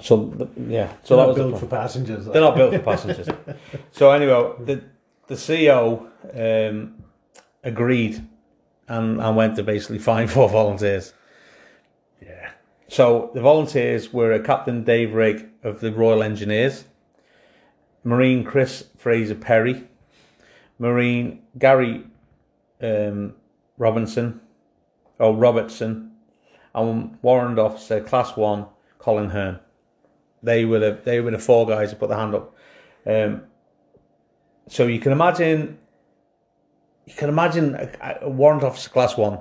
So 0.01 0.49
yeah, 0.69 0.87
so 0.89 0.97
So 1.03 1.15
that 1.17 1.21
not 1.23 1.27
was 1.29 1.37
built 1.37 1.59
for 1.59 1.65
passengers. 1.65 2.25
They're 2.25 2.39
not 2.41 2.55
built 2.55 2.73
for 2.73 2.79
passengers. 2.79 3.27
so 3.91 4.11
anyway, 4.11 4.51
the 4.63 4.81
the 5.29 5.35
CEO 5.35 6.09
um, 6.35 6.95
agreed 7.63 8.27
and, 8.87 9.21
and 9.21 9.35
went 9.35 9.55
to 9.55 9.63
basically 9.63 9.99
find 9.99 10.29
four 10.31 10.49
volunteers. 10.49 11.13
Yeah. 12.21 12.49
So 12.89 13.31
the 13.33 13.41
volunteers 13.41 14.11
were 14.11 14.37
Captain 14.39 14.83
Dave 14.83 15.13
Rigg 15.13 15.47
of 15.63 15.79
the 15.79 15.93
Royal 15.93 16.23
Engineers, 16.23 16.85
Marine 18.03 18.43
Chris 18.43 18.85
Fraser 18.97 19.35
Perry, 19.35 19.87
Marine 20.79 21.43
Gary 21.57 22.05
um, 22.81 23.35
Robinson, 23.77 24.41
or 25.19 25.35
Robertson, 25.35 26.11
and 26.73 27.17
Warrant 27.21 27.59
Officer 27.59 28.01
Class 28.01 28.35
One 28.35 28.65
Colin 28.97 29.29
Hearn. 29.29 29.59
They 30.41 30.65
were 30.65 30.79
the 30.79 30.99
they 31.03 31.19
were 31.19 31.31
the 31.31 31.37
four 31.37 31.67
guys 31.67 31.91
who 31.91 31.97
put 31.97 32.09
the 32.09 32.15
hand 32.15 32.33
up. 32.33 32.55
Um, 33.05 33.43
so 34.69 34.87
you 34.87 34.99
can 34.99 35.11
imagine, 35.11 35.77
you 37.05 37.13
can 37.15 37.27
imagine 37.27 37.75
a, 37.75 38.19
a 38.21 38.29
warrant 38.29 38.63
officer 38.63 38.89
class 38.89 39.17
one. 39.17 39.39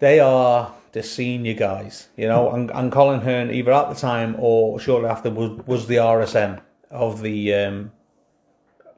They 0.00 0.20
are 0.20 0.74
the 0.92 1.02
senior 1.02 1.54
guys, 1.54 2.08
you 2.16 2.28
know, 2.28 2.50
and, 2.50 2.70
and 2.70 2.92
Colin 2.92 3.20
Hearn 3.20 3.50
either 3.50 3.72
at 3.72 3.88
the 3.88 3.94
time 3.94 4.36
or 4.38 4.78
shortly 4.78 5.08
after 5.08 5.30
was 5.30 5.50
was 5.66 5.86
the 5.86 5.96
RSM 5.96 6.60
of 6.90 7.22
the 7.22 7.54
um, 7.54 7.92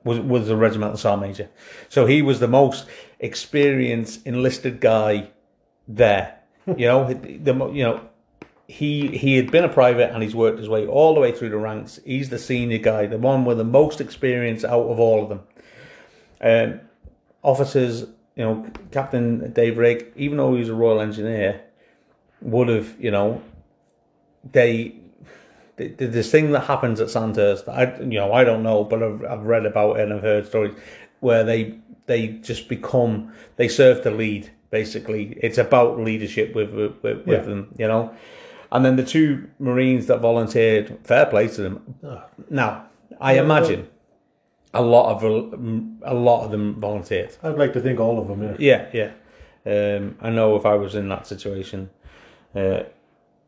was 0.03 0.19
was 0.19 0.49
the 0.49 0.57
regimental 0.57 0.97
sergeant 0.97 1.23
major. 1.23 1.51
So 1.89 2.07
he 2.07 2.23
was 2.23 2.41
the 2.41 2.49
most 2.49 2.87
experienced 3.21 4.27
enlisted 4.27 4.81
guy 4.81 5.31
there. 5.87 6.39
You 6.67 6.87
know, 6.87 7.13
the 7.15 7.71
you 7.73 7.85
know 7.85 8.09
he 8.67 9.17
he 9.17 9.37
had 9.37 9.51
been 9.51 9.65
a 9.65 9.69
private 9.69 10.13
and 10.13 10.23
he's 10.23 10.35
worked 10.35 10.59
his 10.59 10.69
way 10.69 10.87
all 10.87 11.15
the 11.15 11.21
way 11.21 11.33
through 11.33 11.51
the 11.51 11.59
ranks. 11.59 12.01
He's 12.05 12.31
the 12.31 12.39
senior 12.39 12.79
guy, 12.79 13.07
the 13.07 13.19
one 13.19 13.45
with 13.45 13.59
the 13.59 13.65
most 13.65 14.01
experience 14.01 14.65
out 14.65 14.87
of 14.87 14.99
all 14.99 15.23
of 15.23 15.29
them. 15.29 15.43
Um, 16.41 16.81
officers, 17.43 18.03
you 18.35 18.45
know, 18.45 18.67
Captain 18.91 19.53
Dave 19.53 19.79
Rigg, 19.79 20.13
even 20.17 20.37
though 20.39 20.53
he 20.55 20.61
was 20.61 20.69
a 20.69 20.75
Royal 20.75 21.01
Engineer, 21.01 21.61
would 22.43 22.69
have, 22.69 22.95
you 22.99 23.11
know, 23.11 23.41
they. 24.53 24.95
th- 25.79 25.97
th- 25.99 26.11
This 26.11 26.31
thing 26.31 26.53
that 26.53 26.61
happens 26.65 27.01
at 27.01 27.09
Sandhurst, 27.11 27.69
I 27.69 27.97
you 28.01 28.19
know 28.19 28.33
I 28.33 28.45
don't 28.45 28.63
know, 28.63 28.85
but 28.85 29.03
I've, 29.03 29.25
I've 29.25 29.43
read 29.45 29.67
about 29.67 29.99
it 29.99 30.03
and 30.05 30.13
I've 30.13 30.23
heard 30.23 30.47
stories 30.47 30.75
where 31.21 31.45
they 31.45 31.75
they 32.07 32.29
just 32.29 32.69
become 32.69 33.33
they 33.57 33.69
serve 33.69 34.03
to 34.03 34.11
lead. 34.11 34.51
Basically, 34.71 35.39
it's 35.43 35.59
about 35.59 35.99
leadership 35.99 36.55
with 36.55 36.71
with, 36.71 36.93
with, 37.03 37.27
Yeah. 37.27 37.41
them, 37.41 37.69
you 37.79 37.87
know. 37.89 38.15
And 38.73 38.85
then 38.85 38.97
the 38.97 39.05
two 39.05 39.49
Marines 39.59 40.07
that 40.07 40.21
volunteered, 40.21 40.99
fair 41.05 41.25
play 41.27 41.49
to 41.49 41.63
them. 41.63 41.95
Oh. 42.03 42.23
Now, 42.51 42.87
I 43.21 43.39
imagine 43.39 43.89
a 44.75 44.83
lot 44.83 45.15
of 45.17 45.25
a 46.03 46.15
lot 46.15 46.45
of 46.45 46.51
them 46.51 46.81
volunteered. 46.81 47.37
I'd 47.43 47.57
like 47.59 47.73
to 47.75 47.81
think 47.81 47.99
all 48.01 48.19
of 48.21 48.29
them, 48.29 48.43
yeah. 48.43 48.89
Yeah, 48.93 49.13
yeah. 49.67 49.97
Um, 49.97 50.17
I 50.21 50.31
know 50.31 50.57
if 50.57 50.65
I 50.67 50.75
was 50.75 50.95
in 50.95 51.09
that 51.09 51.27
situation, 51.27 51.91
uh, 52.55 52.81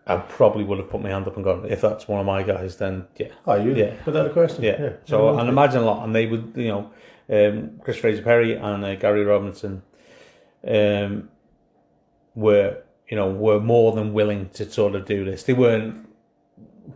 I 0.07 0.17
probably 0.17 0.65
would 0.65 0.79
have 0.79 0.89
put 0.91 1.03
my 1.03 1.11
hand 1.11 1.27
up 1.27 1.37
and 1.37 1.45
gone. 1.45 1.67
If 1.69 1.81
that's 1.81 2.09
one 2.09 2.19
of 2.21 2.27
my 2.27 2.43
guys, 2.43 2.77
then 2.79 3.07
yeah, 3.19 3.29
Oh, 3.47 3.55
you? 3.55 3.75
Yeah. 3.75 3.95
Without 4.07 4.27
a 4.27 4.31
question. 4.31 4.65
yeah. 4.65 4.81
Yeah. 4.81 4.93
So 5.05 5.33
Yeah, 5.35 5.41
and 5.41 5.49
imagine 5.49 5.83
a 5.83 5.85
lot, 5.85 6.05
and 6.05 6.15
they 6.15 6.27
would, 6.27 6.53
you 6.57 6.69
know, 6.69 6.91
um, 7.31 7.79
Chris 7.85 7.99
Fraser 7.99 8.23
Perry 8.23 8.55
and 8.55 8.85
uh, 8.85 8.95
Gary 8.97 9.23
Robinson, 9.25 9.83
um, 10.67 11.29
were 12.35 12.79
you 13.09 13.17
know 13.17 13.31
were 13.31 13.61
more 13.61 13.93
than 13.93 14.13
willing 14.13 14.49
to 14.51 14.69
sort 14.71 14.95
of 14.95 15.05
do 15.05 15.25
this. 15.25 15.43
They 15.43 15.53
weren't 15.53 16.08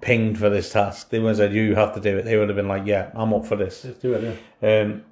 pinged 0.01 0.39
for 0.39 0.49
this 0.49 0.73
task. 0.73 1.11
They 1.11 1.19
would 1.19 1.29
have 1.29 1.37
said 1.37 1.55
you 1.55 1.75
have 1.75 1.95
to 1.95 2.01
do 2.01 2.19
it. 2.19 2.25
They 2.25 2.37
would 2.37 2.49
have 2.49 2.57
been 2.57 2.69
like, 2.69 2.87
yeah, 2.87 3.11
I'm 3.15 3.33
up 3.33 3.47
for 3.47 3.57
this. 3.57 3.85
Let's 3.85 3.99
do 3.99 4.15
it, 4.15 4.39
yeah. 4.63 4.81
Um, 4.81 5.05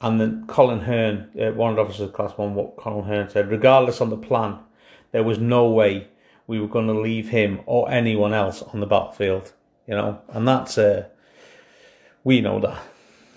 and 0.00 0.20
then 0.20 0.46
Colin 0.46 0.80
Hearn, 0.80 1.30
uh, 1.40 1.52
warrant 1.52 1.78
officer 1.78 2.08
class 2.08 2.32
one, 2.36 2.54
what 2.54 2.76
Colin 2.76 3.06
Hearn 3.06 3.30
said, 3.30 3.50
regardless 3.50 4.00
on 4.00 4.10
the 4.10 4.16
plan, 4.16 4.58
there 5.12 5.22
was 5.22 5.38
no 5.38 5.68
way 5.68 6.08
we 6.46 6.60
were 6.60 6.68
going 6.68 6.86
to 6.88 6.98
leave 6.98 7.30
him 7.30 7.60
or 7.66 7.90
anyone 7.90 8.34
else 8.34 8.62
on 8.62 8.80
the 8.80 8.86
battlefield. 8.86 9.52
You 9.86 9.94
know, 9.94 10.20
and 10.28 10.46
that's 10.46 10.78
uh, 10.78 11.08
we 12.22 12.40
know 12.40 12.60
that. 12.60 12.82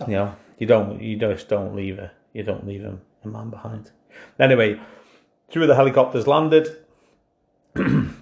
You 0.08 0.14
know, 0.14 0.36
you 0.58 0.68
don't, 0.68 1.02
you 1.02 1.18
just 1.18 1.48
don't 1.48 1.76
leave 1.76 2.00
a, 2.00 2.12
you 2.34 2.44
don't 2.44 2.68
leave 2.68 2.82
him 2.82 3.02
a 3.24 3.28
man 3.28 3.50
behind. 3.50 3.92
Anyway, 4.40 4.80
two 5.50 5.62
of 5.62 5.68
the 5.68 5.76
helicopters 5.76 6.28
landed, 6.28 6.68
and 7.76 8.18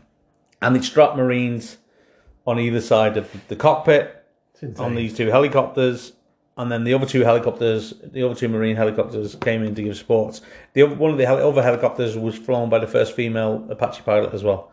they 0.62 0.82
strapped 0.82 1.18
Marines 1.18 1.78
on 2.46 2.60
either 2.60 2.82
side 2.82 3.18
of 3.18 3.30
the 3.48 3.56
cockpit 3.56 4.24
on 4.78 4.96
these 4.96 5.14
two 5.14 5.28
helicopters, 5.28 6.14
and 6.58 6.72
then 6.72 6.84
the 6.86 6.94
other 6.94 7.06
two 7.06 7.22
helicopters, 7.22 7.94
the 8.04 8.24
other 8.24 8.36
two 8.36 8.48
marine 8.48 8.76
helicopters, 8.76 9.36
came 9.36 9.64
in 9.64 9.76
to 9.76 9.84
give 9.84 9.98
support. 9.98 10.40
The 10.74 10.84
other, 10.84 10.96
one 10.96 11.12
of 11.12 11.18
the 11.18 11.26
heli- 11.26 11.44
other 11.44 11.62
helicopters 11.62 12.18
was 12.18 12.38
flown 12.38 12.70
by 12.70 12.80
the 12.80 12.88
first 12.88 13.14
female 13.14 13.66
Apache 13.70 14.04
pilot 14.04 14.34
as 14.34 14.44
well. 14.44 14.72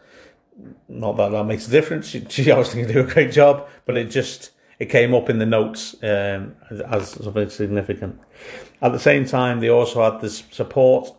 Not 0.88 1.16
that 1.16 1.30
that 1.30 1.44
makes 1.44 1.66
a 1.66 1.70
difference. 1.70 2.06
She, 2.06 2.24
she 2.28 2.50
obviously 2.50 2.84
can 2.84 2.92
do 2.92 3.00
a 3.00 3.04
great 3.04 3.32
job, 3.32 3.68
but 3.84 3.96
it 3.96 4.10
just 4.10 4.50
it 4.78 4.90
came 4.90 5.14
up 5.14 5.28
in 5.30 5.38
the 5.38 5.46
notes 5.46 5.94
um, 6.02 6.54
as, 6.70 6.80
as 6.80 7.10
something 7.10 7.48
significant. 7.48 8.20
At 8.80 8.92
the 8.92 8.98
same 8.98 9.24
time, 9.24 9.60
they 9.60 9.68
also 9.68 10.02
had 10.02 10.20
this 10.20 10.44
support 10.50 11.12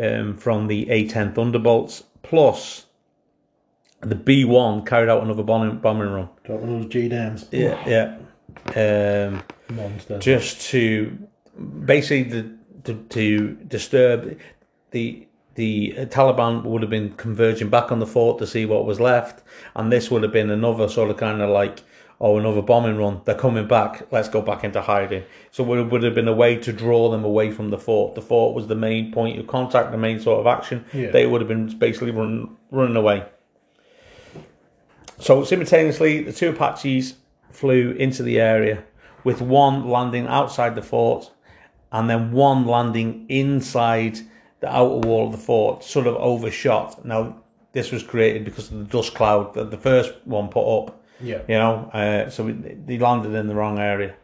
um, 0.00 0.36
from 0.36 0.66
the 0.66 0.86
A10 0.86 1.34
Thunderbolts, 1.34 2.04
plus 2.22 2.86
the 4.02 4.16
B1 4.16 4.86
carried 4.86 5.08
out 5.08 5.22
another 5.22 5.42
bombing, 5.42 5.78
bombing 5.78 6.10
run. 6.10 6.28
Dropping 6.44 6.80
those 6.80 6.92
JDAMs. 6.92 7.46
Yeah, 7.50 7.88
yeah. 7.88 8.16
Um, 8.76 9.42
Monster. 9.70 10.18
just 10.18 10.60
to 10.70 11.16
basically 11.84 12.24
the, 12.24 12.56
to, 12.84 12.94
to 13.10 13.54
disturb 13.68 14.38
the 14.90 15.26
the 15.54 15.94
Taliban 16.06 16.64
would 16.64 16.80
have 16.80 16.90
been 16.90 17.12
converging 17.14 17.68
back 17.68 17.92
on 17.92 17.98
the 17.98 18.06
fort 18.06 18.38
to 18.38 18.46
see 18.46 18.64
what 18.64 18.86
was 18.86 18.98
left, 18.98 19.42
and 19.76 19.92
this 19.92 20.10
would 20.10 20.22
have 20.22 20.32
been 20.32 20.50
another 20.50 20.88
sort 20.88 21.10
of 21.10 21.18
kind 21.18 21.42
of 21.42 21.50
like 21.50 21.82
oh 22.20 22.38
another 22.38 22.62
bombing 22.62 22.96
run. 22.96 23.20
They're 23.24 23.34
coming 23.34 23.68
back. 23.68 24.06
Let's 24.10 24.28
go 24.28 24.40
back 24.40 24.64
into 24.64 24.80
hiding. 24.80 25.24
So 25.50 25.62
it 25.74 25.90
would 25.90 26.02
have 26.02 26.14
been 26.14 26.28
a 26.28 26.32
way 26.32 26.56
to 26.56 26.72
draw 26.72 27.10
them 27.10 27.24
away 27.24 27.50
from 27.50 27.68
the 27.68 27.78
fort. 27.78 28.14
The 28.14 28.22
fort 28.22 28.54
was 28.54 28.66
the 28.66 28.74
main 28.74 29.12
point 29.12 29.38
of 29.38 29.46
contact, 29.46 29.92
the 29.92 29.98
main 29.98 30.20
sort 30.20 30.40
of 30.40 30.46
action. 30.46 30.84
Yeah. 30.92 31.10
They 31.10 31.26
would 31.26 31.40
have 31.42 31.48
been 31.48 31.76
basically 31.78 32.12
run, 32.12 32.56
running 32.70 32.96
away. 32.96 33.26
So 35.22 35.44
simultaneously, 35.44 36.24
the 36.24 36.32
two 36.32 36.48
Apaches 36.48 37.14
flew 37.52 37.92
into 37.92 38.24
the 38.24 38.40
area, 38.40 38.82
with 39.22 39.40
one 39.40 39.88
landing 39.88 40.26
outside 40.26 40.74
the 40.74 40.82
fort, 40.82 41.30
and 41.92 42.10
then 42.10 42.32
one 42.32 42.66
landing 42.66 43.26
inside 43.28 44.18
the 44.58 44.68
outer 44.68 45.06
wall 45.06 45.26
of 45.26 45.32
the 45.32 45.38
fort, 45.38 45.84
sort 45.84 46.08
of 46.08 46.16
overshot. 46.16 47.04
Now, 47.04 47.36
this 47.70 47.92
was 47.92 48.02
created 48.02 48.44
because 48.44 48.72
of 48.72 48.78
the 48.78 48.84
dust 48.84 49.14
cloud 49.14 49.54
that 49.54 49.70
the 49.70 49.76
first 49.76 50.12
one 50.24 50.48
put 50.48 50.66
up. 50.66 51.00
Yeah. 51.20 51.42
You 51.46 51.54
know, 51.54 51.90
uh, 51.92 52.28
so 52.28 52.50
they 52.50 52.98
landed 52.98 53.32
in 53.32 53.46
the 53.46 53.54
wrong 53.54 53.78
area. 53.78 54.16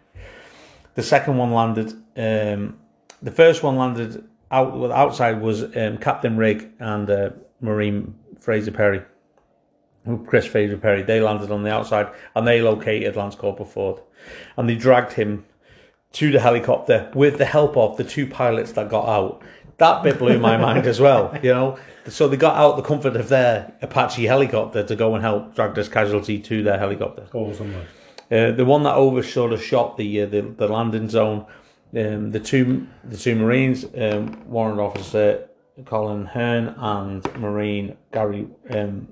The 0.97 1.05
second 1.05 1.37
one 1.37 1.53
landed. 1.53 1.93
Um, 2.17 2.77
the 3.23 3.31
first 3.31 3.63
one 3.63 3.77
landed 3.77 4.29
out. 4.51 4.91
Outside 4.91 5.41
was 5.41 5.63
um, 5.77 5.99
Captain 5.99 6.37
Rigg 6.37 6.73
and 6.81 7.09
uh, 7.09 7.31
Marine 7.61 8.17
Fraser 8.41 8.73
Perry. 8.73 9.03
Chris 10.27 10.47
Fraser 10.47 10.77
Perry. 10.77 11.03
They 11.03 11.21
landed 11.21 11.51
on 11.51 11.63
the 11.63 11.73
outside 11.73 12.09
and 12.35 12.47
they 12.47 12.63
located 12.63 13.17
Lance 13.17 13.35
Corporal 13.35 13.69
Ford, 13.69 14.01
and 14.57 14.69
they 14.69 14.75
dragged 14.75 15.13
him 15.13 15.45
to 16.13 16.31
the 16.31 16.41
helicopter 16.41 17.11
with 17.15 17.39
the 17.39 17.45
help 17.45 17.77
of 17.77 17.97
the 17.97 18.05
two 18.05 18.27
pilots 18.27 18.73
that 18.73 18.89
got 18.89 19.09
out. 19.09 19.43
That 19.77 20.03
bit 20.03 20.19
blew 20.19 20.39
my 20.39 20.57
mind 20.57 20.87
as 20.87 21.01
well. 21.01 21.37
You 21.43 21.51
know, 21.51 21.79
so 22.09 22.27
they 22.27 22.37
got 22.37 22.57
out 22.57 22.77
the 22.77 22.83
comfort 22.83 23.15
of 23.15 23.29
their 23.29 23.73
Apache 23.83 24.25
helicopter 24.25 24.83
to 24.83 24.97
go 24.97 25.15
and 25.15 25.23
help 25.23 25.55
drag 25.55 25.75
this 25.75 25.89
casualty 25.89 26.41
to 26.41 26.63
their 26.63 26.79
helicopter. 26.79 27.27
Awesome. 27.33 27.75
Uh, 28.31 28.51
the 28.53 28.65
one 28.65 28.83
that 28.83 28.95
over 28.95 29.23
sort 29.23 29.53
of 29.53 29.63
shot 29.63 29.97
the 29.97 30.23
uh, 30.23 30.27
the, 30.27 30.41
the 30.41 30.69
landing 30.69 31.09
zone, 31.09 31.47
um, 31.97 32.31
the 32.31 32.41
two 32.41 32.87
the 33.05 33.17
two 33.17 33.37
Marines, 33.37 33.85
um, 33.97 34.43
Warrant 34.49 34.81
Officer 34.81 35.49
Colin 35.85 36.27
Hearn 36.27 36.75
and 36.79 37.37
Marine 37.37 37.97
Gary 38.13 38.49
um, 38.71 39.09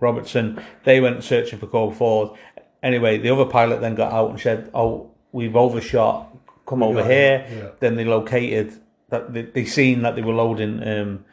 Robertson, 0.00 0.62
they 0.84 1.00
went 1.00 1.24
searching 1.24 1.58
for 1.58 1.66
Corporal 1.66 1.92
Ford. 1.92 2.38
Anyway, 2.82 3.18
the 3.18 3.30
other 3.30 3.44
pilot 3.44 3.80
then 3.80 3.94
got 3.94 4.12
out 4.12 4.30
and 4.30 4.40
said, 4.40 4.70
"Oh, 4.72 5.10
we've 5.32 5.56
overshot 5.56 6.28
come 6.68 6.82
over 6.82 7.02
here. 7.02 7.46
yeah. 7.50 7.68
Then 7.80 7.96
they 7.96 8.04
located 8.04 8.74
that 9.08 9.32
they, 9.32 9.42
they 9.42 9.64
seen 9.64 10.02
that 10.02 10.14
they 10.14 10.22
were 10.22 10.34
loading 10.34 10.86
um, 10.86 11.24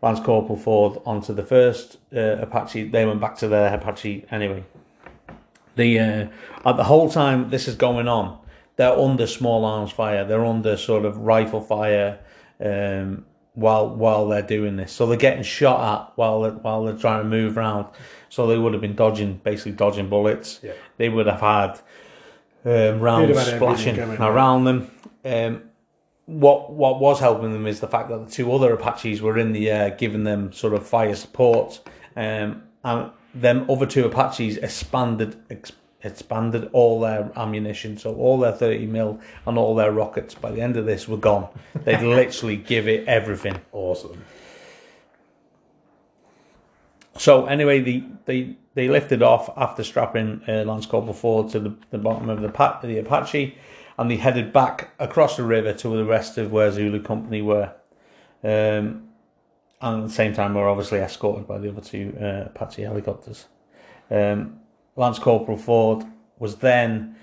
Lance 0.00 0.20
Corporal 0.20 0.56
Ford 0.56 1.02
onto 1.04 1.34
the 1.34 1.44
first 1.44 1.98
uh, 2.14 2.38
Apache. 2.38 2.88
They 2.88 3.04
went 3.04 3.20
back 3.20 3.36
to 3.38 3.48
their 3.48 3.74
Apache 3.74 4.24
anyway. 4.30 4.64
The 5.76 5.98
uh, 5.98 6.28
at 6.64 6.76
the 6.76 6.84
whole 6.84 7.10
time 7.10 7.50
this 7.50 7.66
is 7.66 7.74
going 7.74 8.06
on, 8.06 8.38
they're 8.76 8.96
under 8.96 9.26
small 9.26 9.64
arms 9.64 9.90
fire. 9.90 10.24
They're 10.24 10.44
under 10.44 10.76
sort 10.76 11.04
of 11.04 11.18
rifle 11.18 11.60
fire 11.60 12.20
um, 12.60 13.26
while 13.54 13.88
while 13.88 14.28
they're 14.28 14.42
doing 14.42 14.76
this. 14.76 14.92
So 14.92 15.06
they're 15.06 15.16
getting 15.16 15.42
shot 15.42 15.80
at 15.80 16.12
while 16.16 16.42
they're, 16.42 16.52
while 16.52 16.84
they're 16.84 16.96
trying 16.96 17.22
to 17.22 17.28
move 17.28 17.56
around. 17.56 17.86
So 18.28 18.46
they 18.46 18.58
would 18.58 18.72
have 18.72 18.82
been 18.82 18.96
dodging, 18.96 19.40
basically 19.42 19.72
dodging 19.72 20.08
bullets. 20.08 20.60
Yeah. 20.62 20.72
They 20.96 21.08
would 21.08 21.26
have 21.26 21.40
had 21.40 21.80
um, 22.64 23.00
rounds 23.00 23.36
had 23.38 23.56
splashing 23.56 23.98
around 24.00 24.64
them. 24.64 24.90
Um, 25.24 25.62
what 26.26 26.72
what 26.72 27.00
was 27.00 27.20
helping 27.20 27.52
them 27.52 27.66
is 27.66 27.80
the 27.80 27.88
fact 27.88 28.08
that 28.08 28.26
the 28.26 28.30
two 28.30 28.52
other 28.52 28.72
Apaches 28.72 29.20
were 29.22 29.38
in 29.38 29.52
the 29.52 29.70
air, 29.70 29.90
giving 29.90 30.24
them 30.24 30.52
sort 30.52 30.74
of 30.74 30.86
fire 30.86 31.14
support. 31.14 31.80
Um, 32.16 32.62
and 32.82 33.10
them 33.34 33.68
other 33.70 33.86
two 33.86 34.06
Apaches 34.06 34.56
expanded 34.58 35.36
ex- 35.50 35.72
expanded 36.04 36.68
all 36.72 37.00
their 37.00 37.30
ammunition, 37.36 37.98
so 37.98 38.14
all 38.14 38.38
their 38.38 38.52
thirty 38.52 38.86
mil 38.86 39.20
and 39.46 39.58
all 39.58 39.74
their 39.74 39.92
rockets. 39.92 40.34
By 40.34 40.52
the 40.52 40.60
end 40.60 40.76
of 40.76 40.86
this, 40.86 41.08
were 41.08 41.16
gone. 41.16 41.48
They'd 41.84 42.02
literally 42.02 42.56
give 42.56 42.86
it 42.86 43.08
everything. 43.08 43.60
Awesome. 43.72 44.22
So 47.16 47.46
anyway, 47.46 47.80
they 47.80 48.04
they, 48.26 48.56
they 48.74 48.88
lifted 48.88 49.22
off 49.22 49.50
after 49.56 49.84
strapping 49.84 50.42
uh, 50.48 50.64
Lance 50.64 50.86
Corporal 50.86 51.14
Ford 51.14 51.50
to 51.50 51.60
the, 51.60 51.76
the 51.90 51.98
bottom 51.98 52.28
of 52.28 52.40
the 52.40 52.48
the 52.82 52.98
Apache, 52.98 53.56
and 53.98 54.10
they 54.10 54.16
headed 54.16 54.52
back 54.52 54.90
across 54.98 55.36
the 55.36 55.44
river 55.44 55.72
to 55.72 55.88
where 55.90 55.98
the 55.98 56.04
rest 56.04 56.38
of 56.38 56.52
where 56.52 56.70
Zulu 56.70 57.02
Company 57.02 57.42
were. 57.42 57.72
Um, 58.42 59.08
and 59.80 60.02
at 60.02 60.08
the 60.08 60.12
same 60.14 60.32
time, 60.34 60.54
were 60.54 60.68
obviously 60.68 60.98
escorted 60.98 61.46
by 61.46 61.58
the 61.58 61.68
other 61.68 61.80
two 61.80 62.16
uh, 62.20 62.46
Apache 62.46 62.82
helicopters. 62.82 63.46
Um, 64.10 64.60
Lance 64.96 65.18
Corporal 65.18 65.58
Ford 65.58 66.04
was 66.38 66.56
then 66.56 67.16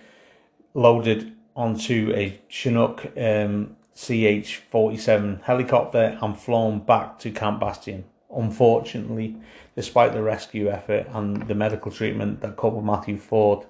loaded 0.74 1.34
onto 1.56 2.12
a 2.16 2.40
Chinook 2.48 3.06
um, 3.18 3.76
CH-47 3.96 5.42
helicopter 5.44 6.18
and 6.22 6.38
flown 6.38 6.80
back 6.80 7.20
to 7.20 7.32
Camp 7.32 7.60
Bastion. 7.60 8.06
Unfortunately, 8.34 9.36
despite 9.76 10.14
the 10.14 10.22
rescue 10.22 10.70
effort 10.70 11.08
and 11.12 11.48
the 11.48 11.56
medical 11.56 11.92
treatment 11.92 12.42
that 12.42 12.56
Corporal 12.56 12.84
Matthew 12.84 13.18
Ford 13.18 13.66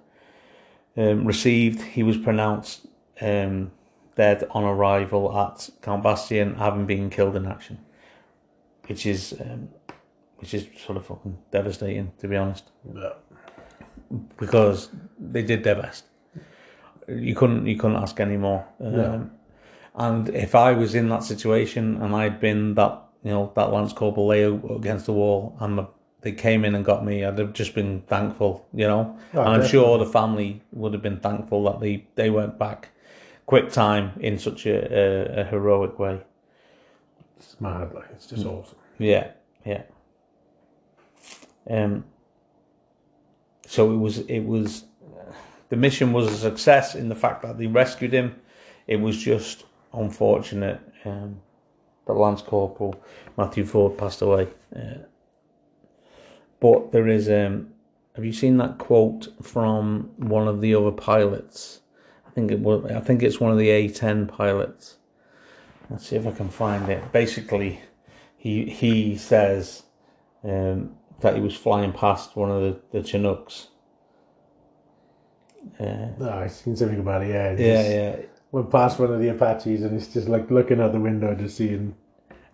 um, 0.95 1.25
received, 1.25 1.81
he 1.81 2.03
was 2.03 2.17
pronounced 2.17 2.85
um, 3.19 3.71
dead 4.15 4.47
on 4.51 4.63
arrival 4.63 5.35
at 5.37 5.69
Camp 5.81 6.03
Bastion, 6.03 6.55
having 6.55 6.85
been 6.85 7.09
killed 7.09 7.35
in 7.35 7.47
action, 7.47 7.79
which 8.87 9.05
is 9.05 9.33
um, 9.41 9.69
which 10.37 10.53
is 10.53 10.67
sort 10.83 10.97
of 10.97 11.05
fucking 11.05 11.37
devastating, 11.51 12.11
to 12.19 12.27
be 12.27 12.35
honest 12.35 12.65
Yeah. 12.93 13.13
Because 14.38 14.89
they 15.19 15.43
did 15.43 15.63
their 15.63 15.76
best. 15.76 16.06
You 17.08 17.36
couldn't 17.36 17.65
you 17.65 17.78
couldn't 17.78 17.97
ask 17.97 18.19
any 18.19 18.38
more. 18.38 18.65
Um, 18.80 18.91
No. 18.95 19.30
And 19.95 20.30
if 20.30 20.56
I 20.56 20.71
was 20.71 20.95
in 20.95 21.10
that 21.10 21.24
situation 21.24 22.02
and 22.02 22.15
I'd 22.15 22.39
been 22.39 22.76
that 22.76 23.02
you 23.24 23.32
know 23.32 23.52
that 23.56 23.71
Lance 23.71 23.93
Corporal 23.93 24.28
lay 24.28 24.43
against 24.43 25.06
the 25.06 25.13
wall 25.13 25.56
and 25.60 25.78
the, 25.78 25.88
they 26.21 26.32
came 26.32 26.63
in 26.63 26.76
and 26.76 26.86
got 26.86 27.04
me, 27.04 27.26
I'd 27.26 27.38
have 27.39 27.52
just 27.54 27.76
been 27.76 28.02
thankful, 28.08 28.65
you 28.74 28.88
know. 28.88 29.17
Oh, 29.34 29.39
and 29.41 29.50
I'm 29.50 29.60
definitely. 29.62 29.69
sure 29.69 29.97
the 29.97 30.06
family 30.06 30.62
would 30.71 30.93
have 30.93 31.02
been 31.02 31.19
thankful 31.19 31.63
that 31.65 31.80
they 31.82 32.06
they 32.15 32.30
went 32.30 32.58
back 32.58 32.89
quick 33.45 33.71
time 33.71 34.12
in 34.21 34.38
such 34.39 34.65
a, 34.65 34.76
a, 34.76 35.41
a 35.41 35.43
heroic 35.43 36.00
way. 36.00 36.21
It's 37.38 37.60
mad, 37.60 37.93
like 37.93 38.06
it's 38.13 38.28
just 38.28 38.45
awesome. 38.45 38.78
Yeah, 38.97 39.32
yeah. 39.65 39.84
Um. 41.69 42.06
So 43.71 43.89
it 43.93 43.95
was. 43.95 44.17
It 44.27 44.41
was. 44.41 44.84
The 45.69 45.77
mission 45.77 46.12
was 46.12 46.27
a 46.27 46.36
success 46.36 46.93
in 46.93 47.07
the 47.07 47.15
fact 47.15 47.41
that 47.43 47.57
they 47.57 47.67
rescued 47.67 48.12
him. 48.12 48.36
It 48.86 48.97
was 48.97 49.15
just 49.17 49.63
unfortunate 49.93 50.81
um, 51.05 51.39
that 52.05 52.13
Lance 52.13 52.41
Corporal 52.41 53.01
Matthew 53.38 53.65
Ford 53.65 53.97
passed 53.97 54.21
away. 54.21 54.49
Uh, 54.75 55.05
but 56.60 56.91
there 56.91 57.07
is. 57.07 57.29
Um, 57.29 57.69
have 58.15 58.25
you 58.25 58.34
seen 58.34 58.57
that 58.57 58.77
quote 58.77 59.29
from 59.41 60.12
one 60.17 60.49
of 60.49 60.60
the 60.60 60.75
other 60.75 60.91
pilots? 60.91 61.79
I 62.27 62.31
think 62.31 62.51
it 62.51 62.60
was. 62.60 62.91
I 62.91 62.99
think 62.99 63.23
it's 63.23 63.39
one 63.39 63.53
of 63.53 63.57
the 63.57 63.69
A10 63.69 64.27
pilots. 64.27 64.97
Let's 65.89 66.07
see 66.07 66.17
if 66.17 66.27
I 66.27 66.31
can 66.31 66.49
find 66.49 66.89
it. 66.89 67.10
Basically, 67.13 67.79
he 68.36 68.65
he 68.65 69.15
says 69.15 69.84
um, 70.43 70.97
that 71.21 71.36
he 71.36 71.41
was 71.41 71.55
flying 71.55 71.91
past 71.93 72.36
one 72.36 72.51
of 72.51 72.62
the, 72.62 72.79
the 72.99 73.03
Chinooks. 73.07 73.67
Uh, 75.79 76.07
No, 76.19 76.29
I've 76.43 76.51
seen 76.51 76.75
something 76.75 76.99
about 76.99 77.23
it. 77.23 77.29
Yeah, 77.29 77.51
yeah, 77.53 77.89
yeah. 77.89 78.15
Went 78.51 78.69
past 78.69 78.99
one 78.99 79.12
of 79.13 79.19
the 79.19 79.29
Apaches, 79.29 79.84
and 79.84 79.95
it's 79.95 80.07
just 80.07 80.27
like 80.27 80.51
looking 80.51 80.81
out 80.81 80.91
the 80.91 80.99
window, 80.99 81.34
just 81.36 81.55
seeing 81.57 81.95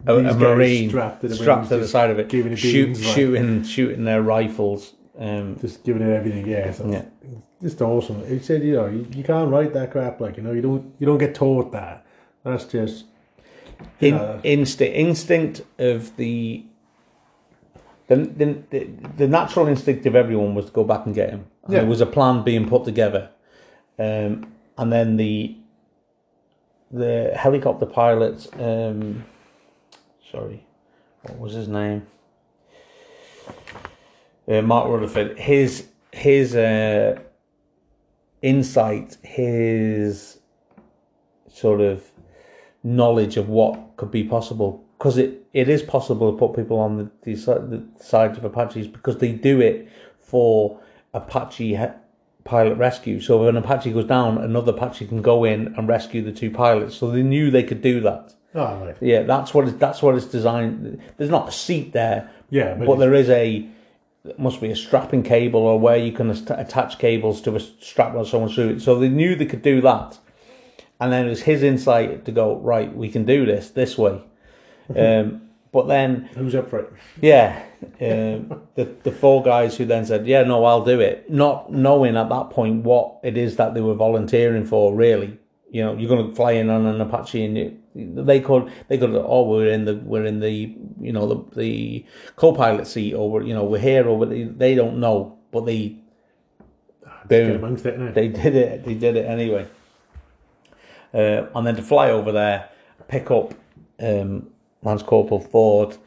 A, 0.06 0.16
a 0.16 0.34
marine 0.34 0.90
strapped 0.90 1.22
to 1.22 1.28
the, 1.28 1.36
strapped 1.36 1.70
to 1.70 1.78
the 1.78 1.88
side 1.88 2.12
of 2.12 2.20
it, 2.20 2.30
giving 2.30 2.52
it 2.54 2.58
shoot, 2.58 2.86
beans, 2.88 3.06
like- 3.06 3.16
shooting 3.16 3.64
shooting 3.64 4.04
their 4.06 4.22
rifles. 4.22 4.94
Um, 5.18 5.58
just 5.60 5.84
giving 5.84 6.04
it 6.04 6.14
everything. 6.14 6.46
Yeah, 6.48 6.72
so 6.72 6.88
Yeah. 6.88 7.06
just 7.60 7.82
awesome. 7.82 8.24
He 8.28 8.38
said, 8.38 8.62
you 8.62 8.74
know, 8.76 8.86
you, 8.86 9.08
you 9.16 9.24
can't 9.24 9.50
write 9.50 9.74
that 9.74 9.92
crap. 9.92 10.22
Like 10.22 10.38
you 10.38 10.44
know, 10.44 10.52
you 10.52 10.62
don't 10.62 10.94
you 11.00 11.08
don't 11.08 11.18
get 11.18 11.34
taught 11.34 11.72
that. 11.72 12.06
That's 12.44 12.66
just 12.66 13.06
in, 14.00 14.14
instinct 14.44 14.96
instinct 14.96 15.62
of 15.80 16.16
the 16.18 16.64
the, 18.08 18.16
the 18.70 18.88
the 19.18 19.28
natural 19.28 19.68
instinct 19.68 20.06
of 20.06 20.16
everyone 20.16 20.56
was 20.56 20.66
to 20.66 20.72
go 20.72 20.84
back 20.84 21.06
and 21.06 21.14
get 21.14 21.30
him. 21.30 21.46
And 21.64 21.74
Yeah. 21.74 21.80
There 21.80 21.90
was 21.90 22.02
a 22.02 22.06
plan 22.06 22.44
being 22.44 22.68
put 22.68 22.86
together, 22.86 23.30
um, 24.00 24.52
and 24.78 24.92
then 24.92 25.18
the 25.18 25.58
the 26.92 27.34
helicopter 27.36 27.86
pilot. 27.86 28.48
Um, 28.60 29.26
sorry, 30.32 30.66
what 31.24 31.40
was 31.40 31.54
his 31.54 31.68
name? 31.68 32.08
Uh, 34.48 34.62
Mark 34.62 34.88
Rutherford. 34.88 35.38
His 35.38 35.88
his 36.14 36.56
uh, 36.56 37.20
insight, 38.42 39.18
his 39.24 40.40
sort 41.50 41.82
of 41.82 42.04
knowledge 42.84 43.36
of 43.36 43.50
what 43.50 43.98
could 43.98 44.12
be 44.12 44.24
possible 44.24 44.86
because 44.98 45.18
it, 45.18 45.44
it 45.58 45.70
is 45.70 45.82
possible 45.82 46.32
to 46.32 46.38
put 46.38 46.56
people 46.56 46.80
on 46.80 46.98
the, 46.98 47.10
the, 47.24 47.34
the 47.34 47.84
sides 48.00 48.38
of 48.38 48.46
Apaches 48.46 48.86
because 48.88 49.18
they 49.18 49.32
do 49.32 49.60
it 49.60 49.90
for 50.20 50.80
Apache 51.16 51.76
he- 51.76 51.86
pilot 52.44 52.76
rescue. 52.76 53.20
So 53.20 53.44
if 53.44 53.50
an 53.50 53.58
Apache 53.58 53.92
goes 53.92 54.06
down, 54.06 54.38
another 54.38 54.72
Apache 54.72 55.08
can 55.08 55.24
go 55.24 55.44
in 55.46 55.74
and 55.76 55.88
rescue 55.88 56.22
the 56.22 56.32
two 56.32 56.52
pilots. 56.52 56.96
So 56.96 57.10
they 57.10 57.24
knew 57.24 57.50
they 57.50 57.64
could 57.64 57.82
do 57.82 58.00
that. 58.02 58.36
oh 58.54 58.86
right, 58.86 58.96
Yeah, 59.02 59.24
that's 59.24 59.52
what 59.52 59.68
it, 59.68 59.80
that's 59.80 60.04
what 60.04 60.14
it's 60.14 60.28
designed. 60.28 61.02
There's 61.18 61.32
not 61.32 61.50
a 61.50 61.52
seat 61.52 61.92
there, 61.92 62.30
yeah, 62.52 62.76
but, 62.76 62.86
but 62.86 62.96
there 62.98 63.16
is 63.16 63.30
a 63.32 63.68
must 64.38 64.62
be 64.62 64.70
a 64.70 64.76
strapping 64.76 65.24
cable 65.24 65.62
or 65.62 65.80
where 65.80 65.98
you 65.98 66.12
can 66.12 66.30
att- 66.30 66.52
attach 66.60 67.00
cables 67.00 67.42
to 67.42 67.56
a 67.56 67.60
strap 67.60 68.14
someone's 68.28 68.54
through 68.54 68.76
it. 68.76 68.82
So 68.82 69.00
they 69.00 69.10
knew 69.10 69.36
they 69.36 69.46
could 69.48 69.64
do 69.64 69.82
that, 69.82 70.20
and 71.00 71.12
then 71.12 71.26
it 71.26 71.30
was 71.30 71.42
his 71.42 71.64
insight 71.64 72.26
to 72.26 72.32
go 72.32 72.58
right. 72.58 72.96
We 72.96 73.10
can 73.10 73.26
do 73.26 73.44
this 73.48 73.72
this 73.72 73.98
way. 73.98 74.22
Um, 74.96 75.47
but 75.78 75.88
then, 75.88 76.28
who's 76.34 76.56
up 76.56 76.72
for 76.72 76.80
it? 76.80 76.94
yeah, 77.22 77.62
um, 78.02 78.64
the 78.74 78.86
the 79.04 79.12
four 79.12 79.44
guys 79.44 79.78
who 79.78 79.86
then 79.86 80.08
said, 80.08 80.26
"Yeah, 80.26 80.42
no, 80.42 80.66
I'll 80.66 80.84
do 80.84 81.00
it," 81.00 81.30
not 81.30 81.72
knowing 81.72 82.18
at 82.18 82.30
that 82.30 82.50
point 82.50 82.84
what 82.84 83.20
it 83.22 83.38
is 83.38 83.58
that 83.58 83.76
they 83.76 83.82
were 83.82 83.94
volunteering 83.94 84.66
for. 84.66 84.96
Really, 84.96 85.38
you 85.70 85.84
know, 85.84 85.96
you're 85.96 86.10
going 86.10 86.28
to 86.28 86.36
fly 86.36 86.54
in 86.54 86.72
on 86.72 86.88
an 86.88 87.00
Apache, 87.00 87.46
and 87.46 87.56
you, 87.56 87.78
they 87.94 88.40
could 88.40 88.72
they 88.88 88.98
could 88.98 89.14
oh 89.14 89.44
we're 89.44 89.68
in 89.68 89.86
the 89.86 89.98
we're 89.98 90.26
in 90.26 90.40
the 90.40 90.76
you 91.00 91.12
know 91.12 91.28
the 91.28 91.56
the 91.56 92.06
co-pilot 92.38 92.88
seat 92.88 93.14
or 93.14 93.30
we're, 93.30 93.44
you 93.44 93.54
know 93.54 93.64
we're 93.64 93.78
here 93.78 94.08
or 94.08 94.18
we're, 94.18 94.48
they 94.48 94.74
don't 94.74 95.00
know, 95.00 95.38
but 95.52 95.68
they 95.68 95.96
boom 97.30 97.52
amongst 97.52 97.86
it 97.86 98.00
now. 98.00 98.12
they 98.12 98.30
did 98.30 98.56
it. 98.56 98.84
They 98.84 98.96
did 98.96 99.16
it 99.16 99.28
anyway. 99.28 99.68
Uh, 101.14 101.46
and 101.54 101.68
then 101.68 101.76
to 101.76 101.84
fly 101.84 102.10
over 102.10 102.32
there, 102.32 102.68
pick 103.08 103.30
up 103.30 103.54
um, 104.00 104.48
Lance 104.88 105.04
Corporal 105.04 105.40
Ford. 105.40 105.98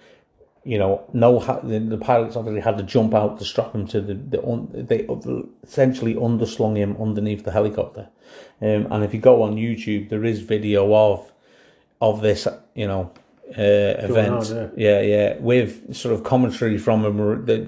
You 0.65 0.79
know, 0.79 1.05
no, 1.13 1.39
the, 1.63 1.79
the 1.79 1.97
pilots 1.97 2.37
obviously 2.37 2.61
had 2.61 2.77
to 2.79 2.85
jump 2.85 3.15
out 3.15 3.39
to 3.39 3.45
strap 3.45 3.75
him 3.75 3.87
to 3.89 4.01
the. 4.01 4.15
the 4.15 4.43
un, 4.47 4.69
they 4.73 5.07
essentially 5.63 6.15
underslung 6.15 6.77
him 6.77 6.97
underneath 7.01 7.45
the 7.45 7.53
helicopter. 7.53 8.09
Um, 8.61 8.87
and 8.91 9.05
if 9.05 9.15
you 9.15 9.21
go 9.21 9.43
on 9.43 9.57
YouTube, 9.57 10.11
there 10.11 10.25
is 10.25 10.41
video 10.41 10.95
of 10.95 11.33
of 12.01 12.23
this. 12.23 12.47
You 12.75 12.89
know. 12.89 13.13
Uh, 13.51 13.99
event, 13.99 14.49
on, 14.53 14.71
yeah, 14.77 15.01
yeah, 15.01 15.37
with 15.39 15.93
sort 15.93 16.15
of 16.15 16.23
commentary 16.23 16.79
from 16.79 17.05
a 17.05 17.11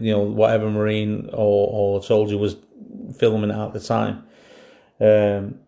you 0.00 0.12
know 0.12 0.20
whatever 0.20 0.70
marine 0.70 1.28
or, 1.32 1.68
or 1.72 2.02
soldier 2.04 2.38
was 2.38 2.54
filming 3.18 3.50
at 3.50 3.72
the 3.72 3.80
time. 3.80 4.24
Um, 5.00 5.58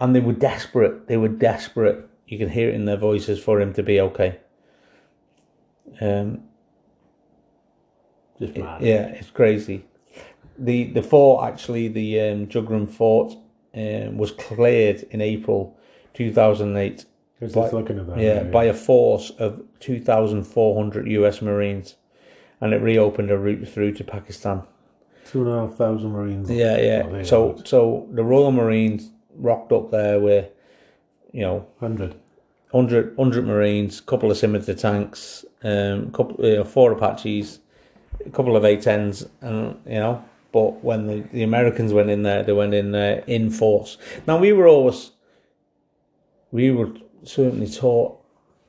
and 0.00 0.16
they 0.16 0.20
were 0.20 0.32
desperate. 0.32 1.06
They 1.08 1.18
were 1.18 1.28
desperate. 1.28 2.08
You 2.26 2.38
can 2.38 2.48
hear 2.48 2.70
it 2.70 2.74
in 2.74 2.86
their 2.86 2.96
voices 2.96 3.38
for 3.38 3.60
him 3.60 3.74
to 3.74 3.82
be 3.82 4.00
okay. 4.00 4.38
Um, 6.00 6.42
Just 8.40 8.56
mad. 8.56 8.82
yeah, 8.82 9.06
it's 9.08 9.30
crazy. 9.30 9.84
The 10.58 10.84
the 10.92 11.02
fort 11.02 11.44
actually, 11.50 11.88
the 11.88 12.20
um, 12.20 12.46
Jugroom 12.46 12.88
Fort, 12.88 13.34
um, 13.74 14.18
was 14.18 14.30
cleared 14.32 15.02
in 15.10 15.20
April 15.20 15.76
two 16.14 16.32
thousand 16.32 16.76
eight. 16.76 17.04
Just 17.40 17.56
looking 17.56 17.98
at 17.98 18.06
that. 18.08 18.18
Yeah, 18.18 18.42
by 18.42 18.64
a 18.64 18.74
force 18.74 19.30
of 19.38 19.62
two 19.80 19.98
thousand 20.00 20.44
four 20.44 20.76
hundred 20.80 21.06
U.S. 21.10 21.40
Marines, 21.40 21.96
and 22.60 22.74
it 22.74 22.82
reopened 22.82 23.30
a 23.30 23.38
route 23.38 23.66
through 23.68 23.92
to 23.94 24.04
Pakistan. 24.04 24.62
two 25.26 25.42
and 25.46 25.50
a 25.50 25.60
half 25.66 25.76
thousand 25.78 26.10
Marines. 26.12 26.50
Yeah, 26.50 26.76
Oh, 27.06 27.16
yeah. 27.16 27.22
So 27.22 27.52
are. 27.54 27.64
so 27.64 28.08
the 28.12 28.22
Royal 28.24 28.52
Marines 28.52 29.10
rocked 29.36 29.72
up 29.72 29.90
there 29.90 30.20
with, 30.20 30.50
you 31.32 31.40
know, 31.42 31.66
hundred. 31.80 32.14
100, 32.72 33.16
100 33.16 33.46
Marines, 33.48 34.00
couple 34.00 34.30
of 34.30 34.36
scimitar 34.36 34.74
tanks, 34.76 35.44
um, 35.62 36.10
couple, 36.12 36.44
you 36.44 36.56
know, 36.56 36.64
four 36.64 36.92
Apaches, 36.92 37.60
a 38.24 38.30
couple 38.30 38.56
of 38.56 38.62
A10s, 38.62 39.28
and 39.40 39.78
you 39.86 39.98
know. 39.98 40.24
But 40.52 40.82
when 40.82 41.06
the, 41.06 41.20
the 41.32 41.42
Americans 41.42 41.92
went 41.92 42.10
in 42.10 42.22
there, 42.24 42.42
they 42.42 42.52
went 42.52 42.74
in 42.74 42.90
there 42.90 43.22
in 43.26 43.50
force. 43.50 43.98
Now 44.26 44.38
we 44.38 44.52
were 44.52 44.66
always, 44.66 45.12
we 46.50 46.72
were 46.72 46.90
certainly 47.22 47.68
taught, 47.68 48.18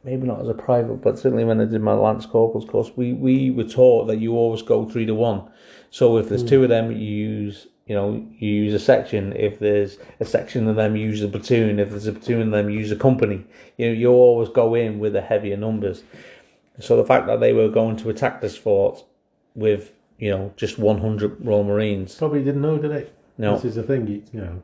maybe 0.03 0.27
not 0.27 0.41
as 0.41 0.47
a 0.47 0.53
private, 0.53 1.01
but 1.01 1.17
certainly 1.17 1.43
when 1.43 1.59
I 1.59 1.65
did 1.65 1.81
my 1.81 1.93
Lance 1.93 2.25
Corporal's 2.27 2.69
course, 2.69 2.91
we 2.95 3.13
we 3.13 3.49
were 3.49 3.63
taught 3.63 4.05
that 4.07 4.19
you 4.19 4.33
always 4.33 4.61
go 4.61 4.85
three 4.85 5.05
to 5.07 5.15
one. 5.15 5.49
So 5.89 6.17
if 6.17 6.29
there's 6.29 6.43
two 6.43 6.63
of 6.63 6.69
them, 6.69 6.91
you 6.91 6.97
use. 6.97 7.67
You 7.87 7.95
know, 7.95 8.25
you 8.37 8.49
use 8.49 8.73
a 8.73 8.79
section. 8.79 9.33
If 9.33 9.59
there's 9.59 9.97
a 10.21 10.25
section 10.25 10.69
of 10.69 10.77
them, 10.77 10.95
you 10.95 11.07
use 11.07 11.21
a 11.23 11.27
platoon. 11.27 11.77
If 11.77 11.89
there's 11.89 12.07
a 12.07 12.13
platoon 12.13 12.43
of 12.43 12.51
them, 12.51 12.69
you 12.69 12.79
use 12.79 12.91
a 12.91 12.95
company. 12.95 13.43
You 13.77 13.87
know, 13.87 13.91
you 13.91 14.07
always 14.11 14.47
go 14.47 14.75
in 14.75 14.99
with 14.99 15.11
the 15.11 15.19
heavier 15.19 15.57
numbers. 15.57 16.03
So 16.79 16.97
the 16.97 17.05
fact 17.05 17.27
that 17.27 17.39
they 17.39 17.53
were 17.53 17.69
going 17.69 17.97
to 17.97 18.09
attack 18.09 18.41
this 18.41 18.57
fort 18.57 19.03
with, 19.55 19.93
you 20.17 20.31
know, 20.31 20.53
just 20.55 20.79
100 20.79 21.45
Royal 21.45 21.63
Marines. 21.63 22.15
Probably 22.15 22.43
didn't 22.43 22.61
know, 22.61 22.77
did 22.77 22.91
they? 22.91 23.09
No. 23.37 23.55
This 23.55 23.65
is 23.65 23.75
the 23.75 23.83
thing, 23.83 24.07
you 24.07 24.23
you 24.31 24.39
know, 24.39 24.61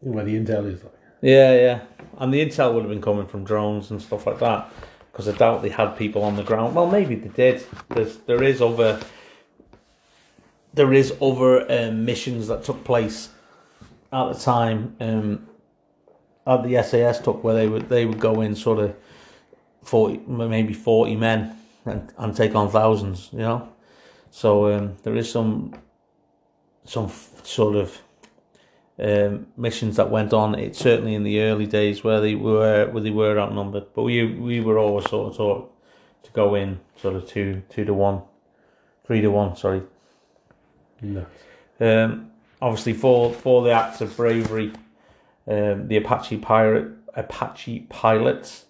where 0.00 0.24
the 0.24 0.34
intel 0.34 0.66
is 0.72 0.82
like. 0.82 0.92
Yeah, 1.22 1.54
yeah. 1.54 1.80
And 2.18 2.32
the 2.32 2.44
intel 2.44 2.74
would 2.74 2.82
have 2.82 2.90
been 2.90 3.00
coming 3.00 3.26
from 3.26 3.44
drones 3.44 3.90
and 3.90 4.02
stuff 4.02 4.26
like 4.26 4.38
that. 4.40 4.70
Because 5.10 5.28
I 5.28 5.32
doubt 5.32 5.62
they 5.62 5.68
had 5.68 5.96
people 5.96 6.22
on 6.22 6.36
the 6.36 6.42
ground. 6.42 6.74
Well, 6.74 6.90
maybe 6.90 7.14
they 7.16 7.28
did. 7.28 7.66
There's, 7.90 8.16
there 8.18 8.42
is 8.42 8.62
other, 8.62 8.98
there 10.72 10.92
is 10.92 11.12
other 11.20 11.70
um, 11.70 12.04
missions 12.04 12.48
that 12.48 12.64
took 12.64 12.82
place 12.82 13.28
at 14.12 14.32
the 14.32 14.38
time. 14.38 14.96
Um, 15.00 15.48
at 16.46 16.62
the 16.64 16.82
SAS 16.82 17.20
took 17.20 17.44
where 17.44 17.54
they 17.54 17.68
would 17.68 17.88
they 17.88 18.04
would 18.04 18.18
go 18.18 18.40
in 18.40 18.54
sort 18.54 18.78
of 18.78 18.94
forty 19.82 20.18
maybe 20.26 20.72
forty 20.72 21.16
men 21.16 21.56
and, 21.84 22.12
and 22.18 22.36
take 22.36 22.54
on 22.54 22.70
thousands. 22.70 23.28
You 23.32 23.38
know, 23.38 23.68
so 24.30 24.72
um, 24.72 24.96
there 25.02 25.16
is 25.16 25.30
some 25.30 25.74
some 26.84 27.06
f- 27.06 27.44
sort 27.44 27.76
of 27.76 28.00
um, 28.98 29.46
missions 29.56 29.96
that 29.96 30.10
went 30.10 30.32
on. 30.32 30.54
It 30.54 30.76
certainly 30.76 31.14
in 31.14 31.24
the 31.24 31.40
early 31.40 31.66
days 31.66 32.04
where 32.04 32.20
they 32.20 32.34
were 32.34 32.88
where 32.90 33.02
they 33.02 33.10
were 33.10 33.38
outnumbered, 33.38 33.86
but 33.94 34.02
we 34.02 34.24
we 34.24 34.60
were 34.60 34.78
always 34.78 35.08
sort 35.08 35.30
of 35.30 35.36
taught 35.36 35.72
to 36.22 36.30
go 36.32 36.54
in 36.54 36.80
sort 36.96 37.16
of 37.16 37.26
two 37.26 37.62
two 37.68 37.84
to 37.84 37.94
one, 37.94 38.22
three 39.06 39.20
to 39.20 39.30
one. 39.30 39.56
Sorry. 39.56 39.82
No. 41.00 41.26
Um, 41.80 42.30
obviously 42.60 42.92
for 42.92 43.32
for 43.32 43.62
the 43.62 43.72
acts 43.72 44.00
of 44.00 44.16
bravery, 44.16 44.72
um, 45.48 45.88
the 45.88 45.96
Apache 45.96 46.38
pirate 46.38 46.92
Apache 47.14 47.80
pilots 47.90 48.66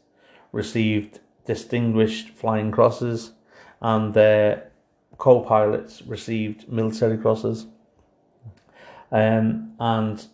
received 0.53 1.21
distinguished 1.47 2.29
flying 2.31 2.71
crosses, 2.71 3.33
and 3.81 4.15
their 4.15 4.71
co-pilots 5.19 6.03
received 6.03 6.71
military 6.71 7.19
crosses. 7.19 7.67
Um, 9.11 9.75
and 9.79 10.25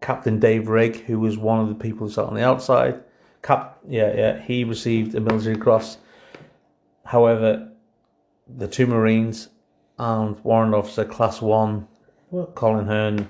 Captain 0.00 0.38
Dave 0.38 0.68
Rigg, 0.68 1.04
who 1.04 1.20
was 1.20 1.36
one 1.36 1.60
of 1.60 1.68
the 1.68 1.74
people 1.74 2.06
who 2.06 2.12
sat 2.12 2.24
on 2.24 2.34
the 2.34 2.44
outside, 2.44 3.02
Cap, 3.42 3.78
yeah, 3.86 4.14
yeah, 4.16 4.40
he 4.40 4.64
received 4.64 5.14
a 5.14 5.20
military 5.20 5.56
cross. 5.56 5.98
However, 7.04 7.68
the 8.48 8.66
two 8.66 8.86
Marines 8.86 9.48
and 9.98 10.42
Warrant 10.42 10.74
Officer 10.74 11.04
Class 11.04 11.42
One, 11.42 11.86
What? 12.30 12.54
Colin 12.54 12.86
Hearn, 12.86 13.28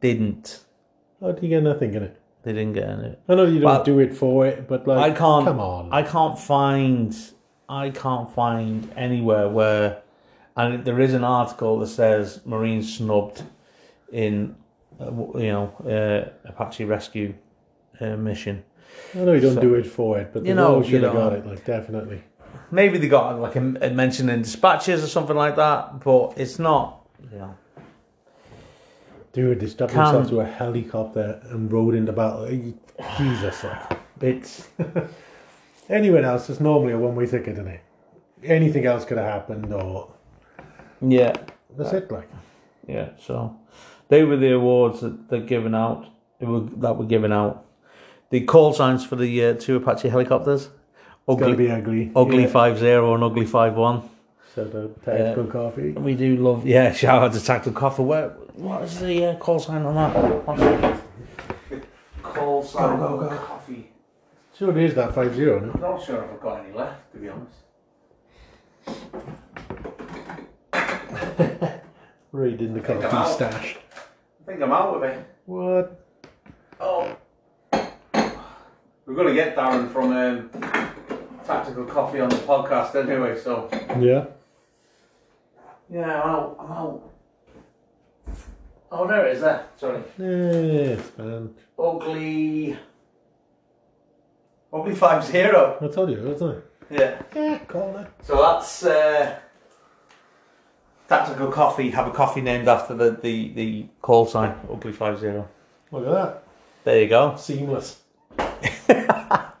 didn't. 0.00 0.64
How 1.20 1.32
do 1.32 1.42
you 1.42 1.50
get 1.50 1.62
nothing 1.62 1.92
in 1.92 2.04
it? 2.04 2.21
They 2.44 2.52
didn't 2.52 2.72
get 2.72 2.88
any. 2.88 3.16
I 3.28 3.34
know 3.36 3.44
you 3.44 3.60
don't 3.60 3.64
Well, 3.64 3.84
do 3.84 3.98
it 4.00 4.14
for 4.16 4.46
it, 4.46 4.66
but 4.68 4.86
like, 4.86 4.98
I 4.98 5.16
can't. 5.16 5.46
Come 5.46 5.60
on. 5.60 5.92
I 5.92 6.02
can't 6.02 6.38
find. 6.38 7.14
I 7.68 7.90
can't 7.90 8.30
find 8.30 8.92
anywhere 8.96 9.48
where, 9.48 10.02
and 10.56 10.84
there 10.84 11.00
is 11.00 11.14
an 11.14 11.24
article 11.24 11.78
that 11.78 11.86
says 11.86 12.40
Marines 12.44 12.96
snubbed 12.98 13.44
in, 14.12 14.56
uh, 15.00 15.04
you 15.38 15.52
know, 15.52 15.72
uh, 16.44 16.48
Apache 16.48 16.84
rescue 16.84 17.34
uh, 18.00 18.16
mission. 18.16 18.64
I 19.14 19.18
know 19.18 19.32
you 19.32 19.40
don't 19.40 19.54
so- 19.54 19.60
do 19.60 19.74
it 19.76 19.86
for 19.86 20.18
it, 20.18 20.32
but 20.32 20.44
You 20.44 20.54
know, 20.54 20.82
should 20.82 21.02
have 21.04 21.14
know. 21.14 21.30
got 21.30 21.32
it. 21.38 21.46
Like 21.46 21.64
definitely. 21.64 22.22
Maybe 22.70 22.98
they 22.98 23.08
got 23.08 23.38
like 23.40 23.54
a, 23.56 23.60
a 23.80 23.90
mention 23.90 24.28
in 24.28 24.42
dispatches 24.42 25.02
or 25.04 25.06
something 25.06 25.36
like 25.36 25.56
that, 25.56 26.00
but 26.04 26.34
it's 26.36 26.58
not. 26.58 27.06
You 27.32 27.38
know, 27.38 27.54
Dude, 29.32 29.60
they 29.60 29.66
strapped 29.66 29.92
Can... 29.92 30.04
themselves 30.04 30.30
to 30.30 30.40
a 30.40 30.44
helicopter 30.44 31.40
and 31.50 31.72
rode 31.72 31.94
into 31.94 32.12
battle. 32.12 32.46
Jesus, 33.16 33.64
like, 33.64 33.98
it's. 34.20 34.68
Anyone 35.88 36.24
else, 36.24 36.48
it's 36.48 36.60
normally 36.60 36.92
a 36.92 36.98
one 36.98 37.14
way 37.14 37.26
ticket, 37.26 37.54
isn't 37.54 37.66
it? 37.66 37.80
Anything 38.44 38.86
else 38.86 39.04
could 39.04 39.18
have 39.18 39.26
happened, 39.26 39.72
or. 39.72 40.10
Yeah. 41.00 41.34
That's 41.76 41.92
it, 41.92 42.10
like. 42.10 42.28
Yeah, 42.86 43.10
so. 43.18 43.56
They 44.08 44.24
were 44.24 44.36
the 44.36 44.52
awards 44.52 45.00
that 45.00 45.28
they're 45.28 45.40
given 45.40 45.74
out, 45.74 46.06
that 46.38 46.46
were, 46.46 46.60
that 46.60 46.96
were 46.96 47.06
given 47.06 47.32
out. 47.32 47.64
The 48.30 48.42
call 48.42 48.72
signs 48.72 49.04
for 49.04 49.16
the 49.16 49.44
uh, 49.44 49.54
two 49.54 49.76
Apache 49.76 50.08
helicopters. 50.08 50.68
Ugly, 51.28 51.54
be 51.54 51.70
ugly. 51.70 52.12
Ugly 52.14 52.42
yeah. 52.42 52.48
5 52.48 52.78
0 52.78 53.14
and 53.14 53.24
Ugly 53.24 53.46
5 53.46 53.74
1. 53.74 54.10
So 54.54 54.64
the 54.64 54.88
tactical 55.02 55.48
uh, 55.48 55.50
coffee. 55.50 55.92
We 55.92 56.14
do 56.14 56.36
love, 56.36 56.66
yeah. 56.66 56.92
Shout 57.02 57.22
out 57.22 57.32
to 57.32 57.42
tactical 57.42 57.72
coffee. 57.72 58.02
Where, 58.02 58.28
what 58.54 58.82
is 58.82 59.00
the 59.00 59.30
uh, 59.30 59.36
call 59.36 59.58
sign 59.58 59.82
on 59.86 59.94
that? 59.94 60.12
Call 62.22 62.62
sign 62.62 62.98
go, 62.98 63.18
go, 63.18 63.30
go. 63.30 63.36
coffee. 63.36 63.90
Sure, 64.54 64.76
it 64.76 64.84
is 64.84 64.94
that 64.94 65.14
five 65.14 65.34
zero. 65.34 65.70
I'm 65.74 65.80
not 65.80 66.04
sure 66.04 66.22
if 66.22 66.30
I've 66.30 66.40
got 66.40 66.64
any 66.64 66.74
left, 66.74 67.12
to 67.12 67.18
be 67.18 67.30
honest. 67.30 67.56
Reading 72.32 72.74
the 72.74 72.80
coffee 72.80 73.34
stash. 73.34 73.76
I 74.42 74.44
think 74.46 74.62
I'm 74.62 74.72
out 74.72 74.96
of 74.96 75.02
it. 75.02 75.26
What? 75.46 76.06
Oh. 76.78 77.16
We're 79.06 79.14
going 79.14 79.28
to 79.28 79.34
get 79.34 79.56
Darren 79.56 79.90
from 79.90 80.12
um, 80.12 80.50
Tactical 81.44 81.86
Coffee 81.86 82.20
on 82.20 82.28
the 82.28 82.36
podcast 82.36 82.94
anyway, 82.94 83.38
so. 83.38 83.68
Yeah. 83.98 84.26
Yeah, 85.92 86.22
I'm 86.22 86.30
out. 86.30 86.56
I'm 86.58 86.72
out. 86.72 87.10
Oh, 88.90 89.06
there 89.06 89.26
it 89.26 89.36
is 89.36 89.42
there. 89.42 89.66
Sorry. 89.76 90.02
Yes, 90.18 91.00
man. 91.18 91.54
Ugly. 91.78 92.78
Ugly 94.72 94.94
5 94.94 95.24
0. 95.24 95.78
I 95.80 95.88
told 95.88 96.10
you, 96.10 96.22
wasn't 96.22 96.56
it? 96.56 96.72
Yeah. 96.90 97.22
Yeah, 97.34 97.58
call 97.58 97.96
it. 97.98 98.06
So 98.22 98.36
that's 98.40 98.84
uh, 98.84 99.38
Tactical 101.08 101.48
Coffee. 101.48 101.90
Have 101.90 102.06
a 102.06 102.10
coffee 102.10 102.40
named 102.40 102.68
after 102.68 102.94
the, 102.94 103.10
the, 103.10 103.52
the 103.52 103.86
call 104.00 104.24
sign. 104.26 104.54
Ugly 104.70 104.92
five 104.92 105.18
zero. 105.18 105.46
Look 105.90 106.06
at 106.06 106.12
that. 106.12 106.44
There 106.84 107.02
you 107.02 107.08
go. 107.08 107.36
Seamless. 107.36 108.00
I 108.38 109.52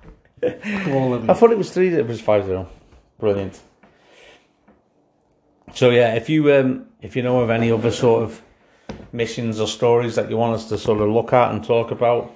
thought 0.42 1.52
it 1.52 1.58
was 1.58 1.70
three. 1.70 1.88
It 1.88 2.06
was 2.06 2.22
five 2.22 2.46
zero. 2.46 2.68
Brilliant. 3.18 3.60
So 5.74 5.90
yeah, 5.90 6.14
if 6.14 6.28
you 6.28 6.52
um, 6.54 6.86
if 7.00 7.16
you 7.16 7.22
know 7.22 7.40
of 7.40 7.50
any 7.50 7.70
other 7.72 7.90
sort 7.90 8.22
of 8.24 8.42
missions 9.12 9.60
or 9.60 9.66
stories 9.66 10.14
that 10.16 10.28
you 10.30 10.36
want 10.36 10.54
us 10.54 10.68
to 10.68 10.78
sort 10.78 11.00
of 11.00 11.08
look 11.08 11.32
at 11.32 11.50
and 11.52 11.64
talk 11.64 11.90
about, 11.90 12.32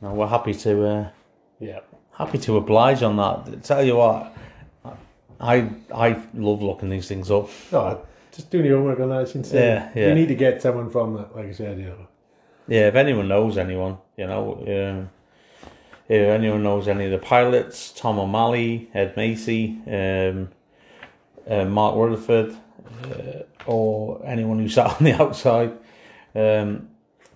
you 0.00 0.08
know, 0.08 0.14
we're 0.14 0.26
happy 0.26 0.54
to 0.54 0.86
uh, 0.86 1.08
Yeah. 1.60 1.80
happy 2.12 2.38
to 2.38 2.56
oblige 2.56 3.02
on 3.02 3.16
that. 3.16 3.62
Tell 3.62 3.82
you 3.84 3.96
what, 3.96 4.36
I 5.40 5.68
I 5.94 6.20
love 6.34 6.62
looking 6.62 6.90
these 6.90 7.08
things 7.08 7.30
up. 7.30 7.48
Oh, 7.72 8.00
just 8.32 8.50
doing 8.50 8.66
your 8.66 8.78
homework 8.78 9.00
on 9.00 9.08
that. 9.10 9.22
It's 9.22 9.34
insane. 9.34 9.62
Yeah, 9.62 9.90
yeah. 9.94 10.08
You 10.08 10.14
need 10.14 10.28
to 10.28 10.34
get 10.34 10.60
someone 10.62 10.90
from 10.90 11.14
that, 11.14 11.34
like 11.36 11.46
I 11.46 11.52
said, 11.52 11.78
you 11.78 11.86
know. 11.86 12.06
Yeah, 12.68 12.88
if 12.88 12.94
anyone 12.94 13.26
knows 13.28 13.58
anyone, 13.58 13.98
you 14.16 14.26
know, 14.26 14.54
um, 14.66 15.10
if 16.08 16.28
anyone 16.28 16.62
knows 16.62 16.86
any 16.88 17.06
of 17.06 17.10
the 17.10 17.18
pilots, 17.18 17.92
Tom 17.92 18.18
O'Malley, 18.18 18.88
Ed 18.94 19.16
Macy, 19.16 19.78
um, 19.86 20.50
uh, 21.50 21.64
Mark 21.66 21.96
Rutherford, 21.96 22.56
uh, 23.04 23.42
or 23.66 24.22
anyone 24.24 24.58
who 24.58 24.68
sat 24.76 24.86
on 24.98 25.04
the 25.04 25.12
outside, 25.20 25.72
um, 26.34 26.88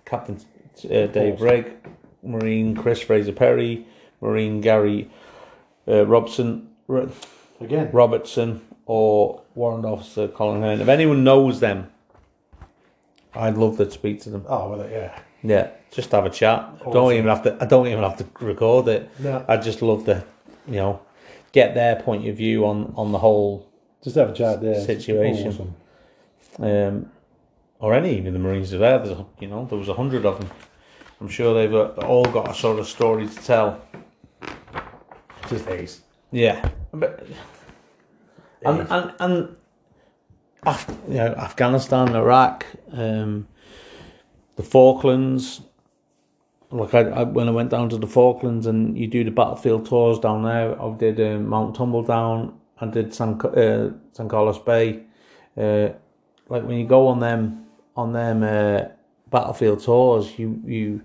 Captain 0.05 0.37
uh, 0.85 1.07
Dave 1.07 1.41
Rigg, 1.41 1.71
Marine 2.23 2.75
Chris 2.75 3.01
Fraser 3.01 3.31
Perry, 3.33 3.85
Marine 4.21 4.61
Gary 4.61 5.09
uh, 5.87 6.05
Robson, 6.05 6.69
Ro- 6.87 7.11
Again, 7.61 7.89
Robertson, 7.93 8.61
or 8.85 9.41
Warrant 9.55 9.85
Officer 9.85 10.27
Colin 10.27 10.61
Hearn. 10.61 10.81
If 10.81 10.87
anyone 10.89 11.23
knows 11.23 11.59
them, 11.59 11.89
I'd 13.33 13.57
love 13.57 13.77
to 13.77 13.89
speak 13.91 14.21
to 14.23 14.29
them. 14.29 14.45
oh, 14.47 14.69
well, 14.69 14.89
yeah. 14.89 15.17
Yeah, 15.43 15.69
just 15.91 16.11
have 16.11 16.25
a 16.25 16.29
chat. 16.29 16.67
I 16.85 16.89
don't 16.89 17.13
even 17.13 17.27
have 17.27 17.43
to. 17.43 17.55
I 17.61 17.65
don't 17.65 17.85
even 17.87 18.03
have 18.03 18.17
to 18.17 18.25
record 18.43 18.87
it. 18.87 19.09
No. 19.19 19.45
I 19.47 19.57
just 19.57 19.81
love 19.83 20.05
to, 20.05 20.23
you 20.67 20.77
know, 20.77 21.01
get 21.51 21.75
their 21.75 21.97
point 21.97 22.27
of 22.27 22.35
view 22.35 22.65
on 22.65 22.93
on 22.97 23.11
the 23.11 23.19
whole, 23.19 23.69
Just 24.05 24.15
have 24.17 24.29
a 24.29 24.33
chat 24.33 24.61
there. 24.61 24.79
Situation. 24.85 25.47
Awesome. 25.47 25.75
um, 26.63 27.11
or 27.79 27.95
any 27.95 28.19
of 28.25 28.31
the 28.33 28.39
Marines 28.39 28.71
are 28.71 28.77
there. 28.77 28.99
There's, 28.99 29.17
a- 29.17 29.25
you 29.39 29.47
know, 29.47 29.65
there 29.65 29.79
was 29.79 29.89
a 29.89 29.95
hundred 29.95 30.25
of 30.27 30.39
them. 30.39 30.49
I'm 31.19 31.27
sure 31.27 31.55
they've 31.55 31.73
uh, 31.73 31.87
all 32.05 32.23
got 32.25 32.49
a 32.49 32.53
sort 32.53 32.77
of 32.79 32.87
story 32.87 33.27
to 33.27 33.35
tell. 33.35 33.81
Just 35.49 35.67
ace. 35.67 36.01
Yeah, 36.31 36.69
but 36.93 37.25
and 38.63 38.87
and 38.91 39.13
and 39.19 39.55
Af- 40.67 40.95
you 41.07 41.15
know, 41.15 41.33
Afghanistan, 41.33 42.15
Iraq, 42.15 42.65
um, 42.91 43.47
the 44.55 44.63
Falklands. 44.63 45.61
Like 46.71 46.93
I, 46.93 47.01
I, 47.09 47.23
when 47.23 47.47
I 47.47 47.51
went 47.51 47.69
down 47.71 47.89
to 47.89 47.97
the 47.97 48.07
Falklands 48.07 48.65
and 48.67 48.97
you 48.97 49.07
do 49.07 49.23
the 49.23 49.31
battlefield 49.31 49.87
tours 49.87 50.19
down 50.19 50.43
there, 50.43 50.79
I 50.79 50.95
did 50.95 51.19
uh, 51.19 51.39
Mount 51.39 51.75
Tumbledown. 51.75 52.53
I 52.79 52.85
did 52.87 53.13
San 53.13 53.39
uh, 53.41 53.91
San 54.11 54.27
Carlos 54.27 54.59
Bay. 54.59 55.03
Uh, 55.57 55.89
like 56.49 56.63
when 56.63 56.77
you 56.77 56.85
go 56.85 57.07
on 57.07 57.19
them 57.19 57.65
on 57.95 58.13
them 58.13 58.43
uh, 58.43 58.89
battlefield 59.29 59.81
tours, 59.83 60.37
you 60.37 60.61
you 60.65 61.01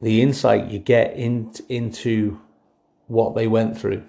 the 0.00 0.20
insight 0.20 0.68
you 0.68 0.80
get 0.80 1.14
in, 1.16 1.52
into 1.68 2.40
what 3.06 3.34
they 3.34 3.46
went 3.46 3.78
through, 3.78 4.02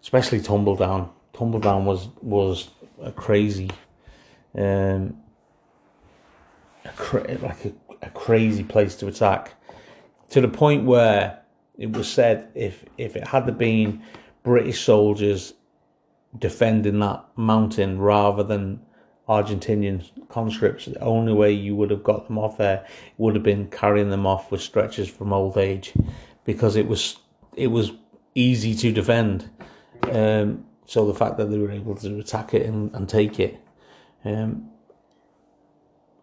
especially 0.00 0.40
Tumbledown. 0.40 1.10
Tumbledown 1.34 1.84
was 1.84 2.08
was 2.22 2.70
a 3.02 3.10
crazy, 3.10 3.70
um, 4.56 5.16
a 6.84 6.92
cra- 6.96 7.38
like 7.42 7.64
a, 7.64 7.72
a 8.02 8.10
crazy 8.10 8.62
place 8.62 8.94
to 8.96 9.08
attack, 9.08 9.54
to 10.30 10.40
the 10.40 10.48
point 10.48 10.84
where 10.84 11.42
it 11.76 11.92
was 11.92 12.10
said 12.10 12.48
if 12.54 12.84
if 12.96 13.16
it 13.16 13.26
had 13.26 13.58
been 13.58 14.02
British 14.46 14.84
soldiers 14.84 15.54
defending 16.38 17.00
that 17.00 17.24
mountain 17.34 17.98
rather 17.98 18.44
than 18.44 18.80
Argentinian 19.28 20.08
conscripts, 20.28 20.84
the 20.84 21.00
only 21.00 21.32
way 21.32 21.50
you 21.50 21.74
would 21.74 21.90
have 21.90 22.04
got 22.04 22.28
them 22.28 22.38
off 22.38 22.56
there 22.56 22.86
would 23.18 23.34
have 23.34 23.42
been 23.42 23.66
carrying 23.70 24.10
them 24.10 24.24
off 24.24 24.52
with 24.52 24.60
stretchers 24.60 25.08
from 25.08 25.32
old 25.32 25.58
age, 25.58 25.92
because 26.44 26.76
it 26.76 26.86
was 26.86 27.16
it 27.56 27.66
was 27.66 27.90
easy 28.36 28.72
to 28.76 28.92
defend. 28.92 29.50
Um, 30.12 30.64
so 30.84 31.04
the 31.04 31.18
fact 31.22 31.38
that 31.38 31.50
they 31.50 31.58
were 31.58 31.72
able 31.72 31.96
to 31.96 32.20
attack 32.20 32.54
it 32.54 32.66
and, 32.66 32.94
and 32.94 33.08
take 33.08 33.40
it, 33.40 33.60
um, 34.24 34.70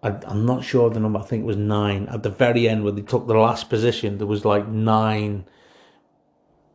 I, 0.01 0.11
I'm 0.26 0.45
not 0.45 0.63
sure 0.63 0.89
the 0.89 1.01
number. 1.01 1.19
I 1.19 1.24
think 1.24 1.43
it 1.43 1.45
was 1.45 1.57
nine 1.57 2.07
at 2.07 2.24
the 2.24 2.30
very 2.30 2.69
end 2.69 2.86
when 2.86 2.95
they 2.95 3.01
took 3.01 3.28
the 3.28 3.34
last 3.34 3.69
position. 3.69 4.17
There 4.17 4.28
was 4.28 4.45
like 4.45 4.65
nine. 4.69 5.43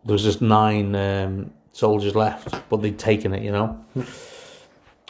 There 0.09 0.15
was 0.15 0.23
just 0.23 0.41
nine 0.41 0.95
um, 0.95 1.53
soldiers 1.73 2.15
left, 2.15 2.63
but 2.71 2.81
they'd 2.81 2.99
taken 2.99 3.35
it. 3.35 3.43
You 3.43 3.53
know, 3.53 3.85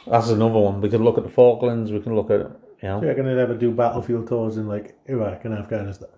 that's 0.08 0.30
another 0.30 0.58
one. 0.58 0.80
We 0.80 0.88
could 0.88 1.00
look 1.00 1.16
at 1.16 1.22
the 1.22 1.30
Falklands. 1.30 1.92
We 1.92 2.00
can 2.00 2.16
look 2.16 2.30
at 2.32 2.40
you 2.40 2.88
know. 2.88 2.98
Do 2.98 3.06
you 3.06 3.10
reckon 3.12 3.26
they'd 3.26 3.38
ever 3.38 3.54
do 3.54 3.70
battlefield 3.70 4.26
tours 4.26 4.56
in 4.56 4.66
like 4.66 4.98
Iraq 5.06 5.44
and 5.44 5.54
Afghanistan? 5.54 6.08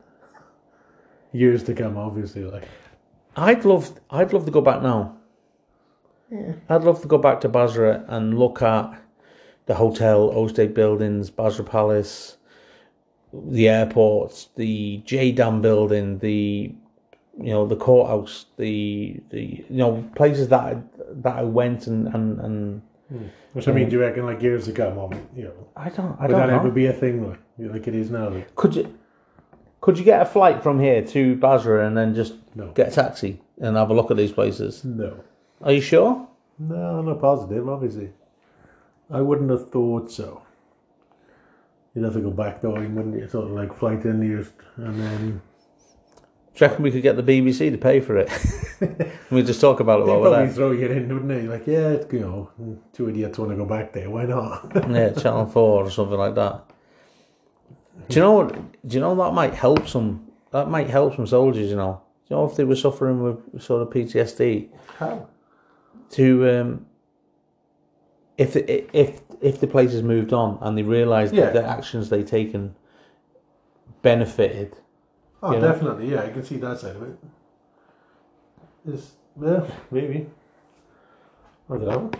Years 1.33 1.63
to 1.65 1.75
come, 1.75 1.99
obviously. 1.99 2.43
Like, 2.45 2.67
I'd 3.37 3.67
love, 3.67 4.01
I'd 4.09 4.33
love 4.33 4.47
to 4.47 4.51
go 4.51 4.63
back 4.63 4.81
now. 4.81 5.19
Yeah. 6.31 6.55
I'd 6.71 6.85
love 6.85 7.03
to 7.03 7.07
go 7.07 7.19
back 7.19 7.43
to 7.43 7.51
Basra 7.51 8.03
and 8.09 8.39
look 8.39 8.63
at 8.63 8.99
the 9.67 9.75
hotel, 9.75 10.33
O 10.35 10.49
State 10.49 10.73
buildings, 10.73 11.29
Basra 11.29 11.67
Palace, 11.67 12.39
the 13.35 13.69
airports, 13.69 14.49
the 14.57 15.03
JDAM 15.05 15.61
building, 15.61 16.21
the 16.21 16.75
you 17.43 17.51
know 17.51 17.67
the 17.67 17.77
courthouse, 17.77 18.47
the 18.57 19.21
the 19.31 19.65
you 19.69 19.77
know 19.77 20.05
places 20.15 20.49
that 20.49 20.61
I, 20.61 20.77
that 21.23 21.37
I 21.37 21.43
went 21.43 21.87
and 21.87 22.09
and 22.15 22.41
and 22.41 22.83
hmm. 23.09 23.25
which 23.53 23.69
I 23.69 23.73
mean, 23.73 23.89
do 23.89 23.97
you 23.97 24.03
reckon 24.03 24.27
like 24.27 24.43
years 24.43 24.69
ago, 24.69 24.89
on, 24.99 25.27
you 25.35 25.45
know, 25.45 25.53
I 25.77 25.89
don't 25.89 26.17
I 26.21 26.23
would 26.27 26.31
don't 26.33 26.41
that 26.41 26.47
know. 26.49 26.57
ever 26.61 26.71
be 26.71 26.87
a 26.87 26.93
thing 26.93 27.29
like, 27.29 27.41
like 27.59 27.89
it 27.89 27.95
is 27.95 28.11
now? 28.11 28.29
Like, 28.31 28.55
Could 28.55 28.75
you 28.77 28.99
could 29.81 29.99
you 29.99 30.05
get 30.05 30.21
a 30.21 30.27
flight 30.27 30.63
from 30.63 30.79
here 30.81 31.03
to 31.07 31.37
Basra 31.37 31.87
and 31.87 31.97
then 31.97 32.15
just 32.15 32.35
No. 32.55 32.71
get 32.73 32.89
a 32.89 32.91
taxi 32.91 33.41
and 33.61 33.77
have 33.77 33.91
a 33.91 33.95
look 33.95 34.11
at 34.11 34.17
these 34.17 34.33
places? 34.33 34.85
no, 34.85 35.17
Are 35.63 35.73
you 35.73 35.81
sure? 35.81 36.29
no, 36.59 36.77
I'm 36.99 37.07
not 37.07 37.21
positive. 37.21 37.67
Obviously, 37.69 38.11
I 39.11 39.21
wouldn't 39.23 39.51
have 39.51 39.71
thought 39.71 40.11
so. 40.11 40.43
You'd 41.95 42.05
have 42.05 42.13
to 42.15 42.21
go 42.21 42.31
back 42.31 42.61
though, 42.61 42.73
wouldn't 42.75 43.19
you? 43.19 43.27
Sort 43.29 43.47
of 43.47 43.53
like 43.53 43.75
flight 43.77 44.05
in 44.05 44.23
years, 44.23 44.49
and 44.77 45.01
then 45.01 45.43
Do 46.61 46.67
you 46.67 46.71
reckon 46.73 46.83
we 46.85 46.91
could 46.91 47.03
get 47.03 47.17
the 47.17 47.23
BBC 47.23 47.71
to 47.71 47.79
pay 47.79 48.01
for 48.01 48.19
it? 48.19 48.29
we 49.31 49.43
just 49.43 49.63
talk 49.63 49.81
about 49.81 50.01
it 50.01 50.05
they'd 50.05 50.11
while 50.13 50.21
we're 50.21 50.29
probably 50.29 50.47
there. 50.49 50.55
throw 50.55 50.71
you 50.73 50.89
in, 50.89 51.09
wouldn't 51.09 51.29
they? 51.29 51.49
Like, 51.49 51.67
yeah, 51.67 51.89
it's, 51.89 52.13
you 52.13 52.21
know, 52.21 52.51
two 52.93 53.09
idiots 53.09 53.39
want 53.39 53.51
to 53.53 53.57
go 53.57 53.65
back 53.65 53.95
there. 53.95 54.11
Why 54.11 54.27
not? 54.27 54.71
Yeah, 54.91 55.09
Channel 55.15 55.47
Four 55.47 55.85
or 55.87 55.91
something 55.91 56.19
like 56.19 56.35
that. 56.35 56.63
Do 58.11 58.15
you 58.15 58.21
know? 58.21 58.33
what- 58.33 58.53
Do 58.87 58.95
you 58.95 59.01
know 59.01 59.15
that 59.15 59.33
might 59.33 59.55
help 59.55 59.89
some? 59.89 60.31
That 60.51 60.69
might 60.69 60.91
help 60.91 61.17
some 61.17 61.27
soldiers. 61.27 61.71
You 61.71 61.77
know. 61.77 62.03
Do 62.29 62.35
you 62.35 62.41
know 62.43 62.45
if 62.51 62.57
they 62.57 62.65
were 62.65 62.77
suffering 62.77 63.23
with 63.23 63.63
sort 63.63 63.81
of 63.81 63.89
PTSD 63.89 64.69
How? 64.99 65.29
to 66.11 66.51
um, 66.61 66.87
if 68.37 68.53
the, 68.53 68.95
if 68.95 69.23
if 69.41 69.61
the 69.61 69.67
place 69.67 69.93
has 69.93 70.03
moved 70.03 70.35
on 70.35 70.59
and 70.61 70.77
they 70.77 70.83
realise 70.83 71.33
Yeah. 71.33 71.47
that 71.47 71.55
the 71.55 71.65
actions 71.65 72.11
they 72.11 72.23
taken 72.23 72.75
benefited. 74.03 74.77
Oh, 75.43 75.53
You 75.53 75.59
know? 75.61 75.73
definitely. 75.73 76.11
Yeah, 76.13 76.23
I 76.23 76.31
can 76.31 76.45
see 76.45 76.57
that 76.59 76.79
side 76.79 76.97
of 76.97 77.03
it. 77.03 77.17
It's, 78.89 79.13
yeah, 79.41 79.65
maybe. 79.91 80.27
I 81.71 81.77
don't 81.77 81.87
know. 81.87 82.11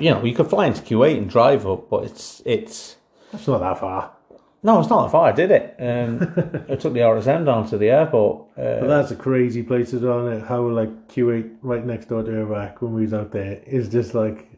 You 0.00 0.10
know, 0.10 0.24
you 0.24 0.34
could 0.34 0.48
fly 0.48 0.66
into 0.66 0.82
Kuwait 0.82 1.16
and 1.16 1.28
drive 1.28 1.66
up, 1.66 1.88
but 1.90 2.04
it's 2.04 2.42
it's 2.44 2.96
It's 3.32 3.46
not 3.46 3.60
that 3.60 3.78
far. 3.78 4.12
no, 4.62 4.80
it's 4.80 4.88
not 4.90 5.04
that 5.04 5.12
far. 5.12 5.28
I 5.28 5.32
did 5.32 5.50
it. 5.50 5.76
Um, 5.78 6.20
I 6.68 6.74
took 6.76 6.92
the 6.94 7.00
RSM 7.00 7.44
down 7.46 7.66
to 7.68 7.78
the 7.78 7.90
airport. 7.90 8.54
But 8.56 8.82
Uh, 8.82 8.86
that's 8.86 9.10
a 9.10 9.16
crazy 9.16 9.62
place 9.62 9.92
well. 9.92 10.26
isn't 10.26 10.42
it? 10.42 10.46
How 10.48 10.62
like 10.62 11.08
Kuwait, 11.08 11.56
right 11.62 11.84
next 11.84 12.06
door 12.06 12.22
to 12.22 12.30
Iraq, 12.32 12.82
when 12.82 12.94
we 12.94 13.02
was 13.02 13.14
out 13.14 13.30
there, 13.30 13.60
is 13.66 13.88
just 13.88 14.14
like 14.14 14.48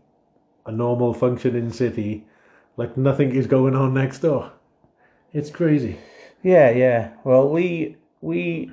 a 0.67 0.73
normal 0.73 1.13
functioning 1.13 1.73
city. 1.73 2.25
Like 2.77 2.97
nothing 2.97 3.35
is 3.35 3.47
going 3.47 3.75
on 3.77 3.93
next 3.95 4.21
door. 4.21 4.51
It's 5.33 5.51
crazy. 5.51 5.99
Yeah, 6.43 6.71
yeah. 6.71 7.11
Well, 7.25 7.49
we 7.49 7.97
we 8.21 8.71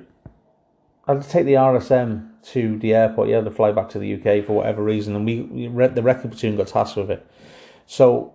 I 1.06 1.14
had 1.14 1.22
to 1.22 1.28
take 1.28 1.46
the 1.46 1.54
RSM 1.54 2.28
to 2.52 2.78
the 2.78 2.94
airport. 2.94 3.28
You 3.28 3.34
had 3.34 3.44
to 3.44 3.50
fly 3.50 3.72
back 3.72 3.88
to 3.90 3.98
the 3.98 4.14
UK 4.14 4.44
for 4.44 4.54
whatever 4.54 4.82
reason, 4.82 5.14
and 5.16 5.24
we, 5.24 5.42
we 5.42 5.68
read 5.68 5.94
the 5.94 6.02
record 6.02 6.32
platoon 6.32 6.56
got 6.56 6.68
tasked 6.68 6.96
with 6.96 7.10
it. 7.10 7.26
So 7.86 8.34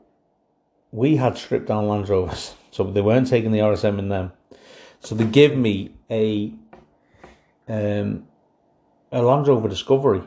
we 0.92 1.18
had 1.18 1.38
stripped 1.38 1.68
down 1.68 1.88
Land 1.88 2.08
Rovers, 2.10 2.56
so 2.72 2.84
they 2.84 3.02
weren't 3.02 3.28
taking 3.28 3.52
the 3.52 3.60
RSM 3.60 4.00
in 4.00 4.10
them. 4.10 4.32
So 5.00 5.16
they 5.16 5.26
give 5.26 5.56
me 5.56 5.92
a 6.10 6.54
um 7.68 8.28
a 9.12 9.22
Land 9.22 9.48
Rover 9.48 9.70
Discovery, 9.70 10.22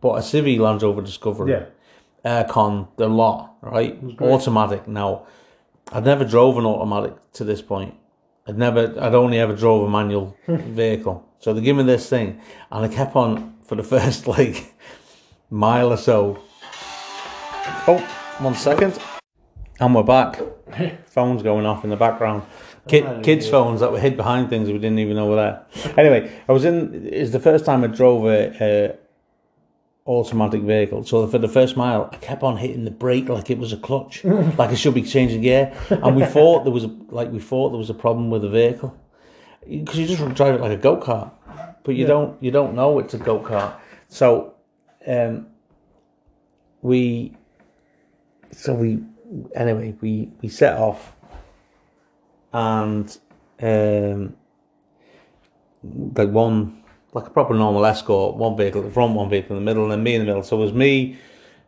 but 0.00 0.10
a 0.14 0.20
Civi 0.20 0.58
Land 0.58 0.82
Rover 0.82 1.02
Discovery 1.02 1.52
Yeah. 1.52 1.64
aircon, 2.24 2.88
the 2.96 3.08
lot, 3.08 3.54
right? 3.60 3.98
Automatic. 4.20 4.88
Now, 4.88 5.26
I'd 5.92 6.04
never 6.04 6.24
drove 6.24 6.58
an 6.58 6.66
automatic 6.66 7.14
to 7.34 7.44
this 7.44 7.62
point. 7.62 7.94
I'd 8.46 8.58
never, 8.58 8.94
I'd 9.00 9.14
only 9.14 9.38
ever 9.38 9.54
drove 9.54 9.86
a 9.86 9.90
manual 9.90 10.36
vehicle. 10.48 11.26
So 11.38 11.52
they 11.52 11.60
give 11.60 11.76
me 11.76 11.84
this 11.84 12.08
thing, 12.08 12.40
and 12.70 12.84
I 12.84 12.88
kept 12.88 13.16
on 13.16 13.56
for 13.62 13.74
the 13.74 13.82
first 13.94 14.26
like 14.26 14.74
mile 15.50 15.92
or 15.92 15.96
so. 15.96 16.42
Oh, 17.86 17.98
one 18.38 18.54
second, 18.54 18.98
and 19.78 19.94
we're 19.94 20.02
back. 20.02 20.40
Phones 21.06 21.42
going 21.42 21.66
off 21.66 21.84
in 21.84 21.90
the 21.90 21.96
background. 21.96 22.42
Kid, 22.88 23.04
oh, 23.04 23.20
kids' 23.20 23.48
phones 23.48 23.80
that 23.80 23.92
were 23.92 24.00
hid 24.00 24.16
behind 24.16 24.48
things 24.48 24.68
we 24.68 24.74
didn't 24.74 24.98
even 24.98 25.16
know 25.16 25.26
were 25.26 25.36
there. 25.36 25.66
Anyway, 25.96 26.32
I 26.48 26.52
was 26.52 26.64
in. 26.64 27.08
It's 27.12 27.30
the 27.30 27.40
first 27.40 27.64
time 27.64 27.84
I 27.84 27.88
drove 27.88 28.24
a, 28.26 28.56
a 28.60 28.96
automatic 30.06 30.62
vehicle. 30.62 31.04
So 31.04 31.26
for 31.26 31.38
the 31.38 31.48
first 31.48 31.76
mile, 31.76 32.08
I 32.12 32.16
kept 32.16 32.42
on 32.42 32.56
hitting 32.56 32.84
the 32.84 32.90
brake 32.90 33.28
like 33.28 33.50
it 33.50 33.58
was 33.58 33.72
a 33.72 33.76
clutch, 33.76 34.24
like 34.24 34.70
I 34.70 34.74
should 34.74 34.94
be 34.94 35.02
changing 35.02 35.42
gear. 35.42 35.76
And 35.90 36.16
we 36.16 36.24
thought 36.24 36.64
there 36.64 36.72
was 36.72 36.84
a, 36.84 36.96
like 37.08 37.30
we 37.30 37.40
thought 37.40 37.70
there 37.70 37.78
was 37.78 37.90
a 37.90 37.94
problem 37.94 38.30
with 38.30 38.42
the 38.42 38.48
vehicle 38.48 38.96
because 39.68 39.98
you 39.98 40.06
just 40.06 40.34
drive 40.34 40.54
it 40.54 40.60
like 40.60 40.72
a 40.72 40.76
go 40.76 40.96
kart, 40.96 41.30
but 41.84 41.94
you 41.94 42.06
don't 42.06 42.42
you 42.42 42.50
don't 42.50 42.74
know 42.74 42.98
it's 42.98 43.14
a 43.14 43.18
go 43.18 43.38
kart. 43.38 43.78
So, 44.08 44.54
um, 45.06 45.46
we 46.82 47.36
so 48.52 48.74
we 48.74 49.00
anyway 49.54 49.94
we 50.00 50.30
we 50.40 50.48
set 50.48 50.76
off 50.76 51.14
and 52.52 53.16
um, 53.62 54.36
like 55.82 56.30
one, 56.30 56.79
like 57.12 57.26
a 57.26 57.30
proper 57.30 57.54
normal 57.54 57.84
escort, 57.86 58.36
one 58.36 58.56
vehicle 58.56 58.80
at 58.80 58.86
the 58.86 58.92
front, 58.92 59.14
one 59.14 59.28
vehicle 59.28 59.56
in 59.56 59.64
the 59.64 59.68
middle, 59.68 59.84
and 59.84 59.92
then 59.92 60.02
me 60.02 60.14
in 60.14 60.20
the 60.20 60.26
middle. 60.26 60.42
So 60.42 60.56
it 60.56 60.60
was 60.60 60.72
me, 60.72 61.18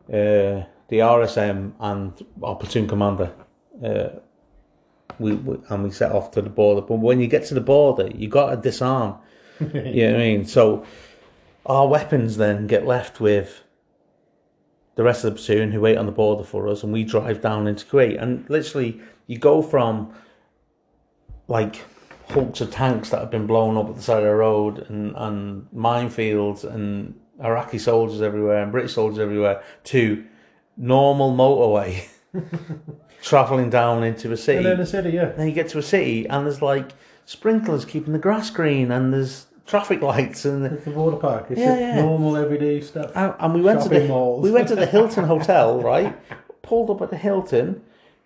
uh, 0.09 0.63
the 0.89 0.99
RSM, 0.99 1.73
and 1.81 2.27
our 2.43 2.57
platoon 2.57 2.87
commander. 2.87 3.33
Uh, 3.85 4.21
we, 5.19 5.35
we 5.35 5.59
and 5.69 5.85
we 5.85 5.91
set 5.91 6.13
off 6.13 6.31
to 6.33 6.43
the 6.43 6.51
border. 6.51 6.81
But 6.81 6.97
when 6.97 7.21
you 7.21 7.27
get 7.27 7.45
to 7.47 7.55
the 7.55 7.61
border, 7.61 8.09
you 8.15 8.29
got 8.29 8.51
to 8.51 8.57
disarm. 8.57 9.17
you 9.61 9.67
know 9.67 10.13
what 10.13 10.21
I 10.21 10.25
mean? 10.25 10.45
So 10.45 10.85
our 11.67 11.87
weapons 11.87 12.37
then 12.37 12.67
get 12.67 12.87
left 12.87 13.21
with 13.21 13.63
the 14.95 15.03
rest 15.03 15.25
of 15.25 15.33
the 15.33 15.37
platoon 15.37 15.73
who 15.73 15.81
wait 15.81 15.97
on 15.97 16.07
the 16.07 16.13
border 16.13 16.45
for 16.45 16.69
us, 16.69 16.83
and 16.83 16.93
we 16.93 17.05
drive 17.05 17.41
down 17.41 17.67
into 17.67 17.85
Kuwait. 17.87 18.21
And 18.21 18.49
literally, 18.49 19.01
you 19.27 19.39
go 19.39 19.63
from 19.63 20.13
like 21.49 21.83
of 22.37 22.71
tanks 22.71 23.11
that 23.11 23.21
have 23.21 23.31
been 23.31 23.47
blown 23.47 23.77
up 23.77 23.89
at 23.89 23.97
the 23.97 24.03
side 24.03 24.19
of 24.19 24.25
the 24.25 24.35
road, 24.35 24.87
and, 24.89 25.15
and 25.17 25.67
minefields, 25.75 26.65
and 26.65 27.15
Iraqi 27.43 27.79
soldiers 27.79 28.23
everywhere, 28.23 28.63
and 28.63 28.73
British 28.73 28.95
soldiers 28.95 29.19
everywhere, 29.19 29.63
to 29.85 30.25
normal 30.77 31.33
motorway. 31.33 32.07
traveling 33.23 33.71
down 33.71 34.03
into 34.03 34.33
a 34.33 34.37
city. 34.37 34.57
And 34.59 34.67
then 34.67 34.79
the 34.79 34.87
city, 34.87 35.11
yeah. 35.11 35.27
Then 35.27 35.47
you 35.47 35.53
get 35.53 35.69
to 35.69 35.79
a 35.79 35.83
city 35.83 36.27
and 36.29 36.45
there's 36.45 36.61
like 36.61 36.93
sprinklers 37.25 37.85
keeping 37.85 38.13
the 38.13 38.19
grass 38.19 38.51
green 38.51 38.91
and 38.91 39.13
there's 39.13 39.47
traffic 39.67 40.03
lights 40.03 40.45
and 40.45 40.67
It's 40.67 40.85
the 40.85 40.91
water 40.91 41.17
park. 41.17 41.47
It's 41.51 41.61
Yeah, 41.61 41.67
just 41.69 41.81
yeah. 41.81 42.03
normal 42.03 42.37
everyday 42.37 42.81
stuff. 42.81 43.13
and, 43.15 43.33
and 43.39 43.55
we 43.55 43.61
went 43.61 43.83
to 43.83 43.89
the 43.89 44.09
malls. 44.09 44.43
we 44.43 44.51
went 44.51 44.67
to 44.69 44.75
the 44.75 44.87
Hilton 44.87 45.25
hotel 45.35 45.81
right 45.81 46.19
pulled 46.63 46.91
up 46.91 47.01
at 47.01 47.11
the 47.11 47.17
Hilton 47.17 47.83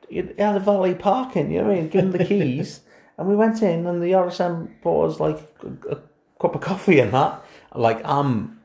it 0.08 0.38
had 0.38 0.56
a 0.56 0.60
valet 0.60 0.94
parking 0.94 1.50
you 1.50 1.58
know 1.60 1.68
what 1.68 1.76
I 1.76 1.80
mean 1.80 1.88
give 1.88 2.02
them 2.02 2.12
the 2.12 2.24
keys 2.24 2.80
and 3.18 3.28
we 3.28 3.36
went 3.36 3.62
in 3.62 3.86
and 3.86 4.02
the 4.02 4.12
RSM 4.12 4.68
bought 4.82 5.10
us 5.10 5.20
like 5.20 5.38
a, 5.62 5.94
a 5.94 5.98
cup 6.40 6.54
of 6.54 6.60
coffee 6.60 6.98
and 7.00 7.12
that. 7.12 7.42
Like 7.74 8.00
I'm 8.04 8.60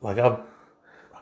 like 0.00 0.18
I've 0.18 0.40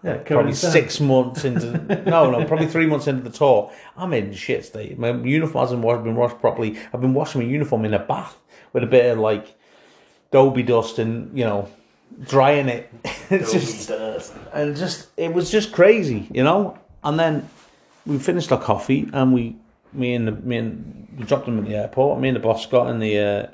Yeah, 0.04 0.18
probably 0.18 0.52
Current 0.52 0.56
six 0.56 1.00
months 1.00 1.44
into 1.44 1.76
no 2.08 2.30
no 2.30 2.44
probably 2.46 2.66
three 2.66 2.86
months 2.86 3.06
into 3.06 3.22
the 3.22 3.30
tour. 3.36 3.72
I'm 3.96 4.12
in 4.12 4.32
shit 4.32 4.64
state. 4.64 4.98
My 4.98 5.10
uniform 5.10 5.62
hasn't 5.64 5.82
wa- 5.82 5.96
been 5.98 6.14
washed 6.14 6.38
properly. 6.40 6.78
I've 6.92 7.00
been 7.00 7.14
washing 7.14 7.40
my 7.42 7.46
uniform 7.48 7.84
in 7.84 7.94
a 7.94 7.98
bath 7.98 8.36
with 8.72 8.84
a 8.84 8.86
bit 8.86 9.06
of 9.12 9.18
like 9.18 9.54
dhobi 10.32 10.64
dust 10.66 10.98
and 10.98 11.36
you 11.36 11.44
know 11.44 11.68
drying 12.22 12.68
it. 12.68 12.90
It's 13.30 13.52
just 13.52 13.90
and 14.54 14.74
just 14.74 15.08
it 15.18 15.34
was 15.34 15.50
just 15.50 15.72
crazy 15.72 16.28
you 16.32 16.42
know? 16.42 16.78
And 17.04 17.18
then 17.20 17.48
we 18.06 18.18
finished 18.18 18.50
our 18.52 18.60
coffee 18.60 19.08
and 19.12 19.34
we 19.34 19.56
me 19.92 20.14
and 20.14 20.26
the 20.28 20.32
me 20.32 20.56
and 20.58 21.08
we 21.18 21.24
dropped 21.24 21.46
them 21.46 21.58
at 21.58 21.64
the 21.66 21.74
airport 21.74 22.20
me 22.20 22.28
and 22.28 22.36
the 22.36 22.40
boss 22.40 22.66
got 22.66 22.88
in 22.90 22.98
the 22.98 23.18
uh, 23.18 23.46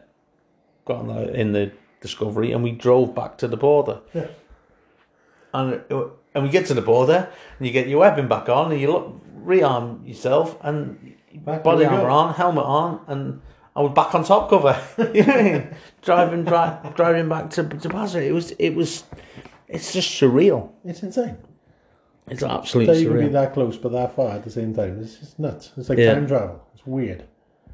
got 0.86 1.00
in 1.02 1.06
the, 1.08 1.40
in 1.40 1.52
the 1.52 1.72
discovery 2.00 2.52
and 2.52 2.62
we 2.62 2.72
drove 2.72 3.14
back 3.14 3.38
to 3.38 3.48
the 3.48 3.56
border 3.56 4.00
Yeah. 4.12 4.26
and 5.52 5.74
it- 5.74 5.92
and 6.36 6.42
we 6.42 6.50
get 6.50 6.66
to 6.66 6.74
the 6.74 6.82
border 6.82 7.28
and 7.58 7.66
you 7.66 7.72
get 7.72 7.86
your 7.86 8.00
weapon 8.00 8.26
back 8.26 8.48
on 8.48 8.72
and 8.72 8.80
you 8.80 8.90
look 8.90 9.20
rearm 9.44 10.06
yourself 10.06 10.56
and 10.62 11.14
Back 11.36 11.62
body 11.64 11.84
armor 11.84 12.08
on, 12.08 12.32
helmet 12.34 12.64
on, 12.64 13.00
and 13.08 13.40
I 13.74 13.80
was 13.82 13.92
back 13.92 14.14
on 14.14 14.22
top 14.24 14.48
cover. 14.50 14.80
you 15.14 15.24
know 15.26 15.32
I 15.34 15.42
mean? 15.42 15.74
Driving 16.02 16.44
dri- 16.44 16.90
driving 16.94 17.28
back 17.28 17.50
to 17.50 17.64
to 17.64 17.88
Basra. 17.88 18.22
It 18.22 18.30
was 18.32 18.52
it 18.52 18.70
was 18.76 19.02
it's 19.66 19.92
just 19.92 20.10
surreal. 20.20 20.70
It's 20.84 21.02
insane. 21.02 21.36
It's 22.28 22.40
So 22.40 22.48
absolutely 22.48 23.00
you 23.02 23.08
can 23.08 23.18
be 23.18 23.28
that 23.28 23.52
close 23.52 23.76
but 23.76 23.92
that 23.92 24.16
far 24.16 24.30
at 24.32 24.44
the 24.44 24.50
same 24.50 24.74
time. 24.74 24.98
It's 25.02 25.16
just 25.18 25.38
nuts. 25.38 25.72
It's 25.76 25.88
like 25.88 25.98
Yeah. 25.98 26.14
time 26.14 26.26
travel. 26.26 26.62
It's 26.74 26.86
weird. 26.86 27.24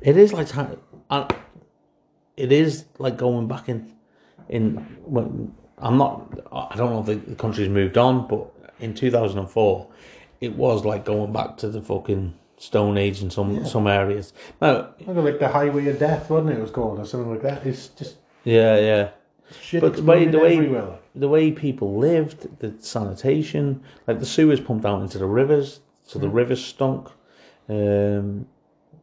It 0.01 0.17
is 0.17 0.33
like 0.33 0.49
time, 0.49 0.79
and 1.11 1.33
it 2.37 2.51
is 2.53 2.85
like 2.99 3.17
going 3.17 3.47
back 3.49 3.69
in 3.69 3.93
in 4.49 4.77
when 5.05 5.55
I'm 5.79 5.97
not 5.99 6.41
I 6.53 6.75
don't 6.77 6.91
know 6.91 7.01
if 7.13 7.27
the, 7.27 7.35
country's 7.37 7.69
moved 7.69 7.97
on, 7.99 8.27
but 8.27 8.51
in 8.81 8.95
2004 8.95 9.87
it 10.41 10.57
was 10.57 10.85
like 10.85 11.05
going 11.05 11.33
back 11.33 11.57
to 11.59 11.69
the 11.69 11.83
fucking 11.83 12.35
Stone 12.57 12.99
Age 12.99 13.23
in 13.23 13.31
some 13.31 13.65
some 13.65 13.87
areas. 13.87 14.33
Now, 14.61 14.91
like 15.07 15.39
the 15.39 15.49
highway 15.49 15.87
of 15.89 15.99
death, 15.99 16.29
wasn't 16.31 16.51
it? 16.51 16.59
It 16.59 16.63
was 16.63 16.71
called 16.71 16.99
or 16.99 17.05
something 17.07 17.31
like 17.31 17.43
that. 17.43 17.65
It's 17.67 17.89
just 17.89 18.17
yeah, 18.45 18.79
yeah. 18.79 19.09
shit 19.61 19.81
But 19.83 19.97
the 19.97 20.03
way- 20.03 20.27
the 20.27 20.39
way- 20.39 20.57
everywhere. 20.57 20.99
The 21.15 21.29
way 21.29 21.51
people 21.51 21.99
lived, 21.99 22.59
the 22.61 22.75
sanitation, 22.81 23.83
like 24.07 24.21
the 24.21 24.27
sewers 24.27 24.61
pumped 24.61 24.85
out 24.85 25.03
into 25.03 25.19
the 25.19 25.27
rivers, 25.27 25.81
so 26.05 26.19
the 26.19 26.29
rivers 26.29 26.65
stunk. 26.65 27.09
Um, 27.69 28.47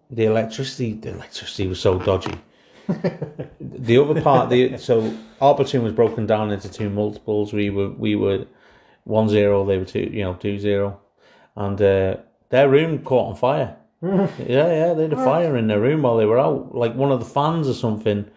the 0.09 0.25
electricity, 0.25 0.93
the 0.93 1.11
electricity 1.11 1.67
was 1.67 1.79
so 1.79 1.99
dodgy. 1.99 2.33
the 3.59 3.97
other 3.97 4.21
part, 4.21 4.49
the 4.49 4.77
so 4.77 5.13
our 5.41 5.53
platoon 5.55 5.83
was 5.83 5.93
broken 5.93 6.25
down 6.25 6.51
into 6.51 6.69
two 6.71 6.89
multiples. 6.89 7.51
We 7.51 7.69
were 7.69 7.89
we 7.89 8.15
were 8.15 8.45
one 9.03 9.27
zero, 9.27 9.65
they 9.65 9.77
were 9.77 9.85
two, 9.85 10.09
you 10.11 10.23
know, 10.23 10.35
two 10.35 10.59
zero, 10.59 10.99
and 11.55 11.81
uh, 11.81 12.17
their 12.49 12.69
room 12.69 12.99
caught 13.03 13.29
on 13.29 13.35
fire. 13.35 13.75
yeah, 14.01 14.27
yeah, 14.47 14.93
they 14.93 15.03
had 15.03 15.13
a 15.13 15.17
fire 15.17 15.57
in 15.57 15.67
their 15.67 15.81
room 15.81 16.03
while 16.03 16.17
they 16.17 16.25
were 16.25 16.39
out. 16.39 16.75
Like 16.75 16.93
one 16.95 17.11
of 17.11 17.19
the 17.19 17.25
fans 17.25 17.67
or 17.67 17.73
something, 17.73 18.29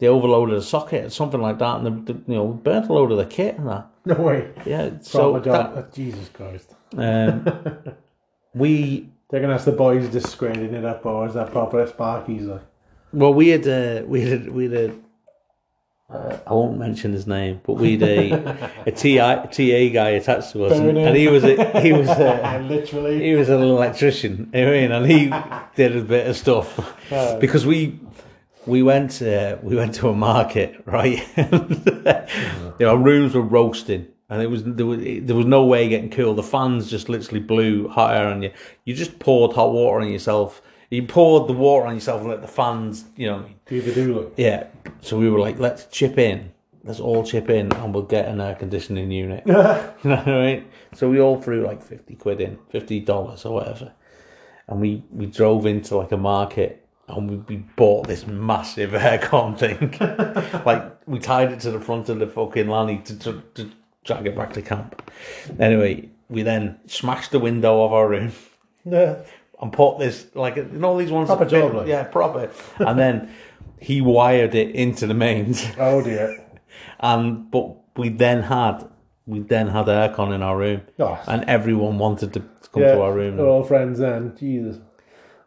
they 0.00 0.08
overloaded 0.08 0.56
a 0.56 0.62
socket 0.62 1.04
or 1.04 1.10
something 1.10 1.40
like 1.40 1.58
that, 1.58 1.80
and 1.80 2.06
they, 2.06 2.12
you 2.12 2.34
know 2.34 2.48
burnt 2.48 2.88
a 2.88 2.92
load 2.92 3.12
of 3.12 3.18
the 3.18 3.26
kit 3.26 3.56
and 3.58 3.68
that. 3.68 3.86
No 4.04 4.14
way. 4.14 4.50
Yeah, 4.66 4.90
so 5.02 5.38
job. 5.40 5.44
that, 5.44 5.84
Oh, 5.84 5.86
Jesus 5.94 6.28
Christ. 6.30 6.74
um, 6.96 7.44
we 8.54 9.08
They're 9.30 9.40
gonna 9.40 9.54
ask 9.54 9.64
the 9.66 9.72
boys 9.72 10.08
discrediting 10.08 10.74
it 10.74 10.84
up 10.84 11.04
or 11.06 11.26
is 11.28 11.34
that 11.34 11.52
proper 11.52 11.86
Sparkies 11.86 12.46
like 12.48 12.62
well 13.12 13.32
we 13.34 13.48
had 13.48 13.66
uh, 13.68 14.02
we 14.06 14.22
had 14.22 14.50
we 14.50 14.64
had 14.64 14.72
a, 14.90 14.94
uh, 16.12 16.38
I 16.44 16.52
won't 16.54 16.76
mention 16.76 17.12
his 17.12 17.26
name, 17.28 17.60
but 17.64 17.74
we 17.74 17.92
had 17.96 18.02
a 18.02 18.70
a 18.86 18.90
TI, 18.90 19.18
TA 19.18 19.92
guy 19.94 20.08
attached 20.10 20.52
to 20.52 20.64
us, 20.64 20.76
and, 20.76 20.98
and 20.98 21.16
he 21.16 21.28
was 21.28 21.44
a, 21.44 21.80
he 21.80 21.92
was 22.00 22.08
a, 22.08 22.66
literally 22.68 23.22
he 23.22 23.34
was 23.34 23.48
an 23.48 23.62
electrician, 23.62 24.50
you 24.52 24.66
I 24.66 24.70
mean, 24.70 24.90
and 24.92 25.06
he 25.06 25.32
did 25.76 25.96
a 25.96 26.02
bit 26.02 26.26
of 26.26 26.36
stuff 26.36 26.96
Oh. 27.12 27.38
because 27.38 27.64
we 27.66 27.98
we 28.70 28.82
went 28.82 29.20
uh, 29.20 29.58
we 29.62 29.76
went 29.76 29.94
to 29.96 30.08
a 30.08 30.14
market, 30.14 30.82
right? 30.86 31.22
you 31.36 32.86
know, 32.86 32.94
rooms 32.94 33.34
were 33.34 33.42
roasting, 33.42 34.06
and 34.30 34.40
it 34.40 34.46
was 34.46 34.64
there 34.64 34.86
was 34.86 35.00
there 35.02 35.36
was 35.36 35.46
no 35.46 35.64
way 35.66 35.88
getting 35.88 36.10
cool. 36.10 36.34
The 36.34 36.42
fans 36.42 36.88
just 36.88 37.08
literally 37.08 37.40
blew 37.40 37.88
hot 37.88 38.14
air 38.14 38.28
on 38.28 38.42
you. 38.42 38.52
You 38.84 38.94
just 38.94 39.18
poured 39.18 39.52
hot 39.52 39.72
water 39.72 40.00
on 40.00 40.08
yourself. 40.08 40.62
You 40.88 41.04
poured 41.04 41.48
the 41.48 41.52
water 41.52 41.86
on 41.86 41.94
yourself 41.94 42.20
and 42.20 42.30
let 42.30 42.42
the 42.42 42.48
fans, 42.48 43.04
you 43.16 43.26
know, 43.26 43.46
do 43.66 43.80
the 43.80 43.92
do 43.92 44.14
look. 44.14 44.34
yeah. 44.36 44.66
So 45.02 45.16
we 45.18 45.30
were 45.30 45.38
like, 45.38 45.58
let's 45.58 45.86
chip 45.86 46.18
in. 46.18 46.52
Let's 46.82 46.98
all 46.98 47.24
chip 47.24 47.48
in 47.48 47.72
and 47.72 47.94
we'll 47.94 48.04
get 48.04 48.26
an 48.26 48.40
air 48.40 48.56
conditioning 48.56 49.10
unit. 49.10 49.44
you 49.46 49.52
know 49.52 49.92
what 50.02 50.26
I 50.26 50.54
mean? 50.54 50.66
So 50.94 51.08
we 51.08 51.20
all 51.20 51.40
threw 51.40 51.64
like 51.64 51.80
50 51.80 52.16
quid 52.16 52.40
in, 52.40 52.58
$50 52.72 53.46
or 53.46 53.52
whatever. 53.52 53.92
And 54.66 54.80
we, 54.80 55.04
we 55.12 55.26
drove 55.26 55.66
into 55.66 55.96
like 55.96 56.10
a 56.10 56.16
market 56.16 56.79
and 57.16 57.30
we, 57.30 57.36
we 57.36 57.56
bought 57.76 58.06
this 58.06 58.26
massive 58.26 58.90
aircon 58.92 59.58
thing. 59.58 59.94
like 60.66 60.84
we 61.06 61.18
tied 61.18 61.52
it 61.52 61.60
to 61.60 61.70
the 61.70 61.80
front 61.80 62.08
of 62.08 62.18
the 62.18 62.26
fucking 62.26 62.68
lanny 62.68 62.98
to, 63.04 63.18
to, 63.18 63.42
to 63.54 63.70
drag 64.04 64.26
it 64.26 64.36
back 64.36 64.52
to 64.54 64.62
camp. 64.62 65.02
Anyway, 65.58 66.08
we 66.28 66.42
then 66.42 66.78
smashed 66.86 67.30
the 67.32 67.38
window 67.38 67.84
of 67.84 67.92
our 67.92 68.08
room 68.08 68.32
Yeah. 68.84 69.16
and 69.60 69.72
put 69.72 69.98
this 69.98 70.26
like 70.34 70.56
you 70.56 70.64
know 70.64 70.98
these 70.98 71.10
ones 71.10 71.26
Proper 71.28 71.44
job, 71.44 71.74
like. 71.74 71.86
yeah 71.88 72.04
proper 72.04 72.50
and 72.78 72.98
then 72.98 73.30
he 73.78 74.00
wired 74.00 74.54
it 74.54 74.74
into 74.74 75.06
the 75.06 75.14
mains 75.14 75.66
Oh 75.78 76.02
dear. 76.02 76.42
and 77.00 77.50
but 77.50 77.76
we 77.96 78.08
then 78.10 78.42
had 78.42 78.88
we 79.26 79.40
then 79.40 79.68
had 79.68 79.86
aircon 79.86 80.34
in 80.34 80.42
our 80.42 80.56
room 80.56 80.80
Oh, 80.98 81.20
and 81.26 81.44
everyone 81.44 81.98
wanted 81.98 82.32
to 82.34 82.40
come 82.72 82.82
yeah, 82.82 82.94
to 82.94 83.00
our 83.02 83.12
room 83.12 83.36
We're 83.36 83.46
all 83.48 83.64
friends 83.64 83.98
then. 83.98 84.34
Jesus. 84.38 84.78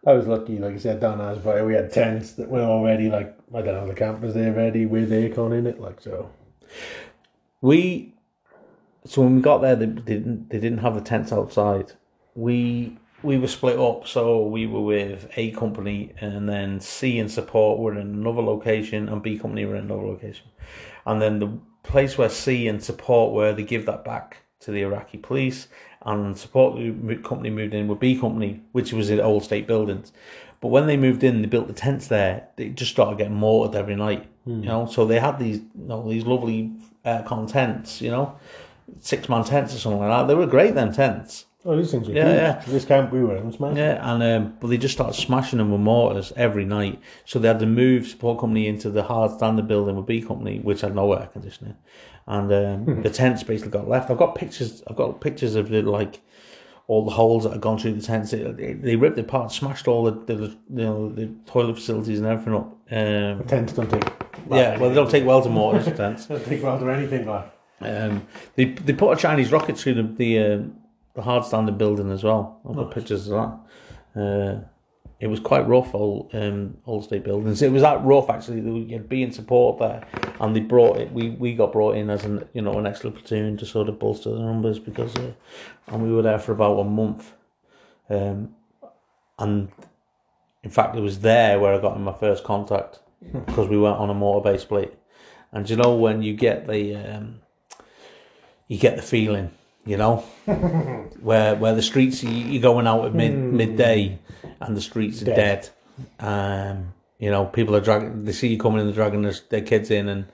I 0.06 0.14
was 0.14 0.28
lucky, 0.28 0.60
like 0.60 0.76
I 0.76 0.78
said, 0.78 1.00
down 1.00 1.22
Asbury, 1.22 1.66
we 1.66 1.74
had 1.76 1.92
tents 1.92 2.34
that 2.34 2.50
were 2.50 2.62
already 2.62 3.10
like 3.10 3.38
I 3.54 3.62
don't 3.62 3.74
know, 3.74 3.88
the 3.88 3.94
campers 3.94 4.34
there 4.34 4.54
ready 4.54 4.86
with 4.86 5.12
aircon 5.12 5.58
in 5.58 5.68
it, 5.68 5.80
like 5.80 6.02
so. 6.02 6.30
we 7.62 8.14
so 9.06 9.22
when 9.22 9.36
we 9.38 9.42
got 9.42 9.62
there 9.62 9.76
they 9.76 9.86
didn't 9.86 10.50
they 10.50 10.60
didn't 10.60 10.80
have 10.80 10.96
the 10.96 11.02
tents 11.02 11.32
outside 11.32 11.94
we 12.36 12.98
we 13.22 13.38
were 13.38 13.48
split 13.48 13.80
up 13.80 14.08
so 14.08 14.46
we 14.46 14.68
were 14.68 14.82
with 14.82 15.30
a 15.38 15.52
company 15.52 16.14
and 16.20 16.48
then 16.48 16.80
c 16.80 17.20
and 17.20 17.32
support 17.32 17.80
were 17.80 17.94
in 17.94 18.00
another 18.00 18.42
location 18.42 19.08
and 19.10 19.22
b 19.22 19.38
company 19.38 19.66
were 19.66 19.76
in 19.76 19.86
another 19.86 20.06
location 20.06 20.48
and 21.06 21.22
then 21.22 21.40
the 21.40 21.58
place 21.84 22.18
where 22.18 22.30
c 22.30 22.68
and 22.68 22.84
support 22.84 23.34
were 23.34 23.54
they 23.54 23.64
give 23.64 23.86
that 23.86 24.04
back 24.04 24.38
to 24.60 24.72
the 24.72 24.82
iraqi 24.82 25.18
police 25.18 25.68
and 26.06 26.38
support 26.38 26.76
company 27.24 27.50
moved 27.50 27.74
in 27.74 27.88
with 27.88 28.00
b 28.00 28.20
company 28.20 28.62
which 28.72 28.92
was 28.94 29.10
in 29.10 29.20
old 29.20 29.44
state 29.44 29.66
buildings 29.68 30.12
but 30.62 30.68
when 30.70 30.86
they 30.88 30.98
moved 30.98 31.24
in 31.24 31.42
they 31.42 31.48
built 31.48 31.68
the 31.68 31.74
tents 31.74 32.08
there 32.08 32.48
they 32.58 32.70
just 32.70 32.92
started 32.92 33.18
getting 33.18 33.34
mortared 33.36 33.76
every 33.76 33.96
night 33.96 34.26
you 34.46 34.54
know 34.56 34.86
so 34.86 35.06
they 35.06 35.20
had 35.20 35.40
these 35.40 35.58
you 35.58 35.88
know 35.88 36.08
these 36.10 36.26
lovely 36.26 36.72
aircon 37.06 37.50
tents 37.50 38.02
you 38.02 38.12
know 38.12 38.36
six 39.00 39.30
man 39.30 39.44
tents 39.44 39.74
or 39.74 39.80
something 39.80 40.00
like 40.02 40.10
that. 40.10 40.28
They 40.28 40.36
were 40.36 40.46
great 40.46 40.76
then 40.76 40.92
tents. 40.94 41.46
Oh, 41.66 41.78
these 41.78 41.90
things 41.92 42.08
were 42.10 42.14
Yeah, 42.14 42.26
huge. 42.28 42.36
yeah. 42.36 42.64
This 42.68 42.84
camp 42.86 43.14
we 43.14 43.24
were 43.24 43.38
in 43.38 43.48
was 43.48 43.60
massive. 43.60 43.78
Yeah, 43.78 44.14
and 44.14 44.22
um, 44.22 44.58
but 44.60 44.68
they 44.68 44.78
just 44.78 44.94
started 44.94 45.14
smashing 45.14 45.60
them 45.60 45.72
with 45.72 45.80
mortars 45.80 46.34
every 46.36 46.66
night. 46.66 47.00
So 47.26 47.40
they 47.40 47.48
had 47.48 47.60
to 47.62 47.66
move 47.66 48.06
support 48.06 48.40
company 48.40 48.68
into 48.68 48.90
the 48.90 49.04
hard 49.04 49.32
standard 49.32 49.68
building 49.70 49.96
with 49.96 50.06
B 50.06 50.22
company, 50.22 50.60
which 50.60 50.82
had 50.82 50.94
no 50.94 51.14
air 51.14 51.30
conditioning, 51.32 51.76
and 52.28 52.52
um, 52.52 53.02
the 53.04 53.10
tents 53.10 53.44
basically 53.44 53.72
got 53.72 53.88
left. 53.88 54.10
I've 54.10 54.18
got 54.18 54.36
pictures. 54.36 54.82
I've 54.88 54.96
got 54.96 55.20
pictures 55.22 55.56
of 55.56 55.70
the 55.70 55.82
like 55.82 56.22
all 56.88 57.06
the 57.06 57.12
holes 57.12 57.44
that 57.46 57.52
had 57.54 57.62
gone 57.62 57.78
through 57.78 57.94
the 57.94 58.02
tents. 58.02 58.32
They, 58.32 58.44
they, 58.44 58.74
they 58.74 58.96
ripped 58.96 59.18
it 59.18 59.22
apart, 59.26 59.52
smashed 59.52 59.88
all 59.88 60.04
the, 60.06 60.12
the 60.12 60.36
you 60.36 60.58
know 60.70 61.10
the 61.10 61.28
toilet 61.46 61.76
facilities 61.76 62.20
and 62.20 62.28
everything 62.28 62.56
up. 62.56 62.78
Um, 62.92 63.44
Tents 63.48 63.74
don't 63.74 63.90
take. 63.90 64.04
yeah, 64.50 64.78
well 64.78 64.90
they 64.90 64.96
don't 64.96 65.10
take 65.10 65.26
well 65.26 65.42
to 65.42 65.50
mortars 65.50 65.86
tents. 65.98 66.26
Don't 66.28 66.46
take 66.46 66.62
well 66.62 66.78
to 66.80 66.90
anything 66.90 67.26
like. 67.26 67.52
Um, 67.82 68.26
they 68.56 68.66
they 68.66 68.94
put 68.94 69.18
a 69.18 69.20
Chinese 69.20 69.52
rocket 69.52 69.78
through 69.78 69.96
the 69.96 70.04
the, 70.04 70.40
uh, 70.40 70.60
the 71.16 71.22
hard 71.22 71.46
standard 71.46 71.78
building 71.78 72.12
as 72.12 72.24
well. 72.24 72.60
I've 72.70 72.76
got 72.76 72.92
pictures 72.92 73.28
of 73.30 73.34
that. 74.16 74.22
Uh, 74.22 74.68
it 75.24 75.28
was 75.30 75.40
quite 75.40 75.66
rough, 75.66 75.96
old 75.96 76.30
um, 76.36 76.76
old 76.86 77.06
state 77.06 77.24
buildings. 77.24 77.62
It 77.62 77.72
was 77.72 77.82
that 77.82 78.04
rough 78.04 78.30
actually. 78.30 78.60
that 78.60 78.70
We 78.74 78.92
had 78.92 79.08
B 79.08 79.24
in 79.24 79.32
support 79.32 79.80
there, 79.80 80.06
and 80.42 80.54
they 80.54 80.60
brought 80.60 80.98
it. 80.98 81.14
We, 81.14 81.30
we 81.30 81.54
got 81.56 81.72
brought 81.72 81.96
in 81.96 82.10
as 82.10 82.26
an 82.26 82.46
you 82.54 82.62
know 82.62 82.74
an 82.78 82.86
extra 82.86 83.10
platoon 83.10 83.56
to 83.58 83.66
sort 83.66 83.88
of 83.88 84.00
bolster 84.00 84.32
the 84.32 84.40
numbers 84.42 84.80
because, 84.80 85.16
uh, 85.16 85.32
and 85.88 86.04
we 86.04 86.12
were 86.12 86.24
there 86.24 86.40
for 86.40 86.52
about 86.52 86.78
a 86.78 86.84
month. 86.84 87.32
Um, 88.10 88.54
and 89.40 89.70
in 90.62 90.70
fact, 90.70 90.98
it 90.98 91.00
was 91.02 91.20
there 91.20 91.58
where 91.58 91.74
I 91.74 91.78
got 91.80 91.96
in 91.96 92.04
my 92.04 92.14
first 92.14 92.44
contact 92.44 93.00
because 93.46 93.70
we 93.70 93.78
went 93.78 93.96
on 93.96 94.10
a 94.10 94.14
mortar 94.14 94.52
base 94.52 94.66
plate. 94.66 94.92
And 95.54 95.70
you 95.70 95.78
know 95.78 95.96
when 95.96 96.22
you 96.22 96.34
get 96.34 96.68
the 96.68 96.96
um, 96.98 97.40
you 98.68 98.78
get 98.78 98.98
the 98.98 99.02
feeling, 99.02 99.52
you 99.86 99.96
know, 99.96 100.18
where 101.22 101.56
where 101.56 101.76
the 101.76 101.82
streets 101.82 102.24
you- 102.24 102.30
you're 102.30 102.62
going 102.62 102.88
out 102.88 103.06
at 103.06 103.14
mid 103.14 103.34
midday 103.34 104.20
and 104.68 104.76
the 104.78 104.82
streets 104.82 105.22
are 105.22 105.26
dead. 105.26 105.70
Um, 106.20 106.94
you 107.20 107.30
know, 107.32 107.46
people 107.46 107.76
are 107.76 107.82
dragging. 107.82 108.26
They 108.26 108.32
see 108.32 108.48
you 108.48 108.58
coming 108.58 108.80
in, 108.80 108.88
they're 108.88 108.96
dragging 108.96 109.22
their, 109.22 109.34
their 109.50 109.62
kids 109.62 109.92
in, 109.92 110.10
and 110.10 110.26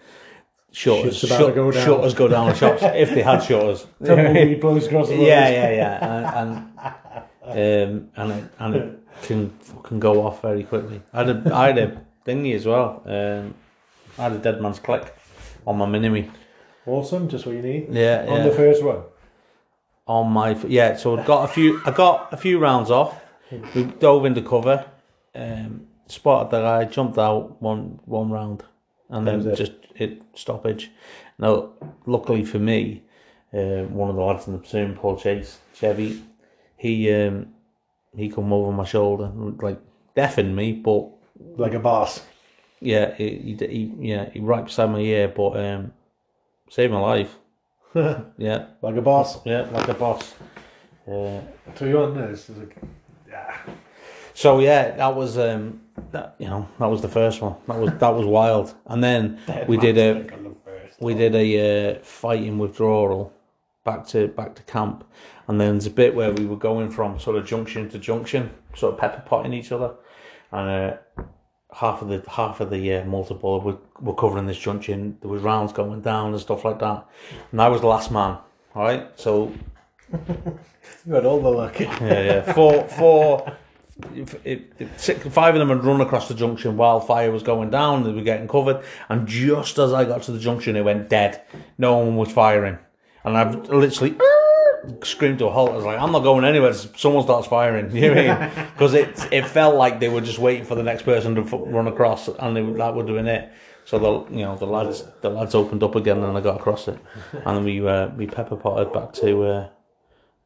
shutters 0.71 1.17
Shit's 1.17 1.31
about 1.31 1.37
to 1.39 1.43
shut, 1.45 1.55
go 1.55 1.71
down. 1.71 1.85
shutters 1.85 2.13
go 2.13 2.27
down 2.27 2.47
the 2.47 2.55
shops 2.63 2.81
if 2.83 3.09
they 3.09 3.21
had 3.21 3.43
shutters. 3.43 3.85
Tumbleweed 4.05 4.59
blows 4.61 4.87
across 4.87 5.09
the 5.09 5.15
road. 5.15 5.25
yeah, 5.27 5.49
yeah, 5.49 5.71
yeah, 5.71 6.41
and 6.41 6.79
and, 7.43 7.99
um, 7.99 8.09
and 8.15 8.31
it 8.31 8.51
and 8.59 8.75
it 8.75 8.99
can 9.23 9.53
can 9.83 9.99
go 9.99 10.25
off 10.25 10.41
very 10.41 10.63
quickly. 10.63 11.01
I 11.13 11.23
had 11.23 11.29
a 11.29 11.55
I 11.55 11.67
had 11.67 11.77
a 11.77 12.01
thingy 12.25 12.55
as 12.55 12.65
well. 12.65 13.01
Um, 13.05 13.53
I 14.17 14.23
had 14.23 14.31
a 14.33 14.37
dead 14.37 14.61
man's 14.61 14.79
click 14.79 15.13
on 15.67 15.77
my 15.77 15.85
minimi. 15.85 16.29
Awesome, 16.85 17.27
just 17.29 17.45
what 17.45 17.55
you 17.55 17.61
need. 17.61 17.87
Yeah, 17.93 18.25
On 18.27 18.37
yeah. 18.37 18.43
the 18.43 18.51
first 18.51 18.83
one. 18.83 19.01
on 20.07 20.31
my 20.31 20.57
yeah. 20.67 20.95
So 20.97 21.17
I 21.19 21.23
got 21.25 21.43
a 21.49 21.53
few. 21.53 21.81
I 21.85 21.91
got 21.91 22.33
a 22.33 22.37
few 22.37 22.57
rounds 22.57 22.89
off. 22.89 23.21
We 23.75 23.83
dove 23.83 24.25
into 24.25 24.41
cover. 24.41 24.85
Um, 25.35 25.87
spotted 26.07 26.51
the 26.51 26.61
guy, 26.61 26.85
jumped 26.85 27.17
out 27.17 27.61
one 27.61 27.99
one 28.05 28.29
round, 28.31 28.63
and 29.09 29.27
then 29.27 29.47
it. 29.47 29.55
just 29.55 29.73
hit 29.95 30.21
stoppage. 30.33 30.91
Now, 31.37 31.69
luckily 32.05 32.43
for 32.45 32.59
me, 32.59 33.03
uh, 33.53 33.83
one 33.85 34.09
of 34.09 34.15
the 34.15 34.21
lads 34.21 34.47
in 34.47 34.53
the 34.53 34.59
platoon, 34.59 34.95
Paul 34.95 35.17
Chase, 35.17 35.59
Chevy, 35.73 36.21
he 36.77 37.11
um, 37.13 37.47
he 38.15 38.29
come 38.29 38.51
over 38.53 38.71
my 38.71 38.85
shoulder, 38.85 39.31
like 39.61 39.79
deafened 40.15 40.55
me, 40.55 40.73
but 40.73 41.07
Like 41.57 41.73
a 41.73 41.79
boss. 41.79 42.21
yeah, 42.81 43.13
he, 43.15 43.55
he, 43.59 43.67
he 43.67 44.09
yeah 44.09 44.29
he 44.31 44.39
right 44.39 44.65
beside 44.65 44.91
my 44.91 44.99
ear, 44.99 45.27
but 45.27 45.51
um, 45.57 45.93
saved 46.69 46.93
my 46.93 46.99
life. 46.99 47.35
Yeah, 48.37 48.67
Like 48.83 48.95
a 48.97 49.01
boss. 49.01 49.43
yeah, 49.45 49.67
like 49.71 49.87
a 49.87 49.93
boss. 49.95 50.33
Uh, 51.07 51.41
you 51.81 51.99
on 51.99 52.13
this? 52.15 52.49
It's 52.49 52.59
like. 52.59 52.75
So 54.39 54.59
yeah, 54.59 54.91
that 54.91 55.15
was 55.17 55.37
um, 55.37 55.81
that 56.13 56.35
you 56.39 56.47
know 56.47 56.65
that 56.79 56.85
was 56.85 57.01
the 57.01 57.09
first 57.09 57.41
one. 57.41 57.55
That 57.67 57.77
was 57.77 57.91
that 57.99 58.15
was 58.15 58.25
wild. 58.25 58.73
And 58.85 59.03
then 59.03 59.37
we 59.67 59.75
did 59.75 59.97
a 59.97 60.25
we 61.01 61.13
did 61.13 61.35
a 61.35 61.47
uh, 61.57 61.99
fighting 62.03 62.57
withdrawal 62.57 63.33
back 63.83 64.07
to 64.07 64.29
back 64.29 64.55
to 64.55 64.63
camp, 64.63 65.03
and 65.49 65.59
then 65.59 65.71
there's 65.71 65.87
a 65.87 65.91
bit 65.91 66.15
where 66.15 66.31
we 66.31 66.45
were 66.45 66.55
going 66.55 66.89
from 66.89 67.19
sort 67.19 67.35
of 67.35 67.45
junction 67.45 67.89
to 67.89 67.99
junction, 67.99 68.49
sort 68.75 68.93
of 68.93 68.99
pepper 69.01 69.21
potting 69.25 69.51
each 69.51 69.73
other, 69.73 69.95
and 70.53 70.69
uh, 70.69 71.23
half 71.73 72.01
of 72.01 72.07
the 72.07 72.23
half 72.29 72.61
of 72.61 72.69
the 72.69 72.93
uh, 72.93 73.03
multiple 73.03 73.59
were, 73.59 73.77
were 73.99 74.15
covering 74.15 74.47
this 74.47 74.57
junction. 74.57 75.17
There 75.19 75.29
was 75.29 75.41
rounds 75.41 75.73
going 75.73 75.99
down 75.99 76.31
and 76.31 76.39
stuff 76.39 76.63
like 76.63 76.79
that, 76.79 77.05
and 77.51 77.61
I 77.61 77.67
was 77.67 77.81
the 77.81 77.87
last 77.87 78.09
man. 78.09 78.37
All 78.73 78.83
right, 78.83 79.05
so 79.17 79.51
You 81.05 81.13
had 81.13 81.25
all 81.25 81.41
the 81.41 81.49
luck. 81.49 81.79
yeah, 81.79 82.21
yeah. 82.21 82.53
Four, 82.53 82.87
four, 82.87 83.57
if, 84.15 84.45
if, 84.45 84.61
if 84.79 84.99
six, 84.99 85.27
five 85.27 85.55
of 85.55 85.59
them 85.59 85.69
had 85.69 85.83
run 85.83 86.01
across 86.01 86.27
the 86.27 86.33
junction 86.33 86.77
while 86.77 86.99
fire 86.99 87.31
was 87.31 87.43
going 87.43 87.69
down. 87.69 88.03
They 88.03 88.11
were 88.11 88.21
getting 88.21 88.47
covered, 88.47 88.83
and 89.09 89.27
just 89.27 89.77
as 89.77 89.93
I 89.93 90.05
got 90.05 90.23
to 90.23 90.31
the 90.31 90.39
junction, 90.39 90.75
it 90.75 90.83
went 90.83 91.09
dead. 91.09 91.41
No 91.77 91.97
one 91.97 92.15
was 92.15 92.31
firing, 92.31 92.77
and 93.23 93.37
I 93.37 93.49
literally 93.51 94.15
screamed 95.03 95.39
to 95.39 95.47
a 95.47 95.51
halt. 95.51 95.71
I 95.71 95.75
was 95.75 95.85
like, 95.85 95.99
"I'm 95.99 96.11
not 96.11 96.23
going 96.23 96.45
anywhere." 96.45 96.73
Someone 96.73 97.23
starts 97.23 97.47
firing. 97.47 97.91
You 97.95 98.13
know 98.13 98.15
what 98.15 98.29
I 98.29 98.55
mean? 98.55 98.67
Because 98.73 98.93
it 98.93 99.27
it 99.31 99.45
felt 99.47 99.75
like 99.75 99.99
they 99.99 100.09
were 100.09 100.21
just 100.21 100.39
waiting 100.39 100.65
for 100.65 100.75
the 100.75 100.83
next 100.83 101.03
person 101.03 101.35
to 101.35 101.41
f- 101.41 101.53
run 101.53 101.87
across, 101.87 102.27
and 102.27 102.55
they, 102.55 102.63
that 102.63 102.95
were 102.95 103.05
doing 103.05 103.27
it. 103.27 103.51
So 103.85 103.97
the 103.99 104.35
you 104.35 104.43
know 104.43 104.55
the 104.55 104.67
lads 104.67 105.03
the 105.21 105.29
lads 105.29 105.55
opened 105.55 105.83
up 105.83 105.95
again, 105.95 106.23
and 106.23 106.37
I 106.37 106.41
got 106.41 106.57
across 106.57 106.87
it, 106.87 106.99
and 107.33 107.57
then 107.57 107.63
we 107.63 107.85
uh, 107.85 108.07
we 108.09 108.27
pepper 108.27 108.55
potted 108.55 108.93
back 108.93 109.13
to 109.13 109.43
uh, 109.43 109.69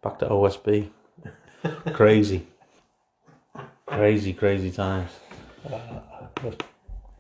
back 0.02 0.20
to 0.20 0.28
OSB. 0.28 0.90
Crazy. 1.94 2.48
Crazy, 3.98 4.34
crazy 4.34 4.72
times. 4.72 5.10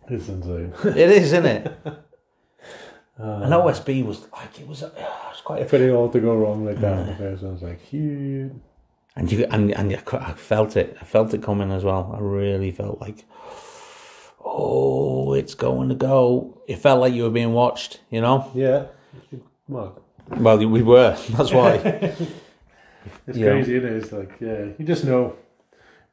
It's 0.10 0.28
insane. 0.28 0.74
It 0.84 0.98
is, 0.98 1.34
isn't 1.34 1.46
it? 1.46 1.78
and 3.18 3.54
OSB 3.54 4.04
was 4.06 4.26
like 4.34 4.60
it 4.60 4.68
was, 4.68 4.84
uh, 4.84 4.88
it 4.98 5.02
was 5.02 5.42
quite 5.44 5.62
a 5.62 5.66
For 5.66 5.76
it 5.78 5.92
all 5.92 6.10
to 6.10 6.20
go 6.20 6.36
wrong 6.36 6.66
like 6.66 6.80
that, 6.82 7.06
the 7.08 7.16
first 7.16 7.44
one 7.44 7.54
was 7.54 7.62
like, 7.62 7.80
huge. 7.82 8.52
and 9.16 9.32
you 9.32 9.46
and 9.52 9.72
and 9.72 9.94
I 10.12 10.34
felt 10.34 10.76
it. 10.76 10.98
I 11.00 11.06
felt 11.06 11.34
it 11.34 11.44
coming 11.44 11.72
as 11.72 11.84
well. 11.84 12.12
I 12.16 12.20
really 12.22 12.72
felt 12.72 13.00
like, 13.00 13.26
oh, 14.44 15.34
it's 15.34 15.54
going 15.56 15.90
to 15.90 15.96
go. 15.96 16.62
It 16.68 16.78
felt 16.78 17.00
like 17.00 17.14
you 17.14 17.24
were 17.24 17.30
being 17.30 17.54
watched. 17.54 18.00
You 18.10 18.22
know. 18.22 18.52
Yeah. 18.56 18.86
Well, 19.68 20.02
Well, 20.38 20.58
we 20.58 20.82
were. 20.82 21.16
That's 21.38 21.52
why. 21.54 21.74
it's 23.28 23.38
Yeah. 23.38 23.52
crazy, 23.52 23.76
it 23.78 23.86
is. 23.86 24.12
Like, 24.12 24.34
yeah, 24.42 24.66
you 24.78 24.86
just 24.86 25.06
know. 25.06 25.36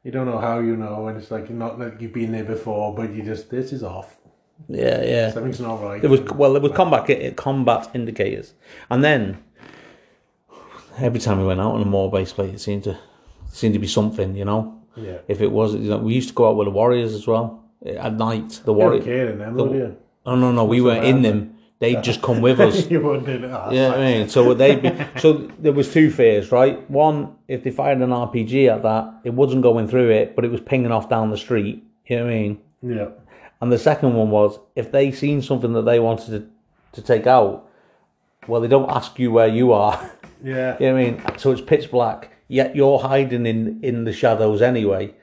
You 0.03 0.11
don't 0.11 0.25
know 0.25 0.39
how 0.39 0.59
you 0.59 0.75
know, 0.75 1.07
and 1.07 1.17
it's 1.17 1.29
like 1.29 1.49
not 1.49 1.79
like 1.79 2.01
you've 2.01 2.13
been 2.13 2.31
there 2.31 2.43
before, 2.43 2.95
but 2.95 3.13
you 3.13 3.21
just, 3.21 3.51
this 3.51 3.71
is 3.71 3.83
off. 3.83 4.17
yeah, 4.67 5.03
yeah. 5.03 5.31
Something's 5.31 5.59
not 5.59 5.81
right. 5.81 6.01
There 6.01 6.09
was 6.09 6.21
well, 6.21 6.55
it 6.55 6.61
was 6.61 6.71
combat 6.71 7.35
combat 7.37 7.89
indicators, 7.93 8.53
and 8.89 9.03
then 9.03 9.43
every 10.97 11.19
time 11.19 11.39
we 11.39 11.45
went 11.45 11.59
out 11.59 11.75
on 11.75 11.81
a 11.81 11.85
more 11.85 12.09
base 12.11 12.33
plate, 12.33 12.55
it 12.55 12.59
seemed 12.59 12.83
to 12.85 12.97
seemed 13.51 13.73
to 13.73 13.79
be 13.79 13.87
something, 13.87 14.35
you 14.35 14.45
know. 14.45 14.81
Yeah. 14.95 15.19
If 15.27 15.41
it 15.41 15.51
was, 15.51 15.75
you 15.75 15.89
know, 15.89 15.97
we 15.97 16.13
used 16.13 16.29
to 16.29 16.35
go 16.35 16.49
out 16.49 16.57
with 16.57 16.65
the 16.65 16.71
Warriors 16.71 17.13
as 17.13 17.27
well 17.27 17.63
eh, 17.85 17.93
at 17.93 18.13
night. 18.13 18.61
The 18.65 18.73
Warriors. 18.73 19.05
them, 19.05 19.55
would? 19.55 19.97
Oh 20.25 20.35
no, 20.35 20.51
no, 20.51 20.65
we 20.65 20.81
weren't 20.81 21.05
in 21.05 21.21
them. 21.21 21.57
They'd 21.81 22.03
just 22.03 22.21
come 22.21 22.41
with 22.41 22.59
us. 22.59 22.87
you 22.91 23.01
wouldn't 23.01 23.25
do 23.25 23.39
that. 23.39 23.73
Yeah, 23.73 23.93
I 23.93 23.97
mean, 23.97 24.29
so 24.29 24.53
they'd 24.53 24.83
be. 24.83 25.19
So 25.19 25.33
there 25.57 25.73
was 25.73 25.91
two 25.91 26.11
fears, 26.11 26.51
right? 26.51 26.87
One, 26.91 27.35
if 27.47 27.63
they 27.63 27.71
fired 27.71 27.97
an 28.01 28.11
RPG 28.11 28.71
at 28.71 28.83
that, 28.83 29.11
it 29.23 29.31
wasn't 29.31 29.63
going 29.63 29.87
through 29.87 30.11
it, 30.11 30.35
but 30.35 30.45
it 30.45 30.51
was 30.51 30.61
pinging 30.61 30.91
off 30.91 31.09
down 31.09 31.31
the 31.31 31.37
street. 31.37 31.83
You 32.05 32.17
know 32.17 32.25
what 32.25 32.33
I 32.33 32.35
mean? 32.35 32.61
Yeah. 32.83 33.07
And 33.61 33.71
the 33.71 33.79
second 33.79 34.13
one 34.13 34.29
was 34.29 34.59
if 34.75 34.91
they 34.91 35.11
seen 35.11 35.41
something 35.41 35.73
that 35.73 35.81
they 35.85 35.99
wanted 35.99 36.27
to, 36.27 37.01
to 37.01 37.01
take 37.01 37.25
out, 37.25 37.67
well, 38.47 38.61
they 38.61 38.67
don't 38.67 38.89
ask 38.91 39.17
you 39.17 39.31
where 39.31 39.47
you 39.47 39.73
are. 39.73 40.11
Yeah. 40.43 40.75
you 40.79 40.87
know 40.87 40.93
what 40.95 41.01
I 41.01 41.11
mean? 41.11 41.37
So 41.37 41.51
it's 41.51 41.61
pitch 41.61 41.91
black, 41.91 42.31
yet 42.47 42.75
you're 42.75 42.97
hiding 42.97 43.45
in, 43.45 43.79
in 43.83 44.05
the 44.05 44.11
shadows 44.11 44.63
anyway, 44.63 45.13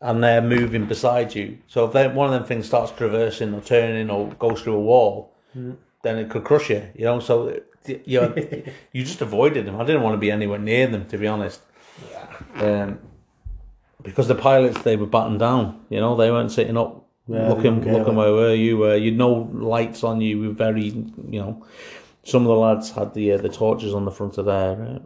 and 0.00 0.24
they're 0.24 0.40
moving 0.40 0.86
beside 0.86 1.34
you. 1.34 1.58
So 1.66 1.84
if 1.84 2.12
one 2.14 2.32
of 2.32 2.32
them 2.32 2.44
things 2.44 2.68
starts 2.68 2.90
traversing 2.90 3.52
or 3.52 3.60
turning 3.60 4.08
or 4.08 4.28
goes 4.28 4.62
through 4.62 4.76
a 4.76 4.80
wall, 4.80 5.34
mm. 5.54 5.76
Then 6.02 6.18
it 6.18 6.30
could 6.30 6.44
crush 6.44 6.70
you. 6.70 6.88
You 6.94 7.04
know, 7.04 7.20
so 7.20 7.60
you 7.86 8.20
know, 8.20 8.34
you 8.92 9.04
just 9.04 9.20
avoided 9.20 9.66
them. 9.66 9.80
I 9.80 9.84
didn't 9.84 10.02
want 10.02 10.14
to 10.14 10.18
be 10.18 10.30
anywhere 10.30 10.58
near 10.58 10.86
them, 10.86 11.06
to 11.06 11.18
be 11.18 11.26
honest. 11.26 11.62
Yeah. 12.10 12.82
Um, 12.84 12.98
because 14.02 14.28
the 14.28 14.34
pilots 14.34 14.82
they 14.82 14.96
were 14.96 15.06
battened 15.06 15.40
down. 15.40 15.84
You 15.88 16.00
know, 16.00 16.16
they 16.16 16.30
weren't 16.30 16.50
sitting 16.50 16.76
up 16.76 17.06
Yeah, 17.28 17.48
looking 17.48 17.84
looking 17.84 18.16
where 18.16 18.32
were 18.32 18.54
you 18.54 18.78
were. 18.78 18.96
You'd 18.96 19.16
no 19.16 19.48
lights 19.52 20.02
on 20.04 20.20
you. 20.20 20.42
You 20.42 20.48
were 20.48 20.54
very 20.54 20.86
you 20.86 21.40
know. 21.40 21.66
Some 22.24 22.42
of 22.42 22.48
the 22.48 22.56
lads 22.56 22.90
had 22.92 23.14
the 23.14 23.32
uh, 23.32 23.38
the 23.38 23.48
torches 23.48 23.94
on 23.94 24.04
the 24.04 24.10
front 24.10 24.38
of 24.38 24.46
their 24.46 24.82
uh, 24.82 24.98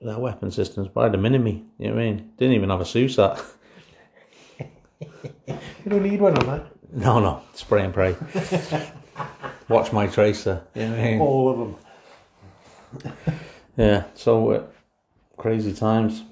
their 0.00 0.18
weapon 0.18 0.50
systems, 0.50 0.88
but 0.88 1.00
I 1.00 1.04
had 1.04 1.14
a 1.14 1.18
mini. 1.18 1.64
You 1.78 1.88
know 1.88 1.94
what 1.94 2.02
I 2.02 2.06
mean? 2.06 2.32
Didn't 2.36 2.54
even 2.54 2.70
have 2.70 2.80
a 2.80 2.84
SUSAT. 2.84 3.42
You 5.84 5.90
don't 5.90 6.02
need 6.02 6.20
one 6.20 6.38
on 6.38 6.46
that. 6.46 6.66
No, 6.92 7.20
no, 7.20 7.42
spray 7.52 7.84
and 7.84 7.92
pray. 7.92 8.16
Watch 9.68 9.92
my 9.92 10.06
tracer. 10.06 10.62
You 10.74 10.82
know 10.82 10.90
what 10.90 10.98
I 10.98 11.04
mean? 11.04 11.20
All 11.20 11.50
of 11.50 11.58
them. 11.58 11.76
Yeah. 13.76 14.04
So 14.14 14.50
uh, 14.50 14.62
Crazy 15.36 15.74
times. 15.74 16.22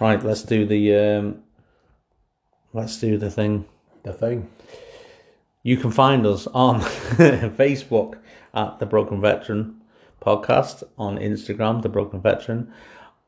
Right, 0.00 0.22
let's 0.22 0.42
do 0.42 0.64
the 0.64 0.94
um, 0.96 1.42
let's 2.72 2.98
do 2.98 3.18
the 3.18 3.30
thing. 3.30 3.66
The 4.04 4.12
thing. 4.12 4.48
You 5.62 5.76
can 5.76 5.90
find 5.90 6.24
us 6.26 6.46
on 6.46 6.80
Facebook 6.80 8.18
at 8.54 8.78
the 8.78 8.86
Broken 8.86 9.20
Veteran 9.20 9.82
Podcast, 10.22 10.82
on 10.96 11.18
Instagram, 11.18 11.82
the 11.82 11.88
Broken 11.88 12.22
Veteran. 12.22 12.72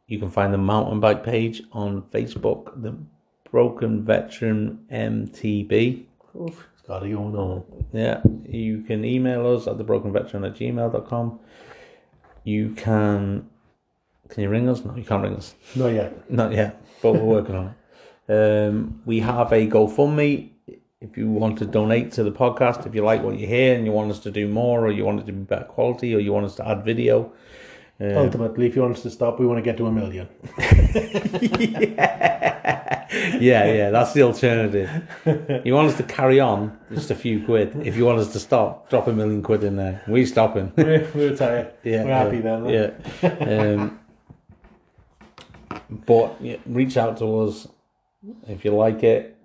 You 0.07 0.19
can 0.19 0.31
find 0.31 0.55
the 0.55 0.59
mountain 0.59 1.01
bike 1.01 1.25
page 1.25 1.63
on 1.73 2.03
Facebook, 2.03 2.81
the 2.81 2.97
Broken 3.51 4.05
Veteran 4.05 4.87
MTB. 4.91 6.05
Oof, 6.41 6.69
got 6.87 7.05
it 7.05 7.11
going 7.11 7.35
on. 7.37 7.65
Yeah, 7.93 8.21
you 8.47 8.83
can 8.83 9.05
email 9.05 9.55
us 9.55 9.67
at 9.67 9.77
thebrokenveteran 9.77 10.47
at 10.47 10.55
gmail.com. 10.55 11.41
You 12.45 12.71
can. 12.71 13.49
Can 14.29 14.43
you 14.43 14.49
ring 14.49 14.69
us? 14.69 14.85
No, 14.85 14.95
you 14.97 15.05
can't 15.05 15.23
ring 15.23 15.37
us. 15.37 15.55
Not 15.77 15.89
yet. 15.89 16.31
Not 16.31 16.53
yet, 16.53 16.83
but 17.03 17.13
we're 17.13 17.25
working 17.25 17.55
on 17.55 17.75
it. 18.29 18.69
Um, 18.69 19.03
we 19.05 19.21
have 19.21 19.53
a 19.53 19.67
GoFundMe. 19.67 20.51
If 21.01 21.17
you 21.17 21.29
want 21.29 21.59
to 21.59 21.67
donate 21.67 22.13
to 22.13 22.23
the 22.23 22.31
podcast, 22.31 22.87
if 22.87 22.95
you 22.95 23.03
like 23.03 23.23
what 23.23 23.37
you 23.37 23.47
hear 23.47 23.75
and 23.75 23.85
you 23.85 23.91
want 23.91 24.11
us 24.13 24.21
to 24.21 24.31
do 24.31 24.47
more, 24.47 24.87
or 24.87 24.93
you 24.93 25.05
want 25.05 25.21
it 25.21 25.27
to 25.27 25.33
be 25.33 25.41
better 25.41 25.65
quality, 25.65 26.15
or 26.15 26.21
you 26.21 26.33
want 26.33 26.47
us 26.47 26.55
to 26.57 26.69
add 26.69 26.85
video, 26.85 27.33
um, 28.03 28.17
Ultimately, 28.17 28.67
if 28.67 28.75
you 28.75 28.83
want 28.83 28.97
us 28.97 29.03
to 29.03 29.11
stop, 29.11 29.39
we 29.39 29.47
want 29.47 29.59
to 29.59 29.63
get 29.63 29.77
to 29.77 29.87
a 29.87 29.93
million. 29.93 30.29
yeah, 33.39 33.73
yeah, 33.73 33.91
that's 33.91 34.13
the 34.13 34.23
alternative. 34.23 34.91
You 35.65 35.75
want 35.75 35.89
us 35.89 35.97
to 35.99 36.03
carry 36.03 36.41
on, 36.41 36.77
just 36.93 37.11
a 37.11 37.15
few 37.15 37.45
quid. 37.45 37.77
If 37.87 37.97
you 37.97 38.05
want 38.05 38.19
us 38.19 38.33
to 38.33 38.41
stop, 38.41 38.91
drop 38.91 39.07
a 39.07 39.13
million 39.13 39.43
quid 39.43 39.63
in 39.63 39.77
there. 39.77 40.03
We 40.09 40.27
stopping. 40.27 40.73
we're, 40.77 41.09
we're 41.15 41.37
tired. 41.37 41.75
Yeah, 41.85 42.05
We're 42.05 42.11
happy 42.13 42.41
then. 42.41 42.69
Yeah. 42.69 42.91
Um, 43.47 44.01
but 46.07 46.37
yeah, 46.41 46.57
reach 46.67 46.97
out 46.97 47.19
to 47.19 47.41
us 47.41 47.69
if 48.49 48.65
you 48.65 48.73
like 48.73 49.03
it. 49.03 49.37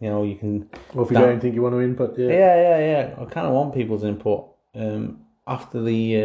You 0.00 0.08
know, 0.08 0.22
you 0.24 0.36
can. 0.36 0.68
Or 0.94 1.02
if 1.04 1.10
you 1.10 1.14
That- 1.14 1.20
got 1.20 1.28
anything 1.28 1.54
you 1.54 1.62
want 1.62 1.74
to 1.74 1.80
input, 1.80 2.18
yeah. 2.18 2.28
Yeah, 2.28 2.56
yeah, 2.56 2.78
yeah. 2.78 3.22
I 3.22 3.24
kind 3.26 3.46
of 3.46 3.52
want 3.52 3.74
people's 3.74 4.02
input. 4.02 4.46
Um, 4.74 5.20
after 5.46 5.82
the 5.82 6.16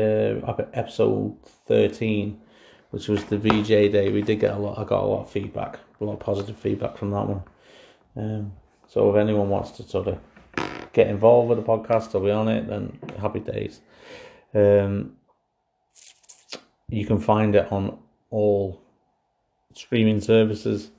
uh, 0.48 0.64
episode 0.74 1.38
thirteen, 1.68 2.42
which 2.92 3.08
was 3.08 3.24
the 3.26 3.38
VJ 3.38 3.92
day, 3.92 4.12
we 4.12 4.22
did 4.22 4.40
get 4.40 4.56
a 4.56 4.58
lot. 4.58 4.78
I 4.78 4.84
got 4.84 5.04
a 5.04 5.06
lot 5.06 5.24
of 5.24 5.30
feedback, 5.30 5.80
a 6.00 6.04
lot 6.04 6.14
of 6.14 6.20
positive 6.20 6.58
feedback 6.58 6.98
from 6.98 7.12
that 7.12 7.28
one. 7.28 7.44
Um, 8.16 8.54
so 8.88 9.10
if 9.10 9.18
anyone 9.18 9.50
wants 9.50 9.72
to 9.72 9.84
sort 9.84 10.08
of 10.08 10.20
get 10.94 11.08
involved 11.08 11.50
with 11.50 11.58
the 11.58 11.64
podcast 11.64 12.16
or 12.16 12.22
be 12.22 12.32
on 12.32 12.48
it, 12.48 12.68
then 12.68 12.98
happy 13.20 13.40
days. 13.40 13.82
Um, 14.54 15.18
you 16.90 17.06
can 17.06 17.20
find 17.20 17.56
it 17.56 17.72
on 17.72 17.98
all 18.30 18.82
streaming 19.74 20.22
services. 20.22 20.92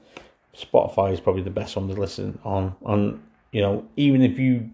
Spotify 0.55 1.13
is 1.13 1.21
probably 1.21 1.43
the 1.43 1.51
best 1.51 1.77
one 1.77 1.89
to 1.89 1.95
listen 1.95 2.39
on. 2.45 2.75
On 2.85 3.23
you 3.53 3.63
know, 3.63 3.87
even 3.97 4.23
if 4.23 4.39
you 4.39 4.71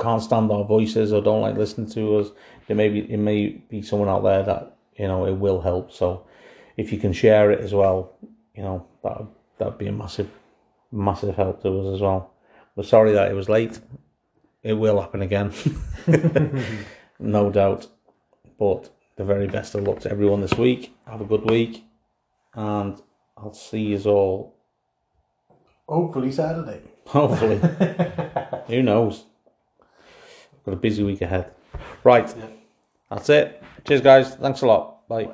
can't 0.00 0.22
stand 0.22 0.50
our 0.50 0.64
voices 0.64 1.12
or 1.12 1.22
don't 1.22 1.40
like 1.40 1.56
listening 1.56 1.90
to 1.90 2.18
us, 2.18 2.30
there 2.66 2.76
may 2.76 2.88
be 2.88 3.00
it 3.10 3.18
may 3.18 3.48
be 3.48 3.82
someone 3.82 4.08
out 4.08 4.22
there 4.22 4.42
that 4.42 4.76
you 4.96 5.06
know 5.06 5.26
it 5.26 5.32
will 5.32 5.60
help. 5.60 5.92
So 5.92 6.26
if 6.76 6.92
you 6.92 6.98
can 6.98 7.12
share 7.12 7.50
it 7.50 7.60
as 7.60 7.72
well, 7.74 8.16
you 8.54 8.62
know 8.62 8.86
that 9.02 9.22
that'd 9.58 9.78
be 9.78 9.86
a 9.86 9.92
massive, 9.92 10.30
massive 10.92 11.36
help 11.36 11.62
to 11.62 11.80
us 11.80 11.94
as 11.94 12.00
well. 12.00 12.32
We're 12.74 12.84
sorry 12.84 13.12
that 13.12 13.30
it 13.30 13.34
was 13.34 13.48
late. 13.48 13.78
It 14.62 14.74
will 14.74 15.00
happen 15.00 15.22
again, 15.22 15.52
no 17.18 17.50
doubt. 17.50 17.86
But 18.58 18.90
the 19.16 19.24
very 19.24 19.46
best 19.46 19.74
of 19.74 19.84
luck 19.84 20.00
to 20.00 20.10
everyone 20.10 20.40
this 20.40 20.54
week. 20.54 20.94
Have 21.06 21.20
a 21.20 21.24
good 21.24 21.48
week, 21.48 21.84
and 22.54 23.00
I'll 23.36 23.54
see 23.54 23.80
you 23.80 24.02
all 24.10 24.56
Hopefully 25.88 26.32
Saturday. 26.32 26.80
Hopefully. 27.06 27.58
Who 28.66 28.82
knows? 28.82 29.24
Got 30.66 30.74
a 30.74 30.76
busy 30.76 31.04
week 31.04 31.22
ahead. 31.22 31.52
Right. 32.04 32.28
Yeah. 32.36 32.46
That's 33.08 33.28
it. 33.30 33.62
Cheers, 33.86 34.00
guys. 34.00 34.34
Thanks 34.34 34.62
a 34.62 34.66
lot. 34.66 35.08
Bye. 35.08 35.30